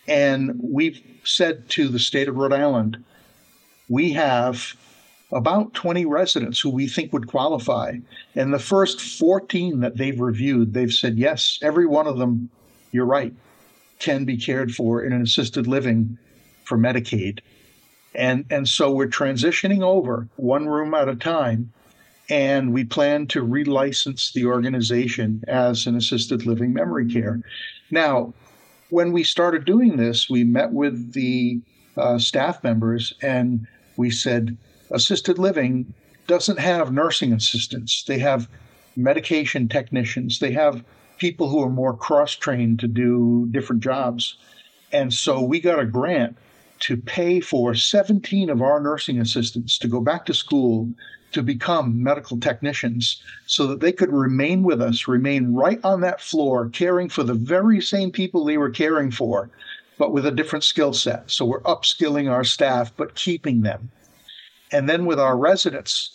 And 0.08 0.60
we've 0.64 1.00
said 1.24 1.70
to 1.70 1.90
the 1.90 2.00
state 2.00 2.28
of 2.28 2.38
Rhode 2.38 2.54
Island, 2.54 2.98
we 3.88 4.14
have 4.14 4.76
about 5.32 5.76
20 5.76 6.06
residents 6.08 6.60
who 6.60 6.72
we 6.72 6.88
think 6.88 7.14
would 7.14 7.28
qualify. 7.28 7.98
And 8.34 8.52
the 8.52 8.58
first 8.58 9.00
14 9.00 9.82
that 9.82 9.98
they've 9.98 10.20
reviewed, 10.20 10.74
they've 10.74 10.92
said, 10.92 11.20
yes, 11.20 11.60
every 11.62 11.86
one 11.86 12.08
of 12.08 12.18
them, 12.18 12.50
you're 12.92 13.06
right, 13.06 13.34
can 14.00 14.26
be 14.26 14.38
cared 14.38 14.74
for 14.74 15.04
in 15.04 15.14
an 15.14 15.22
assisted 15.22 15.68
living 15.68 16.18
for 16.64 16.80
Medicaid. 16.80 17.42
And, 18.16 18.46
and 18.50 18.68
so 18.68 18.92
we're 18.92 19.08
transitioning 19.08 19.82
over 19.82 20.28
one 20.36 20.68
room 20.68 20.94
at 20.94 21.10
a 21.10 21.16
time 21.16 21.72
and 22.30 22.74
we 22.74 22.84
plan 22.84 23.28
to 23.28 23.46
relicense 23.46 24.34
the 24.34 24.46
organization 24.46 25.44
as 25.48 25.88
an 25.88 25.96
assisted 25.96 26.46
living 26.46 26.74
memory 26.74 27.12
care. 27.12 27.42
Now, 27.90 28.34
when 28.90 29.12
we 29.12 29.24
started 29.24 29.66
doing 29.66 29.98
this, 29.98 30.30
we 30.30 30.44
met 30.44 30.72
with 30.72 31.14
the 31.14 31.62
uh, 31.98 32.20
staff 32.20 32.64
members 32.64 33.14
and 33.22 33.68
we 33.98 34.12
said, 34.12 34.58
assisted 34.92 35.38
living 35.38 35.94
doesn't 36.28 36.60
have 36.60 36.94
nursing 36.94 37.34
assistants. 37.34 38.04
They 38.04 38.20
have 38.20 38.48
medication 38.96 39.68
technicians. 39.68 40.40
They 40.40 40.52
have 40.52 40.84
people 41.18 41.50
who 41.50 41.64
are 41.64 41.70
more 41.70 41.96
cross 41.96 42.34
trained 42.36 42.80
to 42.80 42.88
do 42.88 43.48
different 43.52 43.84
jobs. 43.84 44.38
And 44.92 45.14
so 45.14 45.42
we 45.42 45.60
got 45.60 45.80
a 45.80 45.86
grant 45.86 46.38
to 46.80 46.98
pay 46.98 47.40
for 47.40 47.76
17 47.76 48.50
of 48.50 48.62
our 48.62 48.80
nursing 48.80 49.20
assistants 49.20 49.78
to 49.78 49.88
go 49.88 50.00
back 50.00 50.26
to 50.26 50.34
school 50.34 50.90
to 51.32 51.44
become 51.44 52.02
medical 52.02 52.40
technicians 52.40 53.22
so 53.46 53.68
that 53.68 53.80
they 53.80 53.92
could 53.92 54.12
remain 54.12 54.64
with 54.64 54.82
us, 54.82 55.08
remain 55.08 55.54
right 55.54 55.80
on 55.84 56.02
that 56.02 56.22
floor, 56.22 56.70
caring 56.70 57.10
for 57.10 57.24
the 57.24 57.34
very 57.34 57.82
same 57.82 58.12
people 58.12 58.44
they 58.44 58.58
were 58.58 58.70
caring 58.70 59.12
for, 59.12 59.50
but 59.98 60.12
with 60.12 60.26
a 60.26 60.32
different 60.32 60.64
skill 60.64 60.94
set. 60.94 61.30
So 61.30 61.46
we're 61.46 61.62
upskilling 61.62 62.32
our 62.32 62.44
staff, 62.44 62.92
but 62.96 63.16
keeping 63.16 63.62
them. 63.62 63.92
And 64.72 64.90
then 64.90 65.06
with 65.06 65.20
our 65.20 65.38
residents, 65.38 66.12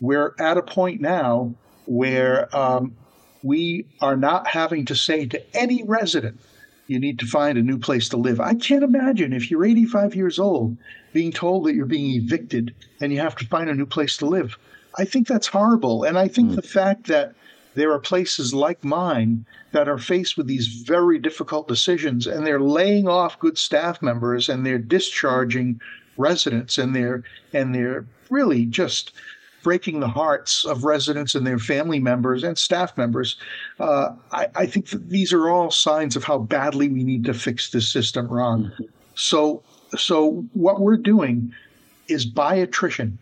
we're 0.00 0.34
at 0.38 0.58
a 0.58 0.62
point 0.62 1.00
now 1.00 1.54
where 1.86 2.54
um, 2.54 2.94
we 3.42 3.86
are 4.00 4.16
not 4.16 4.46
having 4.48 4.84
to 4.86 4.94
say 4.96 5.26
to 5.26 5.56
any 5.56 5.82
resident, 5.84 6.40
you 6.86 6.98
need 6.98 7.18
to 7.18 7.26
find 7.26 7.58
a 7.58 7.62
new 7.62 7.78
place 7.78 8.08
to 8.10 8.16
live. 8.16 8.40
I 8.40 8.54
can't 8.54 8.84
imagine 8.84 9.32
if 9.32 9.50
you're 9.50 9.64
85 9.64 10.14
years 10.14 10.38
old 10.38 10.76
being 11.12 11.32
told 11.32 11.64
that 11.64 11.74
you're 11.74 11.86
being 11.86 12.22
evicted 12.22 12.74
and 13.00 13.12
you 13.12 13.20
have 13.20 13.36
to 13.36 13.46
find 13.46 13.68
a 13.68 13.74
new 13.74 13.86
place 13.86 14.16
to 14.18 14.26
live. 14.26 14.56
I 14.98 15.04
think 15.04 15.26
that's 15.26 15.46
horrible. 15.46 16.04
And 16.04 16.18
I 16.18 16.28
think 16.28 16.52
mm. 16.52 16.56
the 16.56 16.62
fact 16.62 17.06
that 17.08 17.34
there 17.74 17.92
are 17.92 17.98
places 17.98 18.54
like 18.54 18.82
mine 18.82 19.44
that 19.72 19.88
are 19.88 19.98
faced 19.98 20.36
with 20.36 20.46
these 20.46 20.66
very 20.66 21.18
difficult 21.18 21.68
decisions 21.68 22.26
and 22.26 22.46
they're 22.46 22.60
laying 22.60 23.06
off 23.06 23.38
good 23.38 23.58
staff 23.58 24.00
members 24.00 24.48
and 24.48 24.64
they're 24.64 24.78
discharging 24.78 25.80
residents 26.16 26.78
and 26.78 26.96
they're 26.96 27.22
and 27.52 27.74
they're 27.74 28.06
really 28.30 28.64
just 28.64 29.12
breaking 29.66 29.98
the 29.98 30.06
hearts 30.06 30.64
of 30.64 30.84
residents 30.84 31.34
and 31.34 31.44
their 31.44 31.58
family 31.58 31.98
members 31.98 32.44
and 32.44 32.56
staff 32.56 32.96
members. 32.96 33.34
Uh, 33.80 34.10
I, 34.30 34.46
I, 34.54 34.64
think 34.64 34.90
that 34.90 35.10
these 35.10 35.32
are 35.32 35.50
all 35.50 35.72
signs 35.72 36.14
of 36.14 36.22
how 36.22 36.38
badly 36.38 36.88
we 36.88 37.02
need 37.02 37.24
to 37.24 37.34
fix 37.34 37.70
this 37.70 37.88
system, 37.88 38.28
Ron. 38.28 38.72
So, 39.16 39.64
so 39.98 40.46
what 40.52 40.82
we're 40.82 40.96
doing 40.96 41.52
is 42.06 42.24
by 42.24 42.54
attrition. 42.54 43.18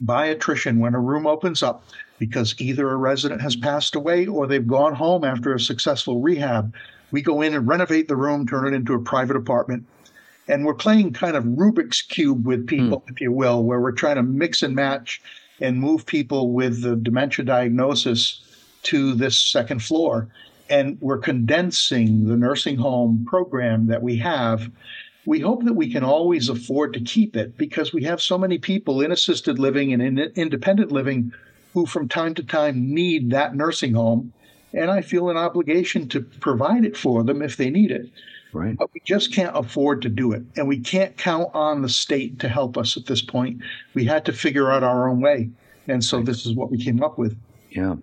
By 0.00 0.26
attrition, 0.26 0.80
when 0.80 0.96
a 0.96 0.98
room 0.98 1.24
opens 1.24 1.62
up, 1.62 1.84
because 2.18 2.56
either 2.60 2.90
a 2.90 2.96
resident 2.96 3.40
has 3.40 3.54
passed 3.54 3.94
away 3.94 4.26
or 4.26 4.48
they've 4.48 4.66
gone 4.66 4.96
home 4.96 5.22
after 5.22 5.54
a 5.54 5.60
successful 5.60 6.20
rehab, 6.20 6.74
we 7.12 7.22
go 7.22 7.42
in 7.42 7.54
and 7.54 7.68
renovate 7.68 8.08
the 8.08 8.16
room, 8.16 8.44
turn 8.44 8.66
it 8.66 8.76
into 8.76 8.92
a 8.92 8.98
private 8.98 9.36
apartment, 9.36 9.86
and 10.48 10.66
we're 10.66 10.74
playing 10.74 11.12
kind 11.12 11.36
of 11.36 11.44
Rubik's 11.44 12.02
cube 12.02 12.44
with 12.44 12.66
people, 12.66 13.02
mm. 13.02 13.12
if 13.12 13.20
you 13.20 13.30
will, 13.30 13.62
where 13.62 13.80
we're 13.80 13.92
trying 13.92 14.16
to 14.16 14.24
mix 14.24 14.60
and 14.64 14.74
match 14.74 15.22
and 15.60 15.80
move 15.80 16.06
people 16.06 16.52
with 16.52 16.82
the 16.82 16.96
dementia 16.96 17.44
diagnosis 17.44 18.42
to 18.84 19.14
this 19.14 19.38
second 19.38 19.82
floor. 19.82 20.28
And 20.68 20.98
we're 21.00 21.18
condensing 21.18 22.26
the 22.26 22.36
nursing 22.36 22.76
home 22.76 23.26
program 23.28 23.86
that 23.88 24.02
we 24.02 24.16
have. 24.16 24.70
We 25.26 25.40
hope 25.40 25.64
that 25.64 25.74
we 25.74 25.90
can 25.90 26.04
always 26.04 26.48
afford 26.48 26.94
to 26.94 27.00
keep 27.00 27.36
it 27.36 27.56
because 27.56 27.92
we 27.92 28.04
have 28.04 28.20
so 28.20 28.38
many 28.38 28.58
people 28.58 29.00
in 29.00 29.12
assisted 29.12 29.58
living 29.58 29.92
and 29.92 30.02
in 30.02 30.18
independent 30.18 30.90
living 30.90 31.32
who, 31.72 31.86
from 31.86 32.08
time 32.08 32.34
to 32.34 32.42
time, 32.42 32.94
need 32.94 33.30
that 33.30 33.54
nursing 33.54 33.94
home. 33.94 34.32
And 34.72 34.90
I 34.90 35.02
feel 35.02 35.30
an 35.30 35.36
obligation 35.36 36.08
to 36.10 36.20
provide 36.20 36.84
it 36.84 36.96
for 36.96 37.22
them 37.22 37.42
if 37.42 37.56
they 37.56 37.70
need 37.70 37.90
it. 37.90 38.08
Right. 38.54 38.76
But 38.78 38.94
we 38.94 39.00
just 39.04 39.34
can't 39.34 39.54
afford 39.56 40.00
to 40.02 40.08
do 40.08 40.32
it. 40.32 40.42
And 40.56 40.68
we 40.68 40.78
can't 40.78 41.16
count 41.16 41.50
on 41.54 41.82
the 41.82 41.88
state 41.88 42.38
to 42.38 42.48
help 42.48 42.78
us 42.78 42.96
at 42.96 43.06
this 43.06 43.20
point. 43.20 43.60
We 43.94 44.04
had 44.04 44.24
to 44.26 44.32
figure 44.32 44.70
out 44.70 44.84
our 44.84 45.08
own 45.08 45.20
way. 45.20 45.50
And 45.88 46.02
so 46.02 46.22
this 46.22 46.46
is 46.46 46.54
what 46.54 46.70
we 46.70 46.82
came 46.82 47.02
up 47.02 47.18
with. 47.18 47.36
Yeah. 47.70 47.96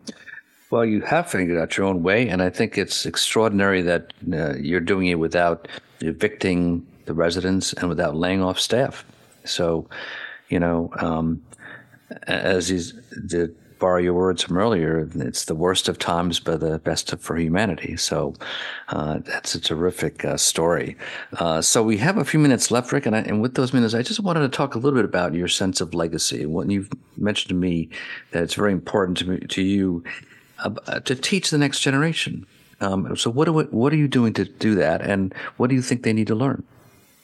Well, 0.69 0.83
you 0.83 1.01
have 1.01 1.31
figured 1.31 1.57
out 1.57 1.77
your 1.77 1.85
own 1.87 2.03
way. 2.03 2.27
And 2.27 2.41
I 2.41 2.49
think 2.49 2.77
it's 2.77 3.05
extraordinary 3.05 3.81
that 3.83 4.13
uh, 4.33 4.55
you're 4.57 4.81
doing 4.81 5.07
it 5.07 5.19
without 5.19 5.69
evicting 6.01 6.85
the 7.05 7.13
residents 7.13 7.71
and 7.73 7.87
without 7.87 8.17
laying 8.17 8.43
off 8.43 8.59
staff. 8.59 9.05
So, 9.45 9.87
you 10.49 10.59
know, 10.59 10.91
um, 10.97 11.41
as 12.27 12.69
is 12.71 12.93
the 13.11 13.53
borrow 13.81 13.99
your 13.99 14.13
words 14.13 14.43
from 14.43 14.57
earlier, 14.57 15.09
it's 15.15 15.45
the 15.45 15.55
worst 15.55 15.89
of 15.89 15.97
times, 15.97 16.39
but 16.39 16.59
the 16.59 16.77
best 16.79 17.11
of, 17.11 17.19
for 17.19 17.35
humanity. 17.35 17.97
So 17.97 18.35
uh, 18.89 19.17
that's 19.25 19.55
a 19.55 19.59
terrific 19.59 20.23
uh, 20.23 20.37
story. 20.37 20.95
Uh, 21.33 21.61
so 21.61 21.81
we 21.81 21.97
have 21.97 22.17
a 22.17 22.23
few 22.23 22.39
minutes 22.39 22.69
left, 22.69 22.91
Rick, 22.91 23.07
and, 23.07 23.15
I, 23.15 23.21
and, 23.21 23.41
with 23.41 23.55
those 23.55 23.73
minutes, 23.73 23.95
I 23.95 24.03
just 24.03 24.19
wanted 24.19 24.41
to 24.41 24.49
talk 24.49 24.75
a 24.75 24.77
little 24.77 24.97
bit 24.97 25.03
about 25.03 25.33
your 25.33 25.47
sense 25.47 25.81
of 25.81 25.95
legacy. 25.95 26.45
When 26.45 26.69
you've 26.69 26.91
mentioned 27.17 27.49
to 27.49 27.55
me 27.55 27.89
that 28.29 28.43
it's 28.43 28.53
very 28.53 28.71
important 28.71 29.17
to, 29.17 29.25
me, 29.31 29.39
to 29.39 29.63
you 29.63 30.03
uh, 30.59 30.99
to 30.99 31.15
teach 31.15 31.49
the 31.49 31.57
next 31.57 31.79
generation. 31.79 32.45
Um, 32.81 33.15
so 33.17 33.31
what, 33.31 33.49
we, 33.49 33.63
what 33.63 33.91
are 33.93 33.97
you 33.97 34.07
doing 34.07 34.33
to 34.33 34.45
do 34.45 34.75
that, 34.75 35.01
and 35.01 35.33
what 35.57 35.69
do 35.71 35.75
you 35.75 35.81
think 35.81 36.03
they 36.03 36.13
need 36.13 36.27
to 36.27 36.35
learn? 36.35 36.63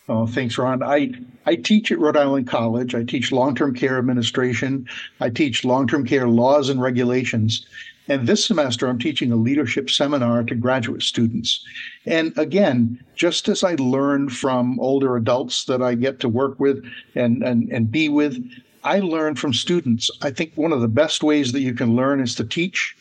Oh, 0.09 0.25
thanks, 0.25 0.57
Ron. 0.57 0.81
I, 0.83 1.11
I 1.45 1.55
teach 1.55 1.91
at 1.91 1.99
Rhode 1.99 2.15
Island 2.15 2.47
College. 2.47 2.95
I 2.95 3.03
teach 3.03 3.31
long 3.31 3.55
term 3.55 3.75
care 3.75 3.97
administration. 3.97 4.87
I 5.19 5.29
teach 5.29 5.65
long 5.65 5.87
term 5.87 6.05
care 6.05 6.27
laws 6.29 6.69
and 6.69 6.81
regulations. 6.81 7.65
And 8.09 8.25
this 8.25 8.45
semester, 8.45 8.87
I'm 8.87 8.99
teaching 8.99 9.33
a 9.33 9.35
leadership 9.35 9.89
seminar 9.89 10.43
to 10.43 10.55
graduate 10.55 11.01
students. 11.01 11.65
And 12.05 12.31
again, 12.37 13.03
just 13.15 13.49
as 13.49 13.65
I 13.65 13.75
learn 13.75 14.29
from 14.29 14.79
older 14.79 15.17
adults 15.17 15.65
that 15.65 15.81
I 15.81 15.95
get 15.95 16.21
to 16.21 16.29
work 16.29 16.57
with 16.57 16.85
and, 17.15 17.43
and, 17.43 17.69
and 17.69 17.91
be 17.91 18.07
with, 18.07 18.41
I 18.85 18.99
learn 18.99 19.35
from 19.35 19.53
students. 19.53 20.09
I 20.21 20.31
think 20.31 20.53
one 20.55 20.71
of 20.71 20.79
the 20.79 20.87
best 20.87 21.21
ways 21.21 21.51
that 21.51 21.59
you 21.59 21.73
can 21.73 21.97
learn 21.97 22.21
is 22.21 22.33
to 22.35 22.45
teach. 22.45 22.95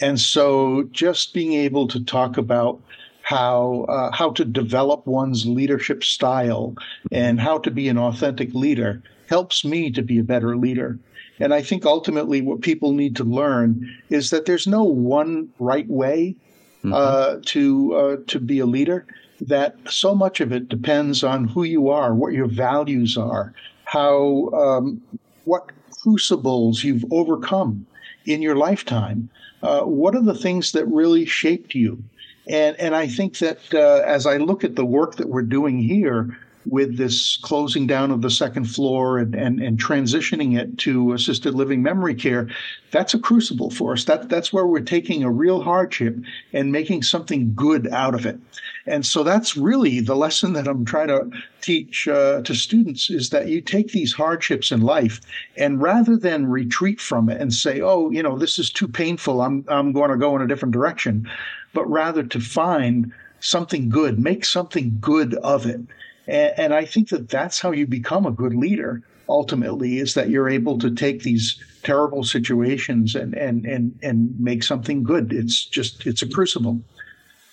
And 0.00 0.20
so 0.20 0.88
just 0.92 1.34
being 1.34 1.54
able 1.54 1.88
to 1.88 2.04
talk 2.04 2.36
about 2.36 2.80
how 3.24 3.86
uh, 3.88 4.10
how 4.12 4.30
to 4.30 4.44
develop 4.44 5.06
one's 5.06 5.46
leadership 5.46 6.04
style 6.04 6.74
and 7.10 7.40
how 7.40 7.58
to 7.58 7.70
be 7.70 7.88
an 7.88 7.98
authentic 7.98 8.52
leader 8.54 9.02
helps 9.28 9.64
me 9.64 9.90
to 9.90 10.02
be 10.02 10.18
a 10.18 10.22
better 10.22 10.56
leader. 10.56 10.98
And 11.40 11.52
I 11.52 11.62
think 11.62 11.86
ultimately 11.86 12.42
what 12.42 12.60
people 12.60 12.92
need 12.92 13.16
to 13.16 13.24
learn 13.24 13.90
is 14.10 14.28
that 14.30 14.44
there's 14.44 14.66
no 14.66 14.84
one 14.84 15.48
right 15.58 15.88
way 15.88 16.36
mm-hmm. 16.84 16.92
uh, 16.92 17.36
to 17.46 17.94
uh, 17.94 18.16
to 18.26 18.38
be 18.38 18.58
a 18.58 18.66
leader. 18.66 19.06
That 19.40 19.76
so 19.88 20.14
much 20.14 20.40
of 20.40 20.52
it 20.52 20.68
depends 20.68 21.24
on 21.24 21.48
who 21.48 21.64
you 21.64 21.88
are, 21.88 22.14
what 22.14 22.34
your 22.34 22.46
values 22.46 23.16
are, 23.16 23.52
how 23.84 24.50
um, 24.50 25.02
what 25.44 25.72
crucibles 26.02 26.84
you've 26.84 27.04
overcome 27.10 27.86
in 28.26 28.42
your 28.42 28.56
lifetime. 28.56 29.30
Uh, 29.62 29.80
what 29.80 30.14
are 30.14 30.22
the 30.22 30.38
things 30.38 30.72
that 30.72 30.84
really 30.86 31.24
shaped 31.24 31.74
you? 31.74 32.04
And 32.48 32.78
and 32.78 32.94
I 32.94 33.06
think 33.06 33.38
that 33.38 33.58
uh, 33.72 34.02
as 34.06 34.26
I 34.26 34.36
look 34.36 34.64
at 34.64 34.76
the 34.76 34.84
work 34.84 35.16
that 35.16 35.28
we're 35.28 35.42
doing 35.42 35.78
here, 35.78 36.36
with 36.66 36.96
this 36.96 37.36
closing 37.36 37.86
down 37.86 38.10
of 38.10 38.22
the 38.22 38.30
second 38.30 38.64
floor 38.64 39.18
and, 39.18 39.34
and, 39.34 39.60
and 39.60 39.78
transitioning 39.78 40.58
it 40.58 40.78
to 40.78 41.12
assisted 41.12 41.54
living 41.54 41.82
memory 41.82 42.14
care, 42.14 42.48
that's 42.90 43.14
a 43.14 43.18
crucible 43.18 43.70
for 43.70 43.92
us. 43.92 44.04
That, 44.04 44.28
that's 44.28 44.52
where 44.52 44.66
we're 44.66 44.80
taking 44.80 45.22
a 45.22 45.30
real 45.30 45.62
hardship 45.62 46.16
and 46.52 46.72
making 46.72 47.02
something 47.02 47.54
good 47.54 47.88
out 47.88 48.14
of 48.14 48.24
it. 48.24 48.38
And 48.86 49.04
so 49.04 49.22
that's 49.22 49.56
really 49.56 50.00
the 50.00 50.16
lesson 50.16 50.52
that 50.54 50.68
I'm 50.68 50.84
trying 50.84 51.08
to 51.08 51.30
teach 51.60 52.06
uh, 52.06 52.42
to 52.42 52.54
students 52.54 53.10
is 53.10 53.30
that 53.30 53.48
you 53.48 53.60
take 53.60 53.88
these 53.88 54.12
hardships 54.12 54.70
in 54.70 54.82
life 54.82 55.20
and 55.56 55.80
rather 55.80 56.16
than 56.16 56.46
retreat 56.46 57.00
from 57.00 57.28
it 57.28 57.40
and 57.40 57.52
say, 57.52 57.80
oh, 57.80 58.10
you 58.10 58.22
know, 58.22 58.38
this 58.38 58.58
is 58.58 58.70
too 58.70 58.88
painful, 58.88 59.40
I'm, 59.40 59.64
I'm 59.68 59.92
going 59.92 60.10
to 60.10 60.16
go 60.16 60.36
in 60.36 60.42
a 60.42 60.46
different 60.46 60.72
direction, 60.72 61.28
but 61.74 61.88
rather 61.90 62.22
to 62.22 62.40
find 62.40 63.12
something 63.40 63.90
good, 63.90 64.18
make 64.18 64.44
something 64.44 64.96
good 65.00 65.34
of 65.34 65.66
it. 65.66 65.80
And, 66.26 66.58
and 66.58 66.74
I 66.74 66.84
think 66.86 67.10
that 67.10 67.28
that's 67.28 67.60
how 67.60 67.72
you 67.72 67.86
become 67.86 68.24
a 68.24 68.30
good 68.30 68.54
leader 68.54 69.02
ultimately 69.28 69.98
is 69.98 70.14
that 70.14 70.28
you're 70.28 70.48
able 70.48 70.78
to 70.78 70.90
take 70.90 71.22
these 71.22 71.58
terrible 71.82 72.24
situations 72.24 73.14
and 73.14 73.34
and 73.34 73.64
and 73.66 73.98
and 74.02 74.38
make 74.38 74.62
something 74.62 75.02
good. 75.02 75.32
It's 75.32 75.64
just 75.64 76.06
it's 76.06 76.22
a 76.22 76.28
crucible. 76.28 76.80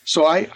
So 0.05 0.25
i 0.25 0.47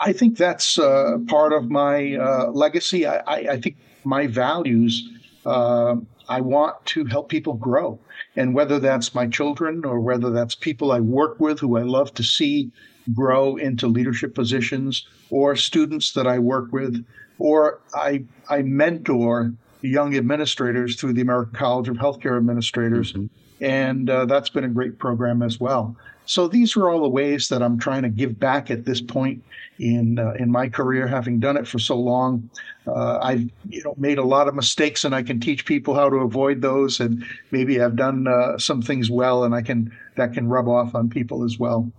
i 0.00 0.12
think 0.12 0.36
that's 0.36 0.78
uh, 0.78 1.18
part 1.28 1.52
of 1.52 1.70
my 1.70 2.14
uh, 2.14 2.50
legacy. 2.52 3.06
I, 3.06 3.16
I, 3.18 3.36
I 3.54 3.60
think 3.60 3.76
my 4.04 4.26
values 4.26 5.08
uh, 5.46 5.96
i 6.28 6.40
want 6.40 6.74
to 6.86 7.04
help 7.04 7.28
people 7.28 7.54
grow. 7.54 7.98
And 8.36 8.54
whether 8.54 8.78
that's 8.78 9.14
my 9.14 9.26
children 9.26 9.84
or 9.84 10.00
whether 10.00 10.30
that's 10.30 10.54
people 10.54 10.92
i 10.92 11.00
work 11.00 11.40
with 11.40 11.58
who 11.60 11.76
i 11.76 11.82
love 11.82 12.14
to 12.14 12.22
see 12.22 12.70
grow 13.14 13.56
into 13.56 13.86
leadership 13.86 14.34
positions 14.34 15.06
or 15.30 15.56
students 15.56 16.12
that 16.12 16.26
i 16.26 16.38
work 16.38 16.72
with 16.72 17.04
or 17.40 17.80
I 17.94 18.24
I 18.48 18.62
mentor 18.62 19.52
young 19.82 20.14
administrators 20.14 20.96
through 20.96 21.14
the 21.14 21.22
American 21.22 21.54
College 21.54 21.88
of 21.88 21.96
Healthcare 21.96 22.36
Administrators, 22.36 23.14
mm-hmm. 23.14 23.64
and 23.64 24.08
uh, 24.08 24.26
that's 24.26 24.50
been 24.50 24.64
a 24.64 24.68
great 24.68 24.98
program 24.98 25.42
as 25.42 25.58
well. 25.58 25.96
So 26.26 26.46
these 26.46 26.76
are 26.76 26.88
all 26.88 27.00
the 27.00 27.08
ways 27.08 27.48
that 27.48 27.62
I'm 27.62 27.78
trying 27.78 28.02
to 28.02 28.08
give 28.08 28.38
back 28.38 28.70
at 28.70 28.84
this 28.84 29.00
point 29.00 29.42
in 29.80 30.18
uh, 30.18 30.34
in 30.38 30.52
my 30.52 30.68
career, 30.68 31.08
having 31.08 31.40
done 31.40 31.56
it 31.56 31.66
for 31.66 31.80
so 31.80 31.96
long. 31.96 32.48
Uh, 32.86 33.18
I've 33.20 33.50
you 33.68 33.82
know 33.82 33.94
made 33.96 34.18
a 34.18 34.24
lot 34.24 34.46
of 34.46 34.54
mistakes, 34.54 35.04
and 35.04 35.14
I 35.14 35.22
can 35.22 35.40
teach 35.40 35.64
people 35.64 35.94
how 35.94 36.10
to 36.10 36.16
avoid 36.16 36.60
those. 36.60 37.00
And 37.00 37.24
maybe 37.50 37.80
I've 37.80 37.96
done 37.96 38.28
uh, 38.28 38.58
some 38.58 38.82
things 38.82 39.10
well, 39.10 39.44
and 39.44 39.54
I 39.54 39.62
can 39.62 39.90
that 40.16 40.34
can 40.34 40.46
rub 40.46 40.68
off 40.68 40.94
on 40.94 41.08
people 41.08 41.42
as 41.42 41.58
well. 41.58 41.90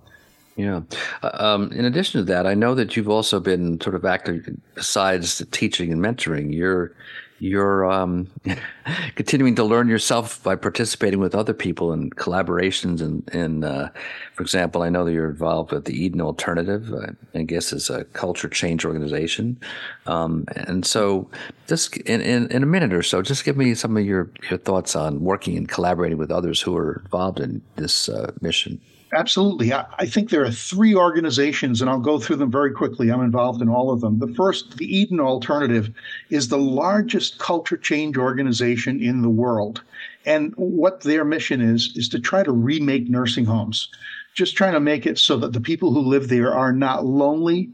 Yeah. 0.55 0.81
Uh, 1.23 1.31
um, 1.33 1.71
in 1.71 1.85
addition 1.85 2.19
to 2.19 2.25
that, 2.25 2.45
I 2.45 2.53
know 2.53 2.75
that 2.75 2.95
you've 2.95 3.09
also 3.09 3.39
been 3.39 3.79
sort 3.81 3.95
of 3.95 4.05
active 4.05 4.49
besides 4.75 5.43
teaching 5.51 5.91
and 5.91 6.01
mentoring. 6.01 6.53
You're 6.53 6.93
you're 7.41 7.91
um, 7.91 8.27
continuing 9.15 9.55
to 9.55 9.63
learn 9.63 9.87
yourself 9.87 10.43
by 10.43 10.55
participating 10.55 11.19
with 11.19 11.33
other 11.33 11.55
people 11.55 11.91
in 11.91 12.11
collaborations. 12.11 13.01
And, 13.01 13.27
and 13.33 13.65
uh, 13.65 13.89
for 14.35 14.43
example, 14.43 14.83
I 14.83 14.89
know 14.89 15.03
that 15.05 15.11
you're 15.11 15.31
involved 15.31 15.71
with 15.71 15.85
the 15.85 15.93
Eden 15.93 16.21
Alternative, 16.21 16.93
uh, 16.93 17.07
I 17.33 17.41
guess 17.41 17.73
is 17.73 17.89
a 17.89 18.03
culture 18.05 18.47
change 18.47 18.85
organization. 18.85 19.59
Um, 20.05 20.45
and 20.55 20.85
so, 20.85 21.31
just 21.65 21.97
in, 21.97 22.21
in, 22.21 22.47
in, 22.51 22.61
a 22.61 22.67
minute 22.67 22.93
or 22.93 23.01
so, 23.01 23.23
just 23.23 23.43
give 23.43 23.57
me 23.57 23.73
some 23.73 23.97
of 23.97 24.05
your, 24.05 24.29
your 24.51 24.59
thoughts 24.59 24.95
on 24.95 25.21
working 25.21 25.57
and 25.57 25.67
collaborating 25.67 26.19
with 26.19 26.29
others 26.29 26.61
who 26.61 26.77
are 26.77 27.01
involved 27.03 27.39
in 27.39 27.63
this 27.75 28.07
uh, 28.07 28.31
mission. 28.41 28.79
Absolutely. 29.13 29.73
I, 29.73 29.85
I, 29.99 30.05
think 30.05 30.29
there 30.29 30.43
are 30.43 30.51
three 30.51 30.95
organizations, 30.95 31.81
and 31.81 31.89
I'll 31.89 31.99
go 31.99 32.17
through 32.17 32.37
them 32.37 32.51
very 32.51 32.71
quickly. 32.71 33.11
I'm 33.11 33.21
involved 33.21 33.61
in 33.61 33.67
all 33.67 33.91
of 33.91 33.99
them. 33.99 34.19
The 34.19 34.33
first, 34.35 34.77
the 34.77 34.85
Eden 34.85 35.19
Alternative, 35.19 35.91
is 36.29 36.47
the 36.47 36.57
largest 36.57 37.37
culture 37.37 37.75
change 37.75 38.17
organization 38.17 39.01
in 39.01 39.21
the 39.21 39.29
world. 39.29 39.81
And 40.25 40.53
what 40.55 41.01
their 41.01 41.25
mission 41.25 41.59
is, 41.59 41.91
is 41.97 42.07
to 42.09 42.19
try 42.19 42.43
to 42.43 42.53
remake 42.53 43.09
nursing 43.09 43.45
homes, 43.45 43.89
just 44.33 44.55
trying 44.55 44.73
to 44.73 44.79
make 44.79 45.05
it 45.05 45.17
so 45.17 45.35
that 45.37 45.51
the 45.51 45.59
people 45.59 45.93
who 45.93 46.01
live 46.01 46.29
there 46.29 46.53
are 46.53 46.71
not 46.71 47.05
lonely, 47.05 47.69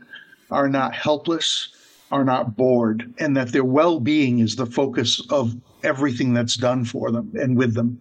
are 0.49 0.69
not 0.69 0.95
helpless, 0.95 1.69
are 2.11 2.23
not 2.23 2.57
bored, 2.57 3.13
and 3.19 3.37
that 3.37 3.51
their 3.51 3.65
well 3.65 3.99
being 3.99 4.39
is 4.39 4.55
the 4.55 4.65
focus 4.65 5.21
of 5.29 5.55
everything 5.87 6.33
that's 6.33 6.55
done 6.55 6.83
for 6.83 7.11
them 7.11 7.31
and 7.35 7.57
with 7.57 7.73
them. 7.73 7.99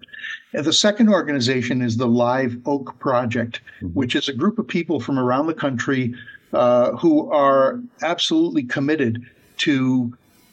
And 0.53 0.65
the 0.65 0.73
second 0.73 1.09
organization 1.09 1.81
is 1.83 1.97
the 1.97 2.09
Live 2.09 2.57
Oak 2.67 2.99
Project, 2.99 3.61
mm-hmm. 3.81 3.89
which 3.89 4.15
is 4.17 4.29
a 4.29 4.33
group 4.33 4.59
of 4.59 4.67
people 4.67 4.99
from 5.01 5.19
around 5.19 5.47
the 5.47 5.55
country 5.55 6.15
uh, 6.53 6.93
who 6.97 7.31
are 7.31 7.81
absolutely 8.03 8.65
committed 8.65 9.25
to 9.59 10.13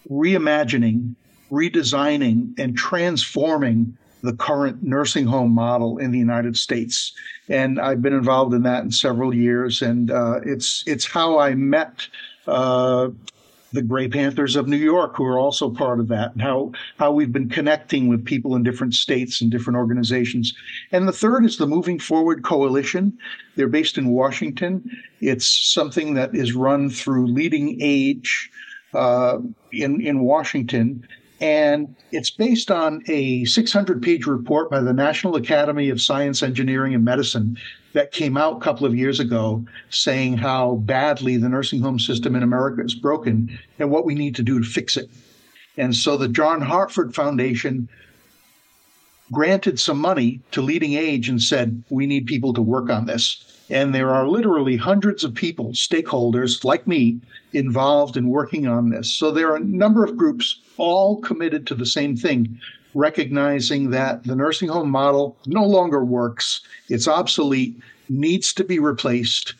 reimagining, 0.09 1.15
redesigning, 1.51 2.57
and 2.59 2.77
transforming 2.77 3.97
the 4.21 4.33
current 4.33 4.81
nursing 4.83 5.25
home 5.25 5.51
model 5.51 5.97
in 5.97 6.11
the 6.11 6.19
United 6.19 6.55
States. 6.55 7.13
And 7.49 7.79
I've 7.79 8.01
been 8.01 8.13
involved 8.13 8.53
in 8.53 8.63
that 8.63 8.83
in 8.83 8.91
several 8.91 9.33
years, 9.33 9.81
and 9.81 10.09
uh, 10.11 10.39
it's 10.45 10.83
it's 10.87 11.05
how 11.05 11.39
I 11.39 11.55
met 11.55 12.07
uh, 12.47 13.09
the 13.73 13.81
Gray 13.81 14.07
Panthers 14.07 14.55
of 14.55 14.67
New 14.67 14.77
York, 14.77 15.17
who 15.17 15.25
are 15.25 15.39
also 15.39 15.69
part 15.69 15.99
of 15.99 16.07
that, 16.07 16.33
and 16.33 16.41
how, 16.41 16.71
how 16.97 17.11
we've 17.11 17.33
been 17.33 17.49
connecting 17.49 18.07
with 18.07 18.23
people 18.23 18.55
in 18.55 18.63
different 18.63 18.93
states 18.93 19.41
and 19.41 19.51
different 19.51 19.77
organizations. 19.77 20.53
And 20.91 21.07
the 21.07 21.11
third 21.11 21.43
is 21.43 21.57
the 21.57 21.67
Moving 21.67 21.99
Forward 21.99 22.43
Coalition. 22.43 23.17
They're 23.55 23.67
based 23.67 23.97
in 23.97 24.09
Washington. 24.09 24.89
It's 25.19 25.47
something 25.47 26.13
that 26.13 26.35
is 26.35 26.53
run 26.53 26.89
through 26.89 27.27
LeadingAge 27.27 28.49
uh, 28.93 29.39
in, 29.71 29.99
in 30.01 30.19
Washington. 30.19 31.07
And 31.41 31.95
it's 32.11 32.29
based 32.29 32.71
on 32.71 33.03
a 33.07 33.43
600 33.45 34.01
page 34.01 34.25
report 34.25 34.69
by 34.69 34.79
the 34.79 34.93
National 34.93 35.35
Academy 35.35 35.89
of 35.89 36.01
Science, 36.01 36.41
Engineering, 36.41 36.93
and 36.93 37.03
Medicine 37.03 37.57
that 37.93 38.11
came 38.11 38.37
out 38.37 38.57
a 38.57 38.59
couple 38.59 38.85
of 38.85 38.95
years 38.95 39.19
ago 39.19 39.63
saying 39.89 40.37
how 40.37 40.75
badly 40.75 41.37
the 41.37 41.49
nursing 41.49 41.81
home 41.81 41.99
system 41.99 42.35
in 42.35 42.43
America 42.43 42.81
is 42.83 42.95
broken 42.95 43.57
and 43.79 43.91
what 43.91 44.05
we 44.05 44.15
need 44.15 44.35
to 44.35 44.43
do 44.43 44.59
to 44.59 44.65
fix 44.65 44.97
it. 44.97 45.09
And 45.77 45.95
so 45.95 46.17
the 46.17 46.27
John 46.27 46.61
Hartford 46.61 47.15
Foundation 47.15 47.89
granted 49.31 49.79
some 49.79 49.97
money 49.97 50.39
to 50.51 50.61
LeadingAge 50.61 51.29
and 51.29 51.41
said, 51.41 51.83
we 51.89 52.05
need 52.05 52.25
people 52.25 52.53
to 52.53 52.61
work 52.61 52.89
on 52.89 53.05
this. 53.05 53.62
And 53.73 53.93
there 53.93 54.11
are 54.11 54.27
literally 54.27 54.77
hundreds 54.77 55.23
of 55.23 55.33
people, 55.33 55.71
stakeholders 55.71 56.63
like 56.63 56.85
me, 56.85 57.19
involved 57.53 58.15
in 58.15 58.27
working 58.27 58.67
on 58.67 58.91
this. 58.91 59.11
So 59.11 59.31
there 59.31 59.49
are 59.51 59.55
a 59.55 59.63
number 59.63 60.03
of 60.03 60.15
groups 60.15 60.59
all 60.77 61.19
committed 61.21 61.65
to 61.65 61.75
the 61.75 61.87
same 61.87 62.15
thing, 62.15 62.59
recognizing 62.93 63.89
that 63.89 64.25
the 64.25 64.35
nursing 64.35 64.69
home 64.69 64.91
model 64.91 65.37
no 65.47 65.65
longer 65.65 66.05
works, 66.05 66.61
it's 66.87 67.07
obsolete, 67.07 67.75
needs 68.09 68.53
to 68.53 68.63
be 68.63 68.77
replaced. 68.77 69.55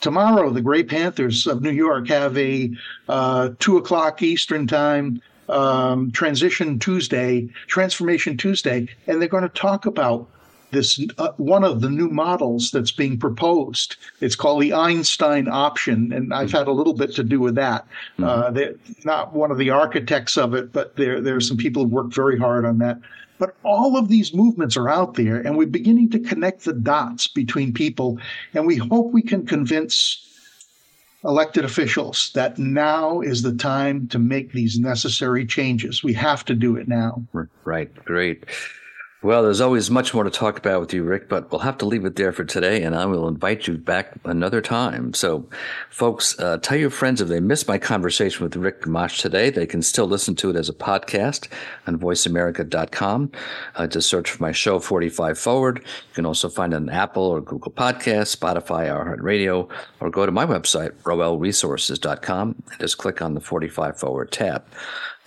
Tomorrow, 0.00 0.50
the 0.50 0.62
Gray 0.62 0.84
Panthers 0.84 1.48
of 1.48 1.60
New 1.60 1.72
York 1.72 2.06
have 2.06 2.38
a 2.38 2.70
uh, 3.08 3.48
two 3.58 3.78
o'clock 3.78 4.22
Eastern 4.22 4.68
time 4.68 5.20
um, 5.48 6.12
transition 6.12 6.78
Tuesday, 6.78 7.48
transformation 7.66 8.36
Tuesday, 8.36 8.86
and 9.08 9.20
they're 9.20 9.28
going 9.28 9.42
to 9.42 9.48
talk 9.48 9.86
about 9.86 10.28
this 10.74 11.00
uh, 11.18 11.30
one 11.36 11.64
of 11.64 11.80
the 11.80 11.88
new 11.88 12.08
models 12.08 12.70
that's 12.70 12.90
being 12.90 13.18
proposed. 13.18 13.96
It's 14.20 14.36
called 14.36 14.62
the 14.62 14.72
Einstein 14.72 15.48
option, 15.48 16.12
and 16.12 16.34
I've 16.34 16.52
had 16.52 16.66
a 16.66 16.72
little 16.72 16.94
bit 16.94 17.14
to 17.14 17.24
do 17.24 17.40
with 17.40 17.54
that. 17.54 17.86
Mm-hmm. 18.18 18.24
Uh, 18.24 18.50
they're 18.50 18.74
not 19.04 19.32
one 19.32 19.50
of 19.50 19.58
the 19.58 19.70
architects 19.70 20.36
of 20.36 20.54
it, 20.54 20.72
but 20.72 20.96
there 20.96 21.20
there 21.20 21.36
are 21.36 21.40
some 21.40 21.56
people 21.56 21.84
who 21.84 21.88
worked 21.88 22.14
very 22.14 22.38
hard 22.38 22.64
on 22.64 22.78
that. 22.78 22.98
But 23.38 23.56
all 23.64 23.96
of 23.96 24.08
these 24.08 24.32
movements 24.32 24.76
are 24.76 24.88
out 24.88 25.14
there, 25.14 25.36
and 25.36 25.56
we're 25.56 25.66
beginning 25.66 26.10
to 26.10 26.20
connect 26.20 26.64
the 26.64 26.72
dots 26.72 27.26
between 27.26 27.72
people, 27.72 28.18
and 28.52 28.66
we 28.66 28.76
hope 28.76 29.12
we 29.12 29.22
can 29.22 29.44
convince 29.44 30.20
elected 31.24 31.64
officials 31.64 32.30
that 32.34 32.58
now 32.58 33.20
is 33.20 33.42
the 33.42 33.54
time 33.54 34.06
to 34.08 34.18
make 34.18 34.52
these 34.52 34.78
necessary 34.78 35.46
changes. 35.46 36.04
We 36.04 36.12
have 36.12 36.44
to 36.44 36.54
do 36.54 36.76
it 36.76 36.86
now. 36.86 37.24
Right. 37.64 37.92
Great. 38.04 38.44
Well, 39.24 39.42
there's 39.42 39.62
always 39.62 39.90
much 39.90 40.12
more 40.12 40.24
to 40.24 40.30
talk 40.30 40.58
about 40.58 40.80
with 40.80 40.92
you, 40.92 41.02
Rick, 41.02 41.30
but 41.30 41.50
we'll 41.50 41.62
have 41.62 41.78
to 41.78 41.86
leave 41.86 42.04
it 42.04 42.16
there 42.16 42.30
for 42.30 42.44
today, 42.44 42.82
and 42.82 42.94
I 42.94 43.06
will 43.06 43.26
invite 43.26 43.66
you 43.66 43.78
back 43.78 44.12
another 44.26 44.60
time. 44.60 45.14
So, 45.14 45.48
folks, 45.88 46.38
uh, 46.38 46.58
tell 46.58 46.76
your 46.76 46.90
friends 46.90 47.22
if 47.22 47.28
they 47.28 47.40
missed 47.40 47.66
my 47.66 47.78
conversation 47.78 48.44
with 48.44 48.54
Rick 48.54 48.82
Gamache 48.82 49.22
today, 49.22 49.48
they 49.48 49.64
can 49.64 49.80
still 49.80 50.04
listen 50.04 50.34
to 50.36 50.50
it 50.50 50.56
as 50.56 50.68
a 50.68 50.74
podcast 50.74 51.48
on 51.86 51.98
voiceamerica.com. 51.98 53.32
Uh, 53.74 53.86
just 53.86 54.10
search 54.10 54.30
for 54.30 54.42
my 54.42 54.52
show, 54.52 54.78
45 54.78 55.38
Forward. 55.38 55.78
You 55.78 56.14
can 56.14 56.26
also 56.26 56.50
find 56.50 56.74
it 56.74 56.76
on 56.76 56.90
Apple 56.90 57.22
or 57.22 57.40
Google 57.40 57.72
Podcasts, 57.72 58.36
Spotify, 58.36 58.90
iHeartRadio, 58.90 59.70
or 60.00 60.10
go 60.10 60.26
to 60.26 60.32
my 60.32 60.44
website, 60.44 60.90
roelresources.com, 61.04 62.62
and 62.70 62.78
just 62.78 62.98
click 62.98 63.22
on 63.22 63.32
the 63.32 63.40
45 63.40 63.98
Forward 63.98 64.32
tab. 64.32 64.66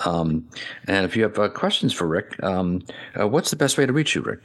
Um, 0.05 0.47
and 0.87 1.05
if 1.05 1.15
you 1.15 1.23
have 1.23 1.39
uh, 1.39 1.49
questions 1.49 1.93
for 1.93 2.07
Rick, 2.07 2.41
um, 2.43 2.83
uh, 3.19 3.27
what's 3.27 3.49
the 3.49 3.55
best 3.55 3.77
way 3.77 3.85
to 3.85 3.93
reach 3.93 4.15
you, 4.15 4.21
Rick? 4.21 4.39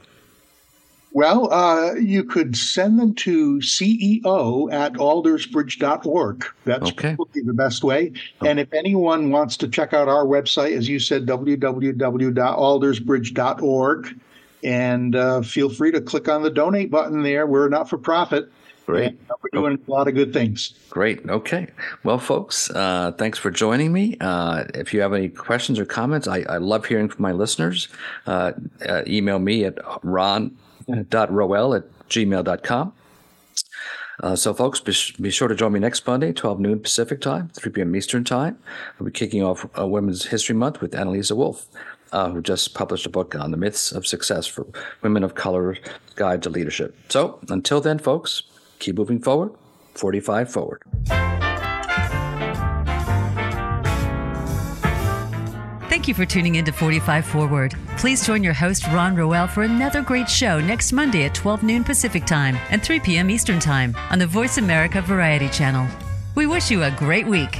Well, 1.15 1.53
uh, 1.53 1.93
you 1.93 2.23
could 2.23 2.57
send 2.57 2.99
them 2.99 3.13
to 3.15 3.57
CEO 3.59 4.73
at 4.73 4.93
aldersbridge.org. 4.93 6.45
That's 6.65 6.89
Okay. 6.89 7.15
probably 7.15 7.43
the 7.43 7.53
best 7.53 7.83
way. 7.83 8.13
And 8.43 8.59
if 8.59 8.73
anyone 8.73 9.29
wants 9.29 9.55
to 9.57 9.67
check 9.67 9.93
out 9.93 10.07
our 10.07 10.25
website, 10.25 10.75
as 10.75 10.89
you 10.89 10.97
said, 10.97 11.27
www.aldersbridge.org, 11.27 14.19
and 14.63 15.15
uh, 15.15 15.41
feel 15.41 15.69
free 15.69 15.91
to 15.91 16.01
click 16.01 16.27
on 16.29 16.41
the 16.41 16.49
donate 16.49 16.89
button 16.89 17.21
there. 17.21 17.45
We're 17.45 17.69
not 17.69 17.87
for 17.89 17.99
profit. 17.99 18.49
Great. 18.85 19.07
And 19.07 19.19
we're 19.41 19.49
doing 19.61 19.79
a 19.87 19.91
lot 19.91 20.07
of 20.07 20.13
good 20.13 20.33
things. 20.33 20.73
Great. 20.89 21.27
Okay. 21.29 21.67
Well, 22.03 22.19
folks, 22.19 22.69
uh, 22.71 23.13
thanks 23.17 23.39
for 23.39 23.49
joining 23.49 23.93
me. 23.93 24.17
Uh, 24.19 24.65
if 24.73 24.93
you 24.93 25.01
have 25.01 25.13
any 25.13 25.29
questions 25.29 25.79
or 25.79 25.85
comments, 25.85 26.27
I, 26.27 26.41
I 26.49 26.57
love 26.57 26.85
hearing 26.85 27.07
from 27.07 27.21
my 27.21 27.31
listeners. 27.31 27.87
Uh, 28.27 28.51
uh, 28.87 29.03
email 29.07 29.39
me 29.39 29.63
at 29.65 29.77
ron.roel 30.03 31.75
at 31.75 31.83
gmail.com. 32.09 32.93
Uh, 34.21 34.35
so, 34.35 34.53
folks, 34.53 34.79
be, 34.79 34.93
be 35.21 35.31
sure 35.31 35.47
to 35.47 35.55
join 35.55 35.71
me 35.71 35.79
next 35.79 36.05
Monday, 36.05 36.31
12 36.31 36.59
noon 36.59 36.79
Pacific 36.79 37.19
time, 37.19 37.49
3 37.49 37.71
p.m. 37.71 37.95
Eastern 37.95 38.23
time. 38.23 38.57
We'll 38.99 39.07
be 39.07 39.11
kicking 39.11 39.43
off 39.43 39.65
uh, 39.77 39.87
Women's 39.87 40.25
History 40.25 40.55
Month 40.55 40.81
with 40.81 40.91
Annalisa 40.91 41.35
Wolf, 41.35 41.65
uh, 42.11 42.29
who 42.29 42.41
just 42.41 42.75
published 42.75 43.07
a 43.07 43.09
book 43.09 43.33
on 43.33 43.49
the 43.51 43.57
myths 43.57 43.91
of 43.91 44.05
success 44.05 44.45
for 44.45 44.67
women 45.01 45.23
of 45.23 45.33
color, 45.33 45.77
Guide 46.15 46.43
to 46.43 46.49
Leadership. 46.49 46.95
So, 47.09 47.39
until 47.49 47.81
then, 47.81 47.97
folks, 47.97 48.43
keep 48.83 48.97
moving 48.97 49.19
forward, 49.19 49.51
45 49.95 50.51
forward. 50.51 50.81
Thank 55.89 56.07
you 56.07 56.15
for 56.15 56.25
tuning 56.25 56.55
in 56.55 56.65
to 56.65 56.71
45 56.71 57.23
Forward. 57.23 57.75
Please 57.97 58.25
join 58.25 58.43
your 58.43 58.53
host, 58.53 58.85
Ron 58.87 59.15
Roel, 59.15 59.47
for 59.47 59.63
another 59.63 60.01
great 60.01 60.27
show 60.29 60.59
next 60.59 60.91
Monday 60.91 61.25
at 61.25 61.35
12 61.35 61.63
noon 61.63 61.83
Pacific 61.83 62.25
Time 62.25 62.57
and 62.71 62.83
3 62.83 62.99
p.m. 62.99 63.29
Eastern 63.29 63.59
Time 63.59 63.95
on 64.09 64.19
the 64.19 64.27
Voice 64.27 64.57
America 64.57 65.01
Variety 65.01 65.47
Channel. 65.49 65.87
We 66.35 66.47
wish 66.47 66.71
you 66.71 66.83
a 66.83 66.91
great 66.91 67.27
week. 67.27 67.59